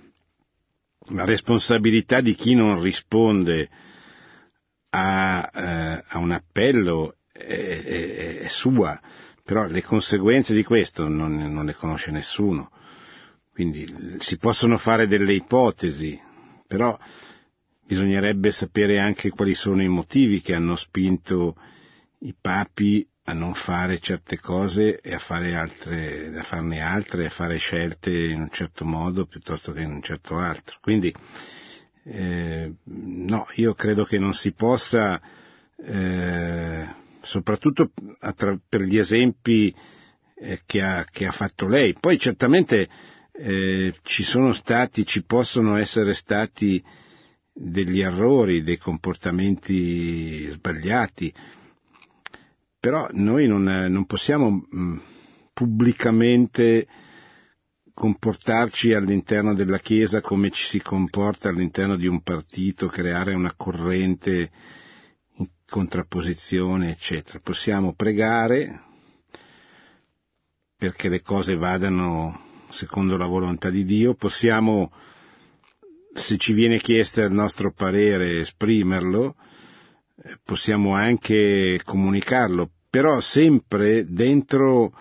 la 1.11 1.23
responsabilità 1.23 2.19
di 2.19 2.35
chi 2.35 2.53
non 2.53 2.81
risponde 2.81 3.69
a, 4.95 5.49
eh, 5.53 6.03
a 6.07 6.17
un 6.19 6.31
appello 6.31 7.17
è, 7.31 8.39
è, 8.41 8.47
sua, 8.47 8.99
però 9.43 9.67
le 9.67 9.81
conseguenze 9.81 10.53
di 10.53 10.63
questo 10.63 11.07
non, 11.07 11.35
non, 11.35 11.65
le 11.65 11.73
conosce 11.73 12.11
nessuno. 12.11 12.69
Quindi 13.51 14.17
si 14.19 14.37
possono 14.37 14.77
fare 14.77 15.07
delle 15.07 15.33
ipotesi, 15.33 16.19
però 16.67 16.97
bisognerebbe 17.85 18.51
sapere 18.51 18.99
anche 18.99 19.29
quali 19.29 19.55
sono 19.55 19.81
i 19.81 19.87
motivi 19.87 20.41
che 20.41 20.53
hanno 20.53 20.75
spinto 20.75 21.55
i 22.19 22.35
papi 22.39 23.07
a 23.25 23.33
non 23.33 23.53
fare 23.53 23.99
certe 23.99 24.39
cose 24.39 24.99
e 24.99 25.13
a, 25.13 25.19
fare 25.19 25.55
altre, 25.55 26.37
a 26.37 26.43
farne 26.43 26.81
altre, 26.81 27.27
a 27.27 27.29
fare 27.29 27.57
scelte 27.57 28.11
in 28.11 28.41
un 28.41 28.49
certo 28.51 28.85
modo 28.85 29.25
piuttosto 29.25 29.71
che 29.71 29.81
in 29.81 29.91
un 29.91 30.01
certo 30.01 30.37
altro. 30.37 30.77
Quindi, 30.81 31.13
eh, 32.03 32.71
no, 32.83 33.47
io 33.55 33.73
credo 33.73 34.03
che 34.03 34.17
non 34.17 34.33
si 34.33 34.51
possa, 34.51 35.21
eh, 35.77 36.87
soprattutto 37.21 37.91
attra- 38.19 38.59
per 38.67 38.81
gli 38.81 38.97
esempi 38.97 39.73
eh, 40.35 40.61
che, 40.65 40.81
ha, 40.81 41.05
che, 41.09 41.25
ha, 41.25 41.31
fatto 41.31 41.67
lei. 41.67 41.95
Poi 41.97 42.17
certamente 42.19 42.89
eh, 43.31 43.93
ci 44.03 44.23
sono 44.23 44.53
stati, 44.53 45.05
ci 45.05 45.23
possono 45.23 45.77
essere 45.77 46.13
stati 46.13 46.83
degli 47.53 48.01
errori, 48.01 48.63
dei 48.63 48.77
comportamenti 48.77 50.45
sbagliati, 50.47 51.33
però 52.79 53.07
noi 53.11 53.47
non, 53.47 53.63
non 53.63 54.05
possiamo 54.05 54.49
mh, 54.49 54.77
mm, 54.77 54.97
pubblicamente 55.53 56.87
comportarci 57.93 58.93
all'interno 58.93 59.53
della 59.53 59.79
Chiesa 59.79 60.21
come 60.21 60.49
ci 60.49 60.63
si 60.63 60.81
comporta 60.81 61.49
all'interno 61.49 61.95
di 61.95 62.07
un 62.07 62.21
partito, 62.21 62.87
creare 62.87 63.33
una 63.33 63.53
corrente 63.55 64.51
in 65.35 65.47
contrapposizione, 65.69 66.89
eccetera. 66.89 67.39
Possiamo 67.39 67.93
pregare 67.93 68.81
perché 70.75 71.07
le 71.07 71.21
cose 71.21 71.55
vadano 71.55 72.51
secondo 72.69 73.15
la 73.15 73.27
volontà 73.27 73.69
di 73.69 73.85
Dio, 73.85 74.15
possiamo, 74.15 74.91
se 76.13 76.37
ci 76.37 76.51
viene 76.51 76.79
chiesto 76.79 77.21
il 77.21 77.31
nostro 77.31 77.71
parere, 77.71 78.39
esprimerlo, 78.39 79.35
possiamo 80.43 80.93
anche 80.95 81.79
comunicarlo, 81.83 82.71
però 82.89 83.19
sempre 83.19 84.05
dentro 84.07 84.91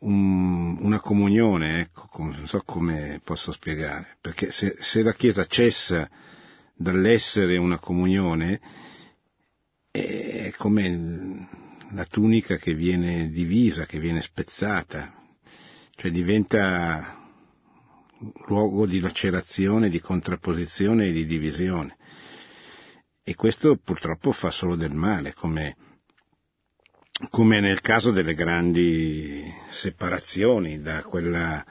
un, 0.00 0.78
una 0.80 1.00
comunione, 1.00 1.80
ecco, 1.80 2.08
non 2.18 2.46
so 2.46 2.62
come 2.64 3.20
posso 3.24 3.52
spiegare, 3.52 4.16
perché 4.20 4.50
se, 4.50 4.76
se 4.80 5.02
la 5.02 5.14
Chiesa 5.14 5.46
cessa 5.46 6.08
dall'essere 6.74 7.56
una 7.56 7.78
comunione, 7.78 8.60
è 9.90 10.52
come 10.56 11.48
la 11.92 12.04
tunica 12.04 12.56
che 12.56 12.74
viene 12.74 13.30
divisa, 13.30 13.86
che 13.86 13.98
viene 13.98 14.20
spezzata, 14.20 15.14
cioè 15.94 16.10
diventa 16.10 17.24
luogo 18.46 18.86
di 18.86 19.00
lacerazione, 19.00 19.88
di 19.88 20.00
contrapposizione 20.00 21.06
e 21.06 21.12
di 21.12 21.24
divisione. 21.24 21.96
E 23.22 23.34
questo 23.34 23.76
purtroppo 23.76 24.32
fa 24.32 24.50
solo 24.50 24.76
del 24.76 24.94
male, 24.94 25.32
come, 25.32 25.76
come 27.30 27.60
nel 27.60 27.80
caso 27.80 28.10
delle 28.10 28.34
grandi 28.34 29.42
separazioni, 29.70 30.80
da 30.80 31.02
quella 31.02 31.64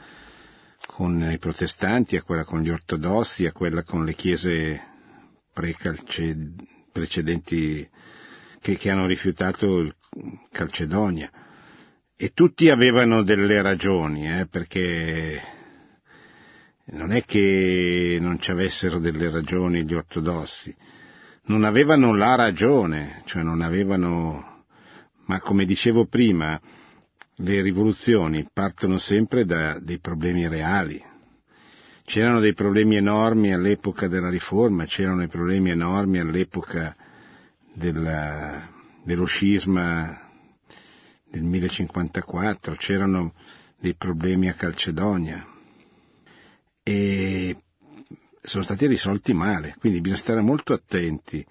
con 0.87 1.21
i 1.31 1.37
protestanti 1.37 2.15
a 2.15 2.23
quella 2.23 2.43
con 2.43 2.61
gli 2.61 2.69
ortodossi, 2.69 3.45
a 3.45 3.51
quella 3.51 3.83
con 3.83 4.05
le 4.05 4.13
chiese 4.13 4.81
precedenti 6.91 7.89
che, 8.61 8.77
che 8.77 8.89
hanno 8.89 9.05
rifiutato 9.05 9.79
il 9.79 9.95
Calcedonia. 10.51 11.29
E 12.17 12.31
tutti 12.33 12.69
avevano 12.69 13.23
delle 13.23 13.61
ragioni, 13.61 14.39
eh, 14.39 14.47
perché 14.47 15.41
non 16.87 17.11
è 17.11 17.23
che 17.25 18.17
non 18.21 18.39
ci 18.39 18.51
avessero 18.51 18.99
delle 18.99 19.29
ragioni 19.29 19.83
gli 19.83 19.93
ortodossi, 19.93 20.73
non 21.45 21.63
avevano 21.63 22.15
la 22.15 22.35
ragione, 22.35 23.21
cioè 23.25 23.43
non 23.43 23.61
avevano, 23.61 24.54
ma 25.25 25.39
come 25.39 25.65
dicevo 25.65 26.05
prima, 26.05 26.59
le 27.37 27.61
rivoluzioni 27.61 28.47
partono 28.51 28.97
sempre 28.97 29.45
da 29.45 29.79
dei 29.79 29.99
problemi 29.99 30.47
reali. 30.47 31.01
C'erano 32.03 32.39
dei 32.39 32.53
problemi 32.53 32.97
enormi 32.97 33.51
all'epoca 33.51 34.07
della 34.07 34.29
riforma, 34.29 34.85
c'erano 34.85 35.17
dei 35.17 35.27
problemi 35.27 35.71
enormi 35.71 36.19
all'epoca 36.19 36.95
della, 37.73 38.69
dello 39.03 39.25
scisma 39.25 40.21
del 41.29 41.43
1054, 41.43 42.75
c'erano 42.75 43.33
dei 43.79 43.95
problemi 43.95 44.47
a 44.49 44.53
Calcedonia 44.53 45.45
e 46.83 47.57
sono 48.41 48.63
stati 48.63 48.85
risolti 48.85 49.33
male, 49.33 49.75
quindi 49.79 49.99
bisogna 50.01 50.19
stare 50.21 50.41
molto 50.41 50.73
attenti, 50.73 51.43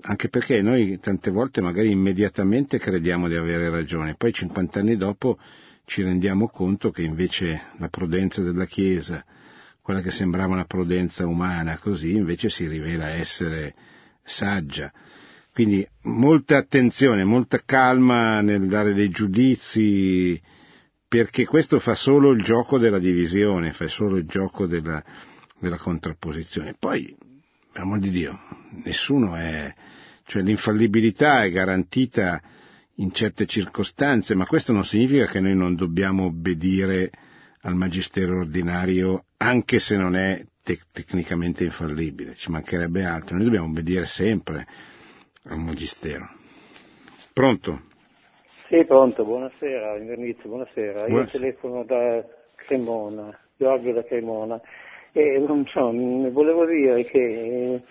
anche 0.00 0.28
perché 0.28 0.62
noi 0.62 0.98
tante 0.98 1.30
volte 1.30 1.60
magari 1.60 1.90
immediatamente 1.90 2.78
crediamo 2.78 3.28
di 3.28 3.36
avere 3.36 3.70
ragione, 3.70 4.14
poi 4.16 4.32
50 4.32 4.80
anni 4.80 4.96
dopo 4.96 5.38
ci 5.84 6.02
rendiamo 6.02 6.48
conto 6.48 6.90
che 6.90 7.02
invece 7.02 7.60
la 7.78 7.88
prudenza 7.88 8.42
della 8.42 8.64
Chiesa, 8.66 9.24
quella 9.82 10.00
che 10.00 10.10
sembrava 10.10 10.52
una 10.52 10.64
prudenza 10.64 11.26
umana 11.26 11.78
così, 11.78 12.14
invece 12.14 12.48
si 12.48 12.66
rivela 12.66 13.08
essere 13.08 13.74
saggia. 14.24 14.92
Quindi 15.52 15.86
molta 16.02 16.56
attenzione, 16.56 17.24
molta 17.24 17.60
calma 17.64 18.40
nel 18.40 18.66
dare 18.68 18.94
dei 18.94 19.10
giudizi, 19.10 20.40
perché 21.06 21.44
questo 21.44 21.78
fa 21.78 21.94
solo 21.94 22.30
il 22.30 22.42
gioco 22.42 22.78
della 22.78 22.98
divisione, 22.98 23.74
fa 23.74 23.86
solo 23.86 24.16
il 24.16 24.24
gioco 24.24 24.66
della, 24.66 25.02
della 25.58 25.76
contrapposizione. 25.76 26.74
Poi, 26.78 27.14
per 27.72 27.82
amor 27.82 27.98
di 27.98 28.10
Dio, 28.10 28.38
nessuno 28.84 29.34
è, 29.34 29.72
cioè 30.24 30.42
l'infallibilità 30.42 31.42
è 31.42 31.50
garantita 31.50 32.40
in 32.96 33.12
certe 33.12 33.46
circostanze, 33.46 34.34
ma 34.34 34.46
questo 34.46 34.72
non 34.72 34.84
significa 34.84 35.26
che 35.26 35.40
noi 35.40 35.56
non 35.56 35.74
dobbiamo 35.74 36.26
obbedire 36.26 37.10
al 37.62 37.74
magistero 37.74 38.38
ordinario, 38.40 39.24
anche 39.38 39.78
se 39.78 39.96
non 39.96 40.14
è 40.14 40.44
tec- 40.62 40.86
tecnicamente 40.92 41.64
infallibile, 41.64 42.34
ci 42.34 42.50
mancherebbe 42.50 43.04
altro, 43.04 43.36
noi 43.36 43.46
dobbiamo 43.46 43.68
obbedire 43.68 44.04
sempre 44.06 44.66
al 45.44 45.58
magistero. 45.58 46.28
Pronto? 47.32 47.84
Sì, 48.68 48.84
pronto, 48.84 49.24
buonasera, 49.24 49.96
inizio, 49.96 50.48
buonasera. 50.48 51.06
buonasera. 51.06 51.22
Io 51.22 51.26
telefono 51.26 51.84
da 51.84 52.24
Cremona, 52.54 53.38
Giorgio 53.56 53.92
da 53.92 54.04
Cremona, 54.04 54.60
e 55.12 55.44
insomma, 55.46 56.28
volevo 56.30 56.64
dire 56.64 57.04
che 57.04 57.18
eh, 57.18 57.82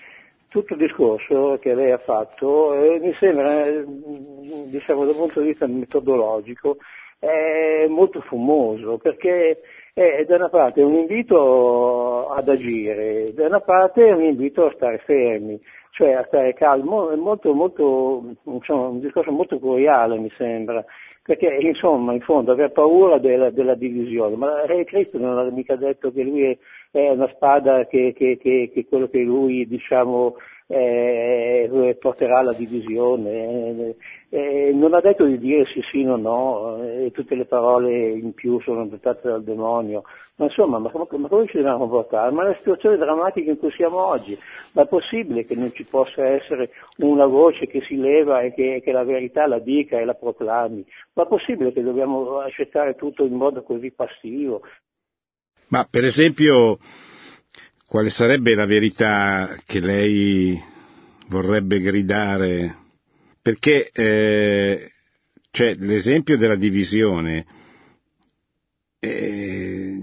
tutto 0.47 0.73
il 0.73 0.79
discorso 0.79 1.57
che 1.61 1.73
lei 1.73 1.91
ha 1.91 1.97
fatto 1.97 2.73
eh, 2.73 2.99
mi 2.99 3.13
sembra, 3.19 3.65
eh, 3.65 3.85
diciamo, 4.69 5.05
dal 5.05 5.15
punto 5.15 5.39
di 5.39 5.47
vista 5.47 5.67
metodologico, 5.67 6.77
è 7.19 7.85
molto 7.87 8.21
fumoso, 8.21 8.97
perché 8.97 9.61
è 9.93 10.23
da 10.25 10.35
una 10.35 10.49
parte 10.49 10.81
un 10.81 10.95
invito 10.95 12.29
ad 12.29 12.49
agire, 12.49 13.33
da 13.33 13.45
una 13.45 13.59
parte 13.59 14.03
un 14.03 14.23
invito 14.23 14.65
a 14.65 14.73
stare 14.73 14.97
fermi, 15.05 15.59
cioè 15.91 16.13
a 16.13 16.25
stare 16.25 16.53
calmo, 16.53 17.11
è 17.11 17.15
molto, 17.15 17.53
molto, 17.53 18.23
insomma, 18.43 18.87
un 18.87 18.99
discorso 18.99 19.31
molto 19.31 19.59
curiale 19.59 20.17
mi 20.17 20.31
sembra, 20.35 20.83
perché 21.23 21.47
insomma 21.61 22.13
in 22.13 22.21
fondo 22.21 22.51
aver 22.51 22.71
paura 22.71 23.19
della, 23.19 23.51
della 23.51 23.75
divisione, 23.75 24.35
ma 24.35 24.65
Re 24.65 24.85
Cristo 24.85 25.19
non 25.19 25.37
ha 25.37 25.43
mica 25.51 25.75
detto 25.75 26.11
che 26.11 26.23
lui 26.23 26.57
è, 26.91 27.09
una 27.09 27.29
spada 27.33 27.85
che, 27.87 28.13
che, 28.15 28.37
che, 28.37 28.69
che 28.73 28.85
quello 28.87 29.07
che 29.07 29.19
lui 29.19 29.65
diciamo 29.65 30.35
eh, 30.67 31.97
porterà 31.99 32.39
alla 32.39 32.53
divisione. 32.53 33.95
Eh, 34.29 34.71
non 34.73 34.93
ha 34.93 35.01
detto 35.01 35.25
di 35.25 35.37
dire 35.37 35.65
sì 35.65 35.81
sì 35.91 36.03
no 36.03 36.15
no, 36.15 36.81
e 36.81 37.11
tutte 37.11 37.35
le 37.35 37.43
parole 37.43 38.11
in 38.11 38.33
più 38.33 38.61
sono 38.61 38.87
dettate 38.87 39.27
dal 39.27 39.43
demonio, 39.43 40.03
ma 40.37 40.45
insomma, 40.45 40.79
ma, 40.79 40.89
ma, 40.93 41.05
ma 41.17 41.27
come 41.27 41.47
ci 41.47 41.57
dobbiamo 41.57 41.79
comportare? 41.79 42.31
Ma 42.31 42.43
la 42.43 42.55
situazione 42.55 42.95
drammatica 42.95 43.51
in 43.51 43.57
cui 43.57 43.71
siamo 43.71 43.97
oggi, 44.05 44.37
ma 44.73 44.83
è 44.83 44.87
possibile 44.87 45.43
che 45.43 45.55
non 45.55 45.73
ci 45.73 45.83
possa 45.83 46.25
essere 46.25 46.69
una 46.99 47.25
voce 47.25 47.67
che 47.67 47.81
si 47.81 47.97
leva 47.97 48.39
e 48.39 48.53
che, 48.53 48.81
che 48.81 48.91
la 48.93 49.03
verità 49.03 49.45
la 49.47 49.59
dica 49.59 49.99
e 49.99 50.05
la 50.05 50.13
proclami? 50.13 50.85
Ma 51.13 51.23
è 51.23 51.27
possibile 51.27 51.73
che 51.73 51.83
dobbiamo 51.83 52.39
accettare 52.39 52.95
tutto 52.95 53.25
in 53.25 53.33
modo 53.33 53.61
così 53.63 53.91
passivo? 53.91 54.61
Ma 55.71 55.87
per 55.89 56.03
esempio 56.03 56.79
quale 57.87 58.09
sarebbe 58.09 58.53
la 58.55 58.65
verità 58.65 59.57
che 59.65 59.79
lei 59.79 60.61
vorrebbe 61.27 61.79
gridare? 61.79 62.77
Perché 63.41 63.89
eh, 63.91 64.91
cioè, 65.49 65.75
l'esempio 65.75 66.37
della 66.37 66.55
divisione, 66.55 67.45
eh, 68.99 69.97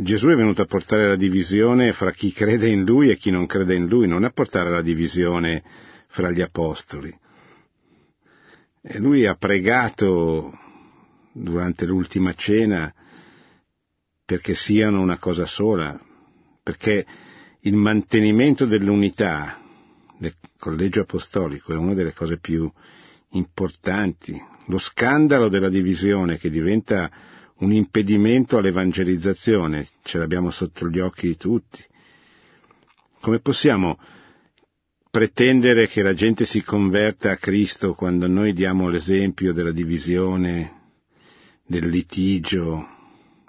Gesù 0.00 0.26
è 0.26 0.34
venuto 0.34 0.62
a 0.62 0.66
portare 0.66 1.06
la 1.06 1.16
divisione 1.16 1.92
fra 1.92 2.10
chi 2.10 2.32
crede 2.32 2.68
in 2.68 2.84
lui 2.84 3.08
e 3.10 3.16
chi 3.16 3.30
non 3.30 3.46
crede 3.46 3.76
in 3.76 3.86
lui, 3.86 4.08
non 4.08 4.24
a 4.24 4.30
portare 4.30 4.70
la 4.70 4.82
divisione 4.82 5.62
fra 6.08 6.32
gli 6.32 6.40
apostoli. 6.40 7.16
E 8.82 8.98
lui 8.98 9.24
ha 9.24 9.36
pregato 9.36 10.52
durante 11.32 11.86
l'ultima 11.86 12.34
cena 12.34 12.92
perché 14.32 14.54
siano 14.54 15.02
una 15.02 15.18
cosa 15.18 15.44
sola, 15.44 16.00
perché 16.62 17.04
il 17.60 17.74
mantenimento 17.74 18.64
dell'unità 18.64 19.60
del 20.16 20.32
collegio 20.58 21.02
apostolico 21.02 21.74
è 21.74 21.76
una 21.76 21.92
delle 21.92 22.14
cose 22.14 22.38
più 22.38 22.72
importanti. 23.32 24.42
Lo 24.68 24.78
scandalo 24.78 25.50
della 25.50 25.68
divisione 25.68 26.38
che 26.38 26.48
diventa 26.48 27.10
un 27.58 27.72
impedimento 27.72 28.56
all'evangelizzazione 28.56 29.86
ce 30.02 30.16
l'abbiamo 30.16 30.50
sotto 30.50 30.88
gli 30.88 30.98
occhi 30.98 31.26
di 31.26 31.36
tutti. 31.36 31.84
Come 33.20 33.38
possiamo 33.40 33.98
pretendere 35.10 35.88
che 35.88 36.00
la 36.00 36.14
gente 36.14 36.46
si 36.46 36.62
converta 36.62 37.32
a 37.32 37.36
Cristo 37.36 37.92
quando 37.92 38.26
noi 38.28 38.54
diamo 38.54 38.88
l'esempio 38.88 39.52
della 39.52 39.72
divisione, 39.72 40.80
del 41.66 41.86
litigio, 41.86 42.91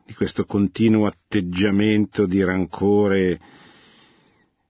di 0.05 0.13
questo 0.13 0.45
continuo 0.45 1.05
atteggiamento 1.05 2.25
di 2.25 2.43
rancore 2.43 3.39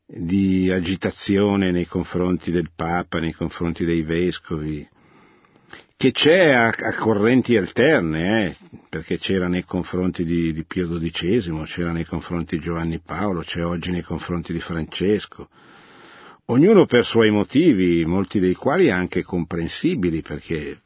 di 0.05 0.69
agitazione 0.69 1.71
nei 1.71 1.87
confronti 1.87 2.51
del 2.51 2.69
Papa, 2.75 3.19
nei 3.19 3.33
confronti 3.33 3.83
dei 3.83 4.03
vescovi, 4.03 4.87
che 5.95 6.11
c'è 6.11 6.51
a, 6.51 6.67
a 6.67 6.93
correnti 6.93 7.55
alterne, 7.55 8.45
eh, 8.45 8.55
perché 8.89 9.17
c'era 9.17 9.47
nei 9.47 9.63
confronti 9.63 10.23
di, 10.23 10.53
di, 10.53 10.65
Pio 10.65 10.87
XII, 10.87 11.63
c'era 11.65 11.91
nei 11.91 12.05
confronti 12.05 12.57
di 12.57 12.63
Giovanni 12.63 12.99
Paolo, 12.99 13.41
c'è 13.41 13.65
oggi 13.65 13.89
nei 13.89 14.03
confronti 14.03 14.53
di 14.53 14.59
Francesco. 14.59 15.49
Ognuno 16.47 16.85
per 16.85 17.05
suoi 17.05 17.31
motivi, 17.31 18.05
molti 18.05 18.39
dei 18.39 18.53
quali 18.53 18.91
anche 18.91 19.23
comprensibili, 19.23 20.21
perché 20.21 20.81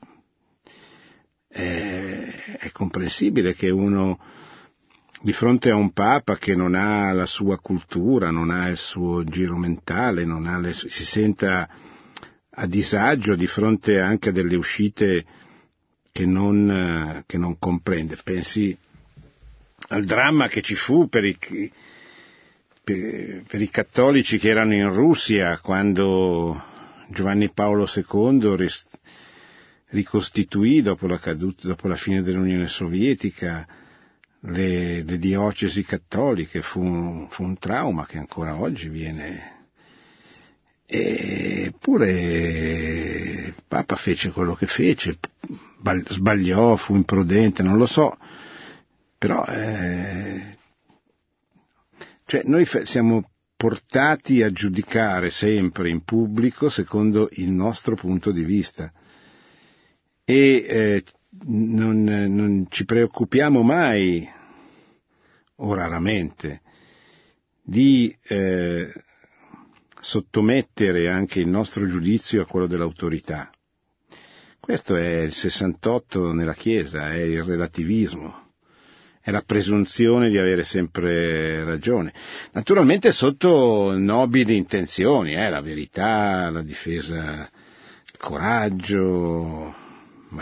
è, 1.47 2.57
è 2.59 2.71
comprensibile 2.71 3.53
che 3.53 3.69
uno 3.69 4.19
di 5.21 5.33
fronte 5.33 5.69
a 5.71 5.75
un 5.75 5.91
Papa 5.93 6.37
che 6.37 6.55
non 6.55 6.75
ha 6.75 7.11
la 7.13 7.25
sua 7.25 7.57
cultura, 7.59 8.29
non 8.29 8.49
ha 8.51 8.67
il 8.69 8.77
suo 8.77 9.23
giro 9.23 9.57
mentale, 9.57 10.25
le, 10.25 10.73
si 10.73 11.05
senta 11.05 11.67
a 12.49 12.65
disagio 12.67 13.35
di 13.35 13.47
fronte 13.47 13.99
anche 13.99 14.29
a 14.29 14.31
delle 14.31 14.55
uscite 14.55 15.25
che 16.11 16.25
non, 16.25 17.23
che 17.25 17.37
non 17.37 17.57
comprende. 17.59 18.17
Pensi 18.23 18.75
al 19.89 20.03
dramma 20.05 20.47
che 20.47 20.61
ci 20.61 20.75
fu 20.75 21.07
per 21.07 21.23
i, 21.23 21.37
per, 22.83 23.43
per 23.47 23.61
i 23.61 23.69
cattolici 23.69 24.37
che 24.39 24.49
erano 24.49 24.73
in 24.73 24.91
Russia 24.91 25.59
quando 25.59 26.61
Giovanni 27.09 27.51
Paolo 27.51 27.87
II 27.87 28.55
ricostituì 29.89 30.81
dopo 30.81 31.07
la, 31.07 31.19
caduta, 31.19 31.67
dopo 31.67 31.88
la 31.88 31.95
fine 31.95 32.21
dell'Unione 32.21 32.67
Sovietica 32.67 33.65
le, 34.41 35.03
le 35.03 35.17
diocesi 35.17 35.83
cattoliche, 35.83 36.61
fu 36.61 36.81
un, 36.81 37.27
fu 37.29 37.43
un 37.43 37.57
trauma 37.57 38.05
che 38.05 38.17
ancora 38.17 38.59
oggi 38.59 38.89
viene. 38.89 39.55
Eppure 40.89 42.11
il 43.47 43.55
Papa 43.67 43.95
fece 43.97 44.31
quello 44.31 44.53
che 44.55 44.67
fece, 44.67 45.17
sbagliò, 46.07 46.75
fu 46.77 46.95
imprudente, 46.95 47.61
non 47.61 47.77
lo 47.77 47.85
so, 47.85 48.17
però 49.17 49.43
eh, 49.45 50.57
cioè 52.25 52.43
noi 52.45 52.65
siamo 52.83 53.29
portati 53.57 54.43
a 54.43 54.51
giudicare 54.51 55.29
sempre 55.29 55.89
in 55.89 56.03
pubblico 56.03 56.69
secondo 56.69 57.27
il 57.33 57.51
nostro 57.51 57.95
punto 57.95 58.31
di 58.31 58.43
vista 58.45 58.91
e 60.30 60.65
eh, 60.67 61.03
non, 61.45 62.03
non, 62.03 62.65
ci 62.67 62.84
preoccupiamo 62.84 63.61
mai, 63.61 64.30
o 65.55 65.73
raramente, 65.73 66.59
di 67.63 68.13
eh, 68.23 68.91
sottomettere 70.01 71.07
anche 71.07 71.39
il 71.39 71.47
nostro 71.47 71.88
giudizio 71.88 72.41
a 72.41 72.45
quello 72.45 72.67
dell'autorità. 72.67 73.49
Questo 74.59 74.97
è 74.97 75.21
il 75.21 75.34
68 75.34 76.34
nella 76.34 76.53
Chiesa, 76.53 77.13
è 77.13 77.19
il 77.19 77.43
relativismo, 77.43 78.51
è 79.21 79.32
la 79.32 79.43
presunzione 79.45 80.30
di 80.30 80.38
avere 80.38 80.65
sempre 80.65 81.63
ragione. 81.63 82.13
Naturalmente 82.51 83.13
sotto 83.13 83.97
nobili 83.97 84.57
intenzioni, 84.57 85.36
eh, 85.36 85.49
la 85.49 85.61
verità, 85.61 86.49
la 86.49 86.63
difesa, 86.63 87.49
il 88.03 88.17
coraggio, 88.17 89.86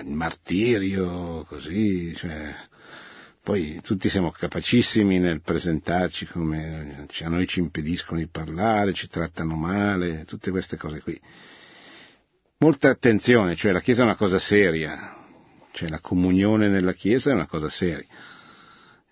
il 0.02 0.12
martirio, 0.12 1.44
così, 1.48 2.14
cioè, 2.16 2.54
poi 3.46 3.80
tutti 3.84 4.10
siamo 4.10 4.32
capacissimi 4.32 5.20
nel 5.20 5.42
presentarci 5.42 6.26
come 6.26 7.06
a 7.22 7.30
noi 7.30 7.46
ci 7.46 7.60
impediscono 7.60 8.20
di 8.20 8.28
parlare, 8.28 8.92
ci 8.92 9.08
trattano 9.08 9.56
male, 9.56 10.26
tutte 10.26 10.50
queste 10.50 10.78
cose 10.78 11.00
qui. 11.02 11.22
Molta 12.58 12.90
attenzione, 12.90 13.56
cioè 13.56 13.72
la 13.72 13.82
Chiesa 13.82 14.02
è 14.02 14.06
una 14.06 14.16
cosa 14.16 14.40
seria, 14.40 15.16
cioè 15.74 15.90
la 15.90 16.00
comunione 16.00 16.70
nella 16.70 16.94
Chiesa 16.94 17.30
è 17.30 17.34
una 17.34 17.46
cosa 17.46 17.70
seria. 17.70 18.08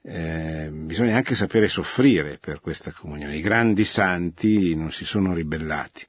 Eh, 0.02 0.70
bisogna 0.72 1.16
anche 1.16 1.36
sapere 1.36 1.68
soffrire 1.68 2.40
per 2.40 2.60
questa 2.60 2.92
comunione. 2.92 3.38
I 3.38 3.42
grandi 3.42 3.86
santi 3.86 4.74
non 4.76 4.92
si 4.92 5.06
sono 5.06 5.36
ribellati, 5.36 6.06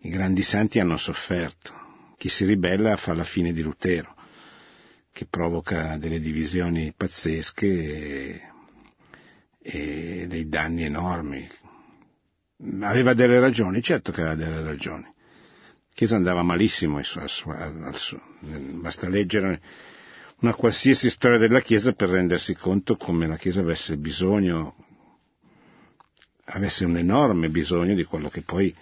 i 0.00 0.10
grandi 0.10 0.42
santi 0.42 0.80
hanno 0.80 0.96
sofferto. 0.96 1.79
Chi 2.20 2.28
si 2.28 2.44
ribella 2.44 2.98
fa 2.98 3.14
la 3.14 3.24
fine 3.24 3.50
di 3.50 3.62
Lutero 3.62 4.14
che 5.10 5.24
provoca 5.24 5.96
delle 5.96 6.20
divisioni 6.20 6.92
pazzesche 6.94 7.66
e, 7.66 8.42
e 9.58 10.26
dei 10.28 10.46
danni 10.46 10.84
enormi. 10.84 11.48
Aveva 12.82 13.14
delle 13.14 13.40
ragioni, 13.40 13.80
certo 13.80 14.12
che 14.12 14.20
aveva 14.20 14.34
delle 14.34 14.62
ragioni. 14.62 15.04
La 15.04 15.94
Chiesa 15.94 16.16
andava 16.16 16.42
malissimo, 16.42 17.00
basta 18.82 19.08
leggere 19.08 19.62
una 20.40 20.52
qualsiasi 20.52 21.08
storia 21.08 21.38
della 21.38 21.62
Chiesa 21.62 21.94
per 21.94 22.10
rendersi 22.10 22.54
conto 22.54 22.98
come 22.98 23.28
la 23.28 23.38
Chiesa 23.38 23.60
avesse 23.60 23.96
bisogno, 23.96 24.74
avesse 26.44 26.84
un 26.84 26.98
enorme 26.98 27.48
bisogno 27.48 27.94
di 27.94 28.04
quello 28.04 28.28
che 28.28 28.42
poi 28.42 28.76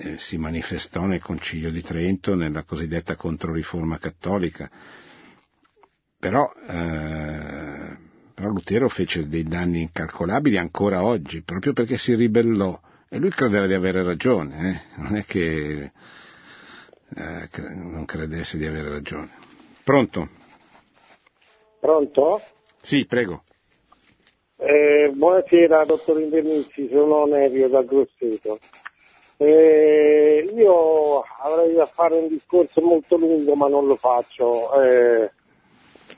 eh, 0.00 0.18
si 0.18 0.38
manifestò 0.38 1.04
nel 1.04 1.20
Concilio 1.20 1.70
di 1.70 1.82
Trento, 1.82 2.34
nella 2.34 2.62
cosiddetta 2.62 3.16
Controriforma 3.16 3.98
cattolica, 3.98 4.70
però, 6.18 6.50
eh, 6.68 7.96
però 8.34 8.48
Lutero 8.48 8.88
fece 8.88 9.28
dei 9.28 9.42
danni 9.42 9.82
incalcolabili 9.82 10.56
ancora 10.56 11.04
oggi, 11.04 11.42
proprio 11.42 11.72
perché 11.72 11.98
si 11.98 12.14
ribellò. 12.14 12.80
E 13.08 13.18
lui 13.18 13.30
credeva 13.30 13.66
di 13.66 13.74
avere 13.74 14.02
ragione, 14.02 14.70
eh? 14.70 15.00
non 15.00 15.16
è 15.16 15.24
che 15.24 15.90
eh, 17.14 17.48
non 17.74 18.04
credesse 18.06 18.56
di 18.56 18.66
avere 18.66 18.88
ragione. 18.88 19.30
Pronto? 19.82 20.28
Pronto? 21.80 22.40
Sì, 22.80 23.04
prego. 23.06 23.42
Eh, 24.56 25.10
buonasera, 25.12 25.84
dottor 25.84 26.20
Invernizzi, 26.20 26.88
sono 26.90 27.24
Nevio 27.26 27.68
da 27.68 27.82
Grosseto. 27.82 28.58
Eh, 29.42 30.52
io 30.54 31.24
avrei 31.40 31.72
da 31.72 31.86
fare 31.86 32.14
un 32.14 32.28
discorso 32.28 32.82
molto 32.82 33.16
lungo, 33.16 33.54
ma 33.54 33.68
non 33.68 33.86
lo 33.86 33.96
faccio. 33.96 34.70
Eh, 34.82 35.30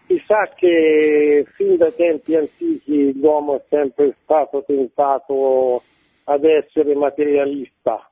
si 0.09 0.19
sa 0.27 0.51
che 0.57 1.47
fin 1.55 1.77
dai 1.77 1.95
tempi 1.95 2.35
antichi 2.35 3.17
l'uomo 3.17 3.59
è 3.59 3.63
sempre 3.69 4.17
stato 4.25 4.65
tentato 4.67 5.83
ad 6.25 6.43
essere 6.43 6.97
materialista, 6.97 8.11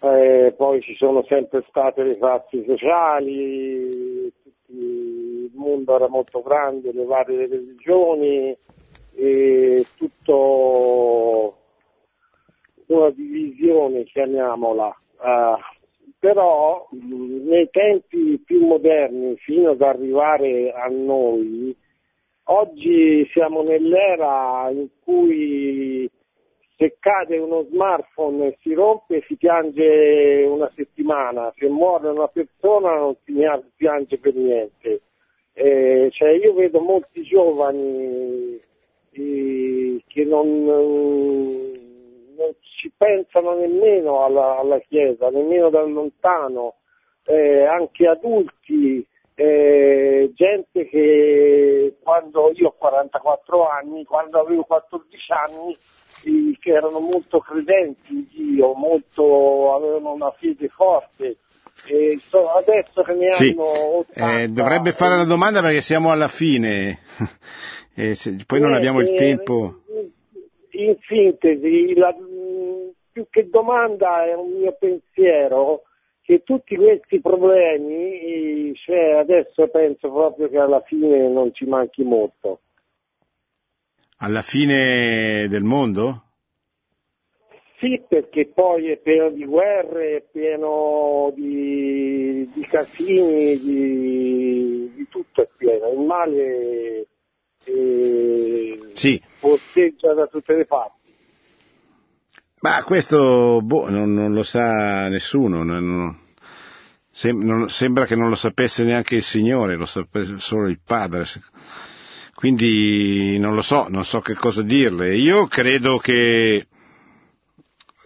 eh, 0.00 0.54
poi 0.56 0.80
ci 0.80 0.94
sono 0.96 1.22
sempre 1.24 1.62
state 1.68 2.02
le 2.02 2.16
classi 2.16 2.64
sociali, 2.66 4.32
il 4.68 5.50
mondo 5.52 5.94
era 5.94 6.08
molto 6.08 6.40
grande, 6.40 6.92
le 6.94 7.04
varie 7.04 7.46
religioni, 7.46 8.56
e 9.14 9.86
tutto 9.96 11.57
una 12.88 13.10
divisione, 13.10 14.04
chiamiamola. 14.04 14.96
Uh, 15.20 15.58
però 16.18 16.88
nei 16.90 17.68
tempi 17.70 18.42
più 18.44 18.66
moderni, 18.66 19.36
fino 19.36 19.70
ad 19.70 19.82
arrivare 19.82 20.72
a 20.72 20.86
noi, 20.88 21.74
oggi 22.44 23.28
siamo 23.32 23.62
nell'era 23.62 24.68
in 24.70 24.88
cui 25.04 26.10
se 26.76 26.96
cade 27.00 27.38
uno 27.38 27.66
smartphone 27.70 28.46
e 28.46 28.58
si 28.62 28.72
rompe 28.72 29.24
si 29.26 29.36
piange 29.36 30.46
una 30.48 30.70
settimana, 30.74 31.52
se 31.56 31.68
muore 31.68 32.08
una 32.08 32.28
persona 32.28 32.94
non 32.94 33.16
si 33.24 33.34
piange 33.76 34.18
per 34.18 34.34
niente. 34.34 35.02
Eh, 35.52 36.08
cioè 36.12 36.30
io 36.30 36.54
vedo 36.54 36.80
molti 36.80 37.22
giovani 37.22 38.60
eh, 39.10 40.02
che 40.06 40.24
non 40.24 40.68
non 42.38 42.52
ci 42.60 42.90
pensano 42.96 43.54
nemmeno 43.54 44.24
alla, 44.24 44.58
alla 44.58 44.78
Chiesa, 44.78 45.28
nemmeno 45.28 45.68
da 45.68 45.82
lontano, 45.82 46.76
eh, 47.24 47.64
anche 47.64 48.06
adulti, 48.06 49.04
eh, 49.34 50.30
gente 50.34 50.88
che 50.88 51.96
quando 52.00 52.52
io 52.54 52.68
ho 52.68 52.74
44 52.78 53.68
anni, 53.68 54.04
quando 54.04 54.40
avevo 54.40 54.62
14 54.62 55.32
anni, 55.32 55.76
che 56.58 56.70
erano 56.70 57.00
molto 57.00 57.38
credenti 57.40 58.14
in 58.14 58.26
Dio, 58.30 58.72
molto, 58.74 59.74
avevano 59.74 60.12
una 60.12 60.30
fede 60.30 60.68
forte. 60.68 61.36
E 61.86 62.18
so, 62.28 62.50
adesso 62.50 63.02
che 63.02 63.14
ne 63.14 63.32
sì. 63.32 63.50
hanno 63.50 63.98
80, 63.98 64.40
eh, 64.40 64.48
dovrebbe 64.48 64.92
fare 64.92 65.16
la 65.16 65.24
domanda 65.24 65.60
perché 65.60 65.80
siamo 65.80 66.10
alla 66.10 66.26
fine 66.26 66.98
se, 67.94 68.36
poi 68.44 68.58
non 68.58 68.72
eh, 68.72 68.76
abbiamo 68.76 69.00
il 69.00 69.10
eh, 69.10 69.14
tempo 69.14 69.82
in 70.78 70.96
sintesi, 71.06 71.94
la, 71.94 72.14
più 73.12 73.26
che 73.30 73.48
domanda 73.48 74.24
è 74.24 74.34
un 74.34 74.58
mio 74.58 74.76
pensiero 74.78 75.82
che 76.22 76.42
tutti 76.44 76.76
questi 76.76 77.20
problemi, 77.20 78.74
cioè 78.76 79.14
adesso 79.14 79.66
penso 79.68 80.10
proprio 80.10 80.48
che 80.48 80.58
alla 80.58 80.82
fine 80.82 81.28
non 81.28 81.52
ci 81.54 81.64
manchi 81.64 82.02
molto. 82.02 82.60
Alla 84.18 84.42
fine 84.42 85.46
del 85.48 85.62
mondo? 85.62 86.24
Sì, 87.78 88.02
perché 88.06 88.46
poi 88.46 88.90
è 88.90 88.96
pieno 88.96 89.30
di 89.30 89.44
guerre, 89.44 90.16
è 90.16 90.24
pieno 90.30 91.32
di, 91.34 92.50
di 92.52 92.62
casini, 92.62 93.56
di, 93.58 94.92
di, 94.96 95.06
tutto 95.08 95.42
è 95.42 95.48
pieno. 95.56 95.92
Il 95.92 96.00
male 96.00 97.06
eh, 97.64 98.78
sì. 98.94 99.22
Posteggia 99.38 100.14
da 100.14 100.26
tutte 100.26 100.54
le 100.54 100.64
parti. 100.64 100.96
Ma 102.60 102.82
questo 102.82 103.60
boh, 103.62 103.88
non, 103.88 104.12
non, 104.12 104.32
lo 104.32 104.42
sa 104.42 105.08
nessuno, 105.08 105.62
non, 105.62 106.16
sem- 107.12 107.66
sembra 107.66 108.04
che 108.04 108.16
non 108.16 108.28
lo 108.28 108.34
sapesse 108.34 108.82
neanche 108.82 109.16
il 109.16 109.24
Signore, 109.24 109.76
lo 109.76 109.86
sapesse 109.86 110.38
solo 110.38 110.68
il 110.68 110.80
Padre. 110.84 111.24
Quindi 112.34 113.38
non 113.38 113.54
lo 113.54 113.62
so, 113.62 113.86
non 113.88 114.04
so 114.04 114.20
che 114.20 114.34
cosa 114.34 114.62
dirle. 114.62 115.16
Io 115.16 115.46
credo 115.46 115.98
che 115.98 116.66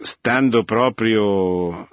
stando 0.03 0.63
proprio 0.63 1.87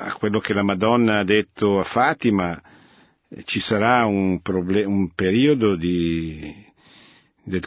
a 0.00 0.12
quello 0.12 0.38
che 0.38 0.54
la 0.54 0.62
Madonna 0.62 1.18
ha 1.18 1.24
detto 1.24 1.80
a 1.80 1.84
Fatima, 1.84 2.60
ci 3.44 3.60
sarà 3.60 4.06
un, 4.06 4.40
proble- 4.40 4.84
un 4.84 5.12
periodo 5.12 5.74
di, 5.74 6.54
del, 7.48 7.62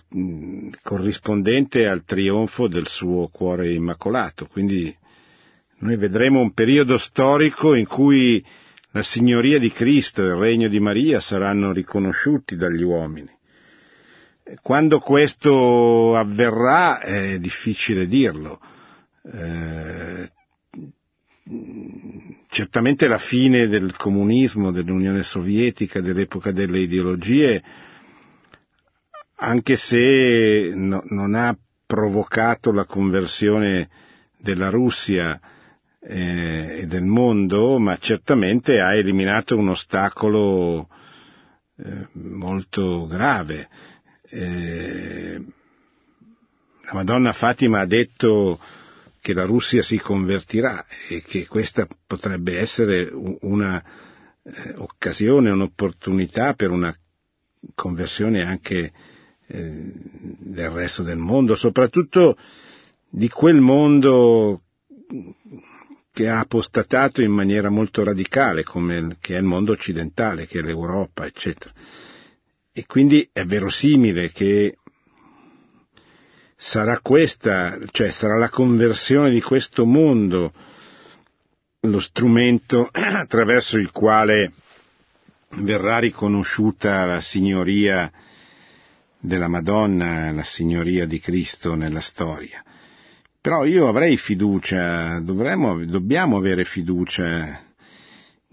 corrispondente 0.82 1.88
al 1.88 2.04
trionfo 2.06 2.68
del 2.68 2.88
suo 2.88 3.28
cuore 3.28 3.74
immacolato. 3.74 4.46
Quindi 4.46 4.96
noi 5.80 5.98
vedremo 5.98 6.40
un 6.40 6.54
periodo 6.54 6.98
storico 6.98 7.74
in 7.74 7.88
cui 7.88 8.44
la 8.92 9.04
signoria 9.04 9.58
di 9.58 9.72
Cristo 9.72 10.22
e 10.22 10.28
il 10.28 10.36
regno 10.36 10.68
di 10.68 10.80
Maria 10.80 11.20
saranno 11.20 11.72
riconosciuti 11.72 12.56
dagli 12.56 12.84
uomini. 12.84 13.30
Quando 14.62 15.00
questo 15.00 16.16
avverrà 16.16 17.00
è 17.00 17.40
difficile 17.40 18.06
dirlo. 18.06 18.60
Eh, 19.24 20.30
certamente 22.50 23.08
la 23.08 23.18
fine 23.18 23.68
del 23.68 23.96
comunismo, 23.96 24.72
dell'Unione 24.72 25.24
Sovietica, 25.24 26.02
dell'epoca 26.02 26.52
delle 26.52 26.80
ideologie, 26.80 27.64
anche 29.44 29.76
se 29.76 30.72
no, 30.74 31.04
non 31.08 31.34
ha 31.34 31.56
provocato 31.86 32.72
la 32.72 32.86
conversione 32.86 33.89
della 34.38 34.70
Russia 34.70 35.39
eh, 36.00 36.78
e 36.82 36.86
del 36.86 37.06
mondo, 37.06 37.80
ma 37.80 37.98
certamente 37.98 38.80
ha 38.80 38.94
eliminato 38.94 39.58
un 39.58 39.70
ostacolo 39.70 40.88
eh, 41.78 42.08
molto 42.14 43.08
grave. 43.08 43.68
Eh, 44.30 45.44
la 46.84 46.94
Madonna 46.94 47.34
Fatima 47.34 47.80
ha 47.80 47.86
detto 47.86 48.60
che 49.20 49.34
la 49.34 49.46
Russia 49.46 49.82
si 49.82 49.98
convertirà 49.98 50.86
e 51.10 51.22
che 51.24 51.48
questa 51.48 51.88
potrebbe 52.06 52.60
essere 52.60 53.10
una 53.42 53.84
eh, 54.44 54.74
occasione, 54.76 55.50
un'opportunità 55.50 56.54
per 56.54 56.70
una 56.70 56.96
conversione 57.76 58.42
anche 58.44 58.92
del 59.52 60.70
resto 60.70 61.04
del 61.04 61.18
mondo, 61.18 61.56
soprattutto 61.56 62.38
di 63.10 63.28
quel 63.30 63.60
mondo 63.60 64.62
che 66.14 66.28
ha 66.28 66.39
apostatato 66.39 67.22
in 67.22 67.32
maniera 67.32 67.70
molto 67.70 68.04
radicale, 68.04 68.64
come 68.64 69.18
che 69.20 69.36
è 69.36 69.39
il 69.39 69.45
mondo 69.45 69.72
occidentale, 69.72 70.47
che 70.47 70.60
è 70.60 70.62
l'Europa, 70.62 71.26
eccetera. 71.26 71.74
E 72.74 72.86
quindi 72.86 73.28
è 73.32 73.45
verosimile 73.45 74.32
che 74.32 74.78
sarà 76.56 76.99
questa, 77.02 77.78
cioè 77.91 78.12
sarà 78.12 78.38
la 78.38 78.49
conversione 78.49 79.32
di 79.32 79.41
questo 79.41 79.86
mondo 79.86 80.54
lo 81.82 81.99
strumento 81.99 82.88
attraverso 82.91 83.78
il 83.78 83.91
quale 83.91 84.54
verrà 85.58 85.99
riconosciuta 85.99 87.04
la 87.06 87.20
signoria 87.20 88.12
della 89.22 89.47
Madonna, 89.47 90.32
la 90.32 90.43
signoria 90.43 91.05
di 91.05 91.19
Cristo 91.19 91.76
nella 91.76 92.01
storia. 92.01 92.63
Però 93.39 93.65
io 93.65 93.88
avrei 93.88 94.17
fiducia, 94.17 95.19
dovremmo, 95.19 95.84
dobbiamo 95.86 96.38
avere 96.38 96.65
fiducia 96.65 97.63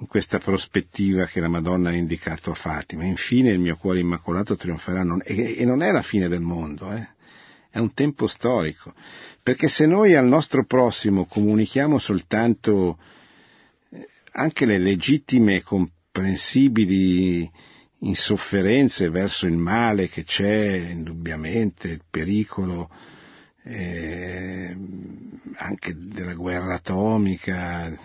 in 0.00 0.06
questa 0.06 0.38
prospettiva 0.38 1.26
che 1.26 1.40
la 1.40 1.48
Madonna 1.48 1.90
ha 1.90 1.94
indicato 1.94 2.50
a 2.50 2.54
Fatima. 2.54 3.04
Infine 3.04 3.50
il 3.50 3.58
mio 3.58 3.76
cuore 3.76 3.98
immacolato 3.98 4.56
trionferà, 4.56 5.02
non, 5.02 5.20
e, 5.24 5.56
e 5.58 5.64
non 5.64 5.82
è 5.82 5.90
la 5.90 6.02
fine 6.02 6.28
del 6.28 6.40
mondo, 6.40 6.92
eh 6.92 7.16
è 7.70 7.78
un 7.78 7.92
tempo 7.92 8.26
storico, 8.26 8.94
perché 9.42 9.68
se 9.68 9.86
noi 9.86 10.14
al 10.14 10.26
nostro 10.26 10.64
prossimo 10.64 11.26
comunichiamo 11.26 11.98
soltanto 11.98 12.98
eh, 13.90 14.08
anche 14.32 14.64
le 14.64 14.78
legittime 14.78 15.62
comprensibili 15.62 17.50
insofferenze 18.00 19.10
verso 19.10 19.46
il 19.46 19.56
male 19.56 20.08
che 20.08 20.24
c'è, 20.24 20.90
indubbiamente, 20.90 21.88
il 21.88 22.02
pericolo 22.08 22.90
eh, 23.64 24.76
anche 25.56 25.94
della 25.96 26.34
guerra 26.34 26.74
atomica, 26.74 27.96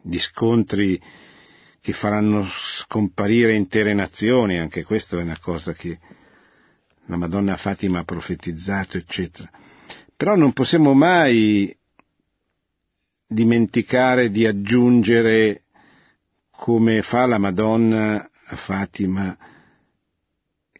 di 0.00 0.18
scontri 0.18 1.00
che 1.80 1.92
faranno 1.92 2.46
scomparire 2.46 3.54
intere 3.54 3.94
nazioni, 3.94 4.58
anche 4.58 4.84
questa 4.84 5.18
è 5.18 5.22
una 5.22 5.38
cosa 5.38 5.72
che 5.72 5.98
la 7.06 7.16
Madonna 7.16 7.56
Fatima 7.56 8.00
ha 8.00 8.04
profetizzato, 8.04 8.96
eccetera. 8.96 9.50
Però 10.16 10.34
non 10.34 10.52
possiamo 10.52 10.94
mai 10.94 11.74
dimenticare 13.26 14.30
di 14.30 14.46
aggiungere, 14.46 15.62
come 16.50 17.02
fa 17.02 17.26
la 17.26 17.38
Madonna 17.38 18.28
Fatima, 18.56 19.36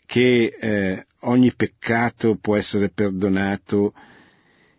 che 0.07 0.57
eh, 0.59 1.07
ogni 1.21 1.53
peccato 1.55 2.37
può 2.37 2.57
essere 2.57 2.89
perdonato 2.91 3.93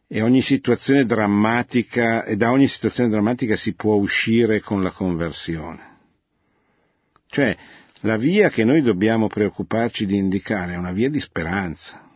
e 0.08 0.22
ogni 0.24 0.42
situazione 0.42 1.06
drammatica, 1.06 2.24
e 2.24 2.36
da 2.36 2.52
ogni 2.52 2.68
situazione 2.68 3.10
drammatica 3.10 3.56
si 3.56 3.74
può 3.76 3.94
uscire 3.96 4.60
con 4.60 4.82
la 4.82 4.92
conversione. 4.92 5.98
Cioè, 7.28 7.56
la 8.02 8.18
via 8.18 8.50
che 8.50 8.64
noi 8.64 8.82
dobbiamo 8.82 9.28
preoccuparci 9.28 10.08
di 10.08 10.18
indicare 10.18 10.74
è 10.74 10.78
una 10.78 10.94
via 10.94 11.10
di 11.10 11.20
speranza, 11.20 12.10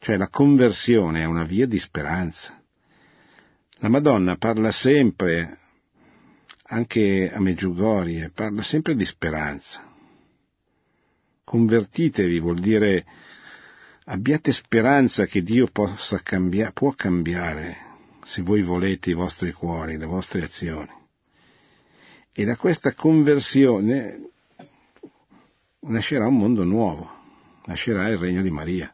cioè 0.00 0.16
la 0.16 0.28
conversione 0.28 1.20
è 1.20 1.24
una 1.24 1.44
via 1.44 1.66
di 1.66 1.78
speranza. 1.78 2.60
La 3.78 3.88
Madonna 3.88 4.36
parla 4.36 4.72
sempre, 4.72 5.58
anche 6.66 7.30
a 7.32 7.40
Meggiugorie, 7.40 8.30
parla 8.30 8.62
sempre 8.62 8.94
di 8.94 9.04
speranza. 9.04 9.92
Convertitevi 11.44 12.40
vuol 12.40 12.60
dire 12.60 13.04
abbiate 14.06 14.52
speranza 14.52 15.26
che 15.26 15.42
Dio 15.42 15.66
possa 15.68 16.20
cambiare, 16.22 16.72
può 16.72 16.92
cambiare, 16.92 17.76
se 18.24 18.42
voi 18.42 18.62
volete, 18.62 19.10
i 19.10 19.14
vostri 19.14 19.52
cuori, 19.52 19.98
le 19.98 20.06
vostre 20.06 20.42
azioni. 20.42 20.90
E 22.32 22.44
da 22.44 22.56
questa 22.56 22.94
conversione 22.94 24.30
nascerà 25.80 26.26
un 26.26 26.38
mondo 26.38 26.64
nuovo, 26.64 27.10
nascerà 27.66 28.08
il 28.08 28.18
regno 28.18 28.42
di 28.42 28.50
Maria. 28.50 28.92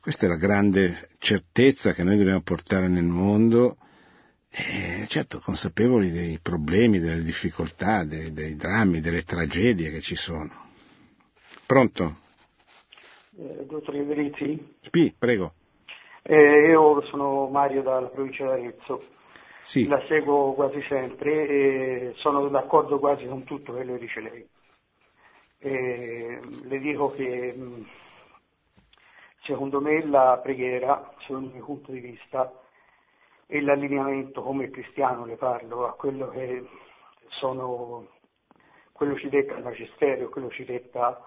Questa 0.00 0.26
è 0.26 0.28
la 0.28 0.36
grande 0.36 1.08
certezza 1.18 1.94
che 1.94 2.04
noi 2.04 2.16
dobbiamo 2.16 2.42
portare 2.42 2.88
nel 2.88 3.04
mondo, 3.04 3.76
e 4.56 5.06
certo 5.08 5.40
consapevoli 5.40 6.12
dei 6.12 6.38
problemi, 6.40 7.00
delle 7.00 7.22
difficoltà, 7.22 8.04
dei, 8.04 8.32
dei 8.32 8.54
drammi, 8.54 9.00
delle 9.00 9.24
tragedie 9.24 9.90
che 9.90 10.00
ci 10.00 10.14
sono. 10.14 10.48
Pronto? 11.66 12.18
Eh, 13.36 13.66
dottor 13.66 13.96
Iverizzi? 13.96 14.76
Sì, 14.92 15.12
prego. 15.18 15.54
Eh, 16.22 16.68
io 16.68 17.02
sono 17.06 17.48
Mario 17.48 17.82
dalla 17.82 18.06
provincia 18.06 18.44
d'Arezzo. 18.44 19.02
Sì. 19.64 19.88
La 19.88 20.00
seguo 20.06 20.52
quasi 20.52 20.80
sempre 20.88 21.48
e 21.48 22.12
sono 22.18 22.46
d'accordo 22.48 23.00
quasi 23.00 23.26
con 23.26 23.42
tutto 23.42 23.72
quello 23.72 23.94
che 23.94 23.98
dice 23.98 24.20
lei. 24.20 24.48
E 25.58 26.38
le 26.62 26.78
dico 26.78 27.10
che 27.10 27.58
secondo 29.42 29.80
me 29.80 30.06
la 30.06 30.38
preghiera, 30.40 31.12
secondo 31.26 31.48
il 31.48 31.54
mio 31.54 31.64
punto 31.64 31.90
di 31.90 32.00
vista, 32.00 32.52
e 33.46 33.60
l'allineamento 33.60 34.42
come 34.42 34.70
cristiano, 34.70 35.24
le 35.24 35.36
parlo, 35.36 35.86
a 35.86 35.92
quello 35.92 36.28
che 36.30 36.66
sono, 37.28 38.08
quello 38.92 39.16
ci 39.16 39.28
detta 39.28 39.54
il 39.54 39.62
Magistero, 39.62 40.28
quello 40.28 40.50
ci 40.50 40.64
detta 40.64 41.22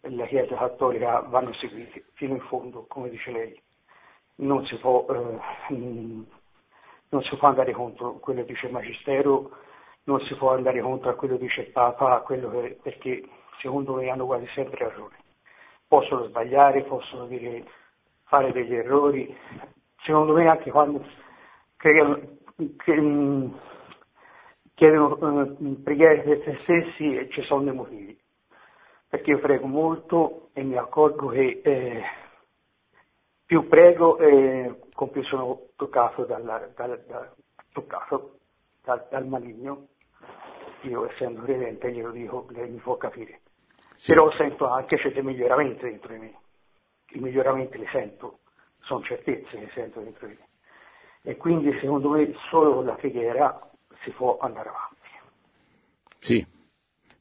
la 0.00 0.26
Chiesa 0.26 0.56
Cattolica, 0.56 1.20
vanno 1.20 1.52
seguiti 1.52 2.02
fino 2.14 2.34
in 2.34 2.40
fondo, 2.42 2.86
come 2.88 3.08
dice 3.08 3.30
lei. 3.30 3.62
Non 4.36 4.64
si 4.66 4.76
può, 4.76 5.06
eh, 5.08 5.38
non 5.68 7.22
si 7.22 7.36
può 7.36 7.48
andare 7.48 7.72
contro 7.72 8.14
quello 8.14 8.40
che 8.40 8.52
dice 8.52 8.66
il 8.66 8.72
Magistero, 8.72 9.50
non 10.04 10.20
si 10.22 10.34
può 10.34 10.54
andare 10.54 10.80
contro 10.80 11.10
a 11.10 11.14
quello 11.14 11.36
che 11.36 11.44
dice 11.44 11.60
il 11.60 11.70
Papa, 11.70 12.24
che, 12.26 12.78
perché 12.82 13.22
secondo 13.60 13.94
me 13.94 14.10
hanno 14.10 14.26
quasi 14.26 14.48
sempre 14.54 14.88
ragione. 14.88 15.16
Possono 15.86 16.24
sbagliare, 16.24 16.82
possono 16.82 17.26
dire, 17.26 17.64
fare 18.24 18.50
degli 18.50 18.74
errori, 18.74 19.36
secondo 20.02 20.32
me 20.32 20.48
anche 20.48 20.70
quando 20.70 21.04
chiedono, 21.82 23.58
chiedono 24.74 25.56
uh, 25.58 25.82
preghiere 25.82 26.22
per 26.22 26.42
se 26.44 26.58
stessi 26.58 27.28
ci 27.30 27.42
sono 27.42 27.64
dei 27.64 27.74
motivi. 27.74 28.16
Perché 29.08 29.30
io 29.30 29.40
prego 29.40 29.66
molto 29.66 30.50
e 30.52 30.62
mi 30.62 30.76
accorgo 30.76 31.28
che 31.28 31.60
eh, 31.62 32.02
più 33.44 33.66
prego 33.68 34.16
eh, 34.18 34.78
con 34.94 35.10
più 35.10 35.22
sono 35.24 35.70
toccato, 35.76 36.24
dalla, 36.24 36.70
dal, 36.74 37.04
da, 37.06 37.30
toccato 37.72 38.38
dal, 38.82 39.06
dal 39.10 39.26
maligno 39.26 39.88
io 40.82 41.08
essendo 41.10 41.42
credente 41.42 41.92
glielo 41.92 42.10
dico, 42.10 42.46
lei 42.50 42.70
mi 42.70 42.78
può 42.78 42.96
capire. 42.96 43.40
Sì. 43.96 44.12
Però 44.12 44.30
sento 44.32 44.66
anche 44.66 44.96
c'è 44.96 45.12
dei 45.12 45.22
miglioramenti 45.22 45.84
dentro 45.84 46.12
di 46.12 46.18
me. 46.18 46.38
I 47.10 47.18
miglioramenti 47.20 47.78
li 47.78 47.86
sento, 47.92 48.38
sono 48.80 49.02
certezze 49.02 49.58
che 49.58 49.70
sento 49.74 50.00
dentro 50.00 50.26
di 50.26 50.34
me. 50.34 50.46
E 51.24 51.36
quindi 51.36 51.70
secondo 51.80 52.10
me 52.10 52.34
solo 52.50 52.74
con 52.74 52.84
la 52.86 52.94
preghiera 52.94 53.60
si 54.02 54.10
può 54.10 54.38
andare 54.38 54.68
avanti. 54.68 55.08
Sì. 56.18 56.46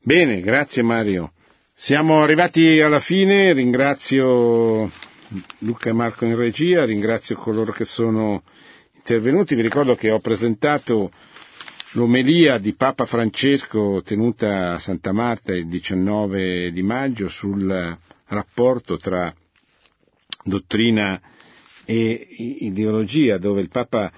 Bene, 0.01 0.41
grazie 0.41 0.81
Mario. 0.81 1.33
Siamo 1.73 2.21
arrivati 2.21 2.81
alla 2.81 2.99
fine, 2.99 3.53
ringrazio 3.53 4.89
Luca 5.59 5.89
e 5.89 5.93
Marco 5.93 6.25
in 6.25 6.35
regia, 6.35 6.85
ringrazio 6.85 7.35
coloro 7.35 7.71
che 7.71 7.85
sono 7.85 8.43
intervenuti, 8.93 9.55
vi 9.55 9.61
ricordo 9.61 9.95
che 9.95 10.11
ho 10.11 10.19
presentato 10.19 11.11
l'omelia 11.93 12.57
di 12.57 12.73
Papa 12.73 13.05
Francesco 13.05 14.01
tenuta 14.03 14.73
a 14.73 14.79
Santa 14.79 15.11
Marta 15.11 15.53
il 15.53 15.67
19 15.67 16.71
di 16.71 16.83
maggio 16.83 17.27
sul 17.29 17.97
rapporto 18.27 18.97
tra 18.97 19.33
dottrina 20.43 21.19
e 21.91 22.25
ideologia, 22.59 23.37
dove 23.37 23.59
il 23.59 23.67
Papa 23.67 24.09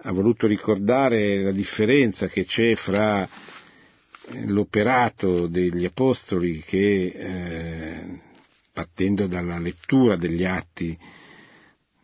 ha 0.00 0.12
voluto 0.12 0.46
ricordare 0.46 1.42
la 1.42 1.50
differenza 1.50 2.28
che 2.28 2.44
c'è 2.44 2.76
fra 2.76 3.24
eh, 3.24 4.46
l'operato 4.46 5.48
degli 5.48 5.84
apostoli 5.84 6.60
che, 6.60 7.06
eh, 7.16 8.20
partendo 8.72 9.26
dalla 9.26 9.58
lettura 9.58 10.14
degli 10.14 10.44
atti, 10.44 10.96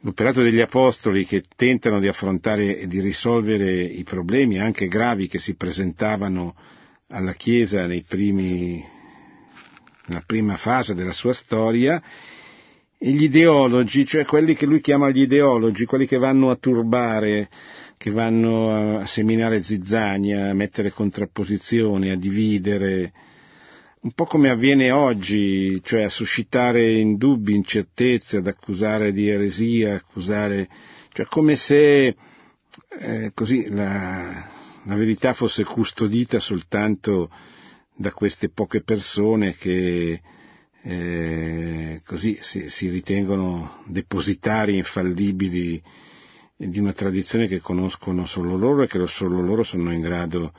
l'operato 0.01 0.43
degli 0.43 0.59
apostoli 0.61 1.25
che 1.25 1.45
tentano 1.55 2.01
di 2.01 2.09
affrontare 2.09 2.77
e 2.81 2.89
di 2.89 3.01
risolvere 3.01 3.71
i 3.81 4.03
problemi 4.03 4.59
anche 4.59 4.89
gravi 4.89 5.29
che 5.29 5.39
si 5.39 5.55
presentavano 5.55 6.57
alla 7.07 7.35
Chiesa 7.35 7.87
primi, 8.09 8.85
nella 10.07 10.23
prima 10.27 10.57
fase 10.57 10.95
della 10.95 11.13
sua 11.13 11.33
storia, 11.33 12.03
gli 13.11 13.25
ideologi, 13.25 14.07
cioè 14.07 14.25
quelli 14.25 14.55
che 14.55 14.65
lui 14.65 14.81
chiama 14.81 15.11
gli 15.11 15.23
ideologi, 15.23 15.87
quelli 15.87 16.07
che 16.07 16.19
vanno 16.19 16.51
a 16.51 16.57
turbare, 16.57 17.49
che 17.97 18.11
vanno 18.11 18.99
a 18.99 19.07
seminare 19.07 19.65
zizzania, 19.65 20.51
a 20.51 20.55
mettere 20.55 20.93
contrapposizioni, 20.93 22.11
a 22.11 22.17
dividere, 22.17 23.13
un 24.03 24.13
po' 24.13 24.25
come 24.25 24.51
avviene 24.51 24.93
oggi, 24.93 25.81
cioè 25.83 26.03
a 26.03 26.09
suscitare 26.09 26.93
indubbi, 26.93 27.55
incertezze, 27.55 28.37
ad 28.37 28.47
accusare 28.47 29.13
di 29.13 29.29
eresia, 29.29 29.95
accusare, 29.97 30.69
cioè 31.13 31.27
come 31.27 31.57
se 31.57 32.15
eh, 33.01 33.31
così 33.35 33.69
la, 33.69 34.49
la 34.85 34.95
verità 34.95 35.33
fosse 35.33 35.65
custodita 35.65 36.39
soltanto 36.39 37.31
da 37.97 38.13
queste 38.13 38.49
poche 38.49 38.83
persone 38.83 39.55
che 39.57 40.21
eh, 40.85 42.03
così 42.05 42.39
si, 42.41 42.69
si, 42.71 42.89
ritengono 42.89 43.83
depositari 43.87 44.77
infallibili 44.77 45.81
di 46.57 46.79
una 46.79 46.93
tradizione 46.93 47.47
che 47.47 47.61
conoscono 47.61 48.27
solo 48.27 48.57
loro 48.57 48.83
e 48.83 48.87
che 48.89 49.05
solo 49.07 49.41
loro 49.41 49.63
sono 49.63 49.93
in 49.93 50.01
grado 50.01 50.53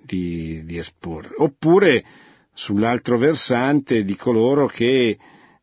di, 0.00 0.62
di 0.64 0.78
esporre. 0.78 1.30
Oppure 1.38 2.04
sull'altro 2.52 3.18
versante 3.18 4.04
di 4.04 4.14
coloro 4.16 4.66
che 4.66 5.18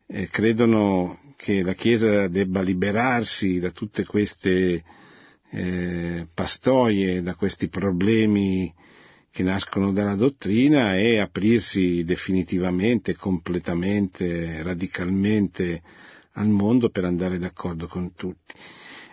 eh, 0.06 0.28
credono 0.28 1.18
che 1.36 1.62
la 1.62 1.72
Chiesa 1.74 2.28
debba 2.28 2.60
liberarsi 2.62 3.58
da 3.58 3.70
tutte 3.70 4.04
queste 4.04 4.84
eh, 5.50 6.26
pastoie, 6.32 7.22
da 7.22 7.34
questi 7.34 7.68
problemi 7.68 8.72
che 9.32 9.42
nascono 9.42 9.92
dalla 9.92 10.14
dottrina 10.14 10.94
e 10.94 11.18
aprirsi 11.18 12.04
definitivamente, 12.04 13.16
completamente, 13.16 14.62
radicalmente 14.62 15.80
al 16.32 16.48
mondo 16.48 16.90
per 16.90 17.06
andare 17.06 17.38
d'accordo 17.38 17.86
con 17.86 18.14
tutti. 18.14 18.54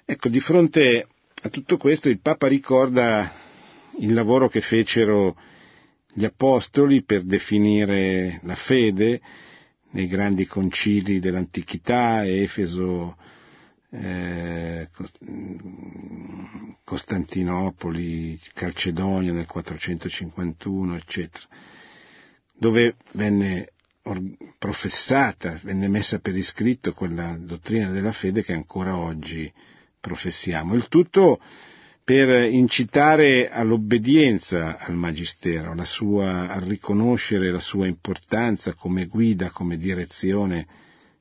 Ecco, 0.04 0.28
di 0.28 0.42
fronte 0.42 1.08
a 1.42 1.48
tutto 1.48 1.78
questo 1.78 2.10
il 2.10 2.20
Papa 2.20 2.48
ricorda 2.48 3.32
il 4.00 4.12
lavoro 4.12 4.50
che 4.50 4.60
fecero 4.60 5.38
gli 6.12 6.26
apostoli 6.26 7.02
per 7.04 7.24
definire 7.24 8.42
la 8.44 8.56
fede 8.56 9.22
nei 9.92 10.08
grandi 10.08 10.46
concili 10.46 11.20
dell'antichità, 11.20 12.28
Efeso, 12.28 13.16
eh, 13.92 14.90
Costantinopoli, 16.84 18.40
Calcedonia 18.54 19.34
nel 19.34 19.46
451, 19.46 20.96
eccetera, 20.96 21.46
dove 22.58 22.96
venne 23.14 23.70
professata, 24.58 25.60
venne 25.64 25.88
messa 25.88 26.20
per 26.20 26.36
iscritto 26.36 26.94
quella 26.94 27.38
dottrina 27.40 27.92
della 27.92 28.12
fede 28.12 28.44
che 28.44 28.54
ancora 28.54 28.98
oggi 28.98 29.52
professiamo. 30.00 30.74
Il 30.74 30.88
tutto 30.88 31.40
per 32.04 32.52
incitare 32.52 33.52
all'obbedienza 33.52 34.80
al 34.80 34.96
Magistero, 34.96 35.76
sua, 35.86 36.50
a 36.50 36.60
riconoscere 36.60 37.52
la 37.52 37.60
sua 37.60 37.86
importanza 37.86 38.74
come 38.74 39.06
guida, 39.06 39.52
come 39.52 39.78
direzione 39.78 40.66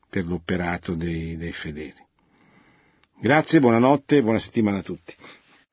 per 0.09 0.25
l'operato 0.25 0.95
dei, 0.95 1.37
dei 1.37 1.53
fedeli. 1.53 2.07
Grazie, 3.21 3.59
buonanotte 3.59 4.19
e 4.19 4.23
buona 4.23 4.39
settimana 4.39 4.79
a 4.79 4.83
tutti. 4.83 5.13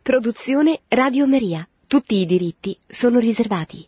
Produzione 0.02 0.82
Radio 0.88 1.28
Maria. 1.28 1.68
Tutti 1.88 2.16
i 2.16 2.26
diritti 2.26 2.76
sono 2.88 3.20
riservati. 3.20 3.88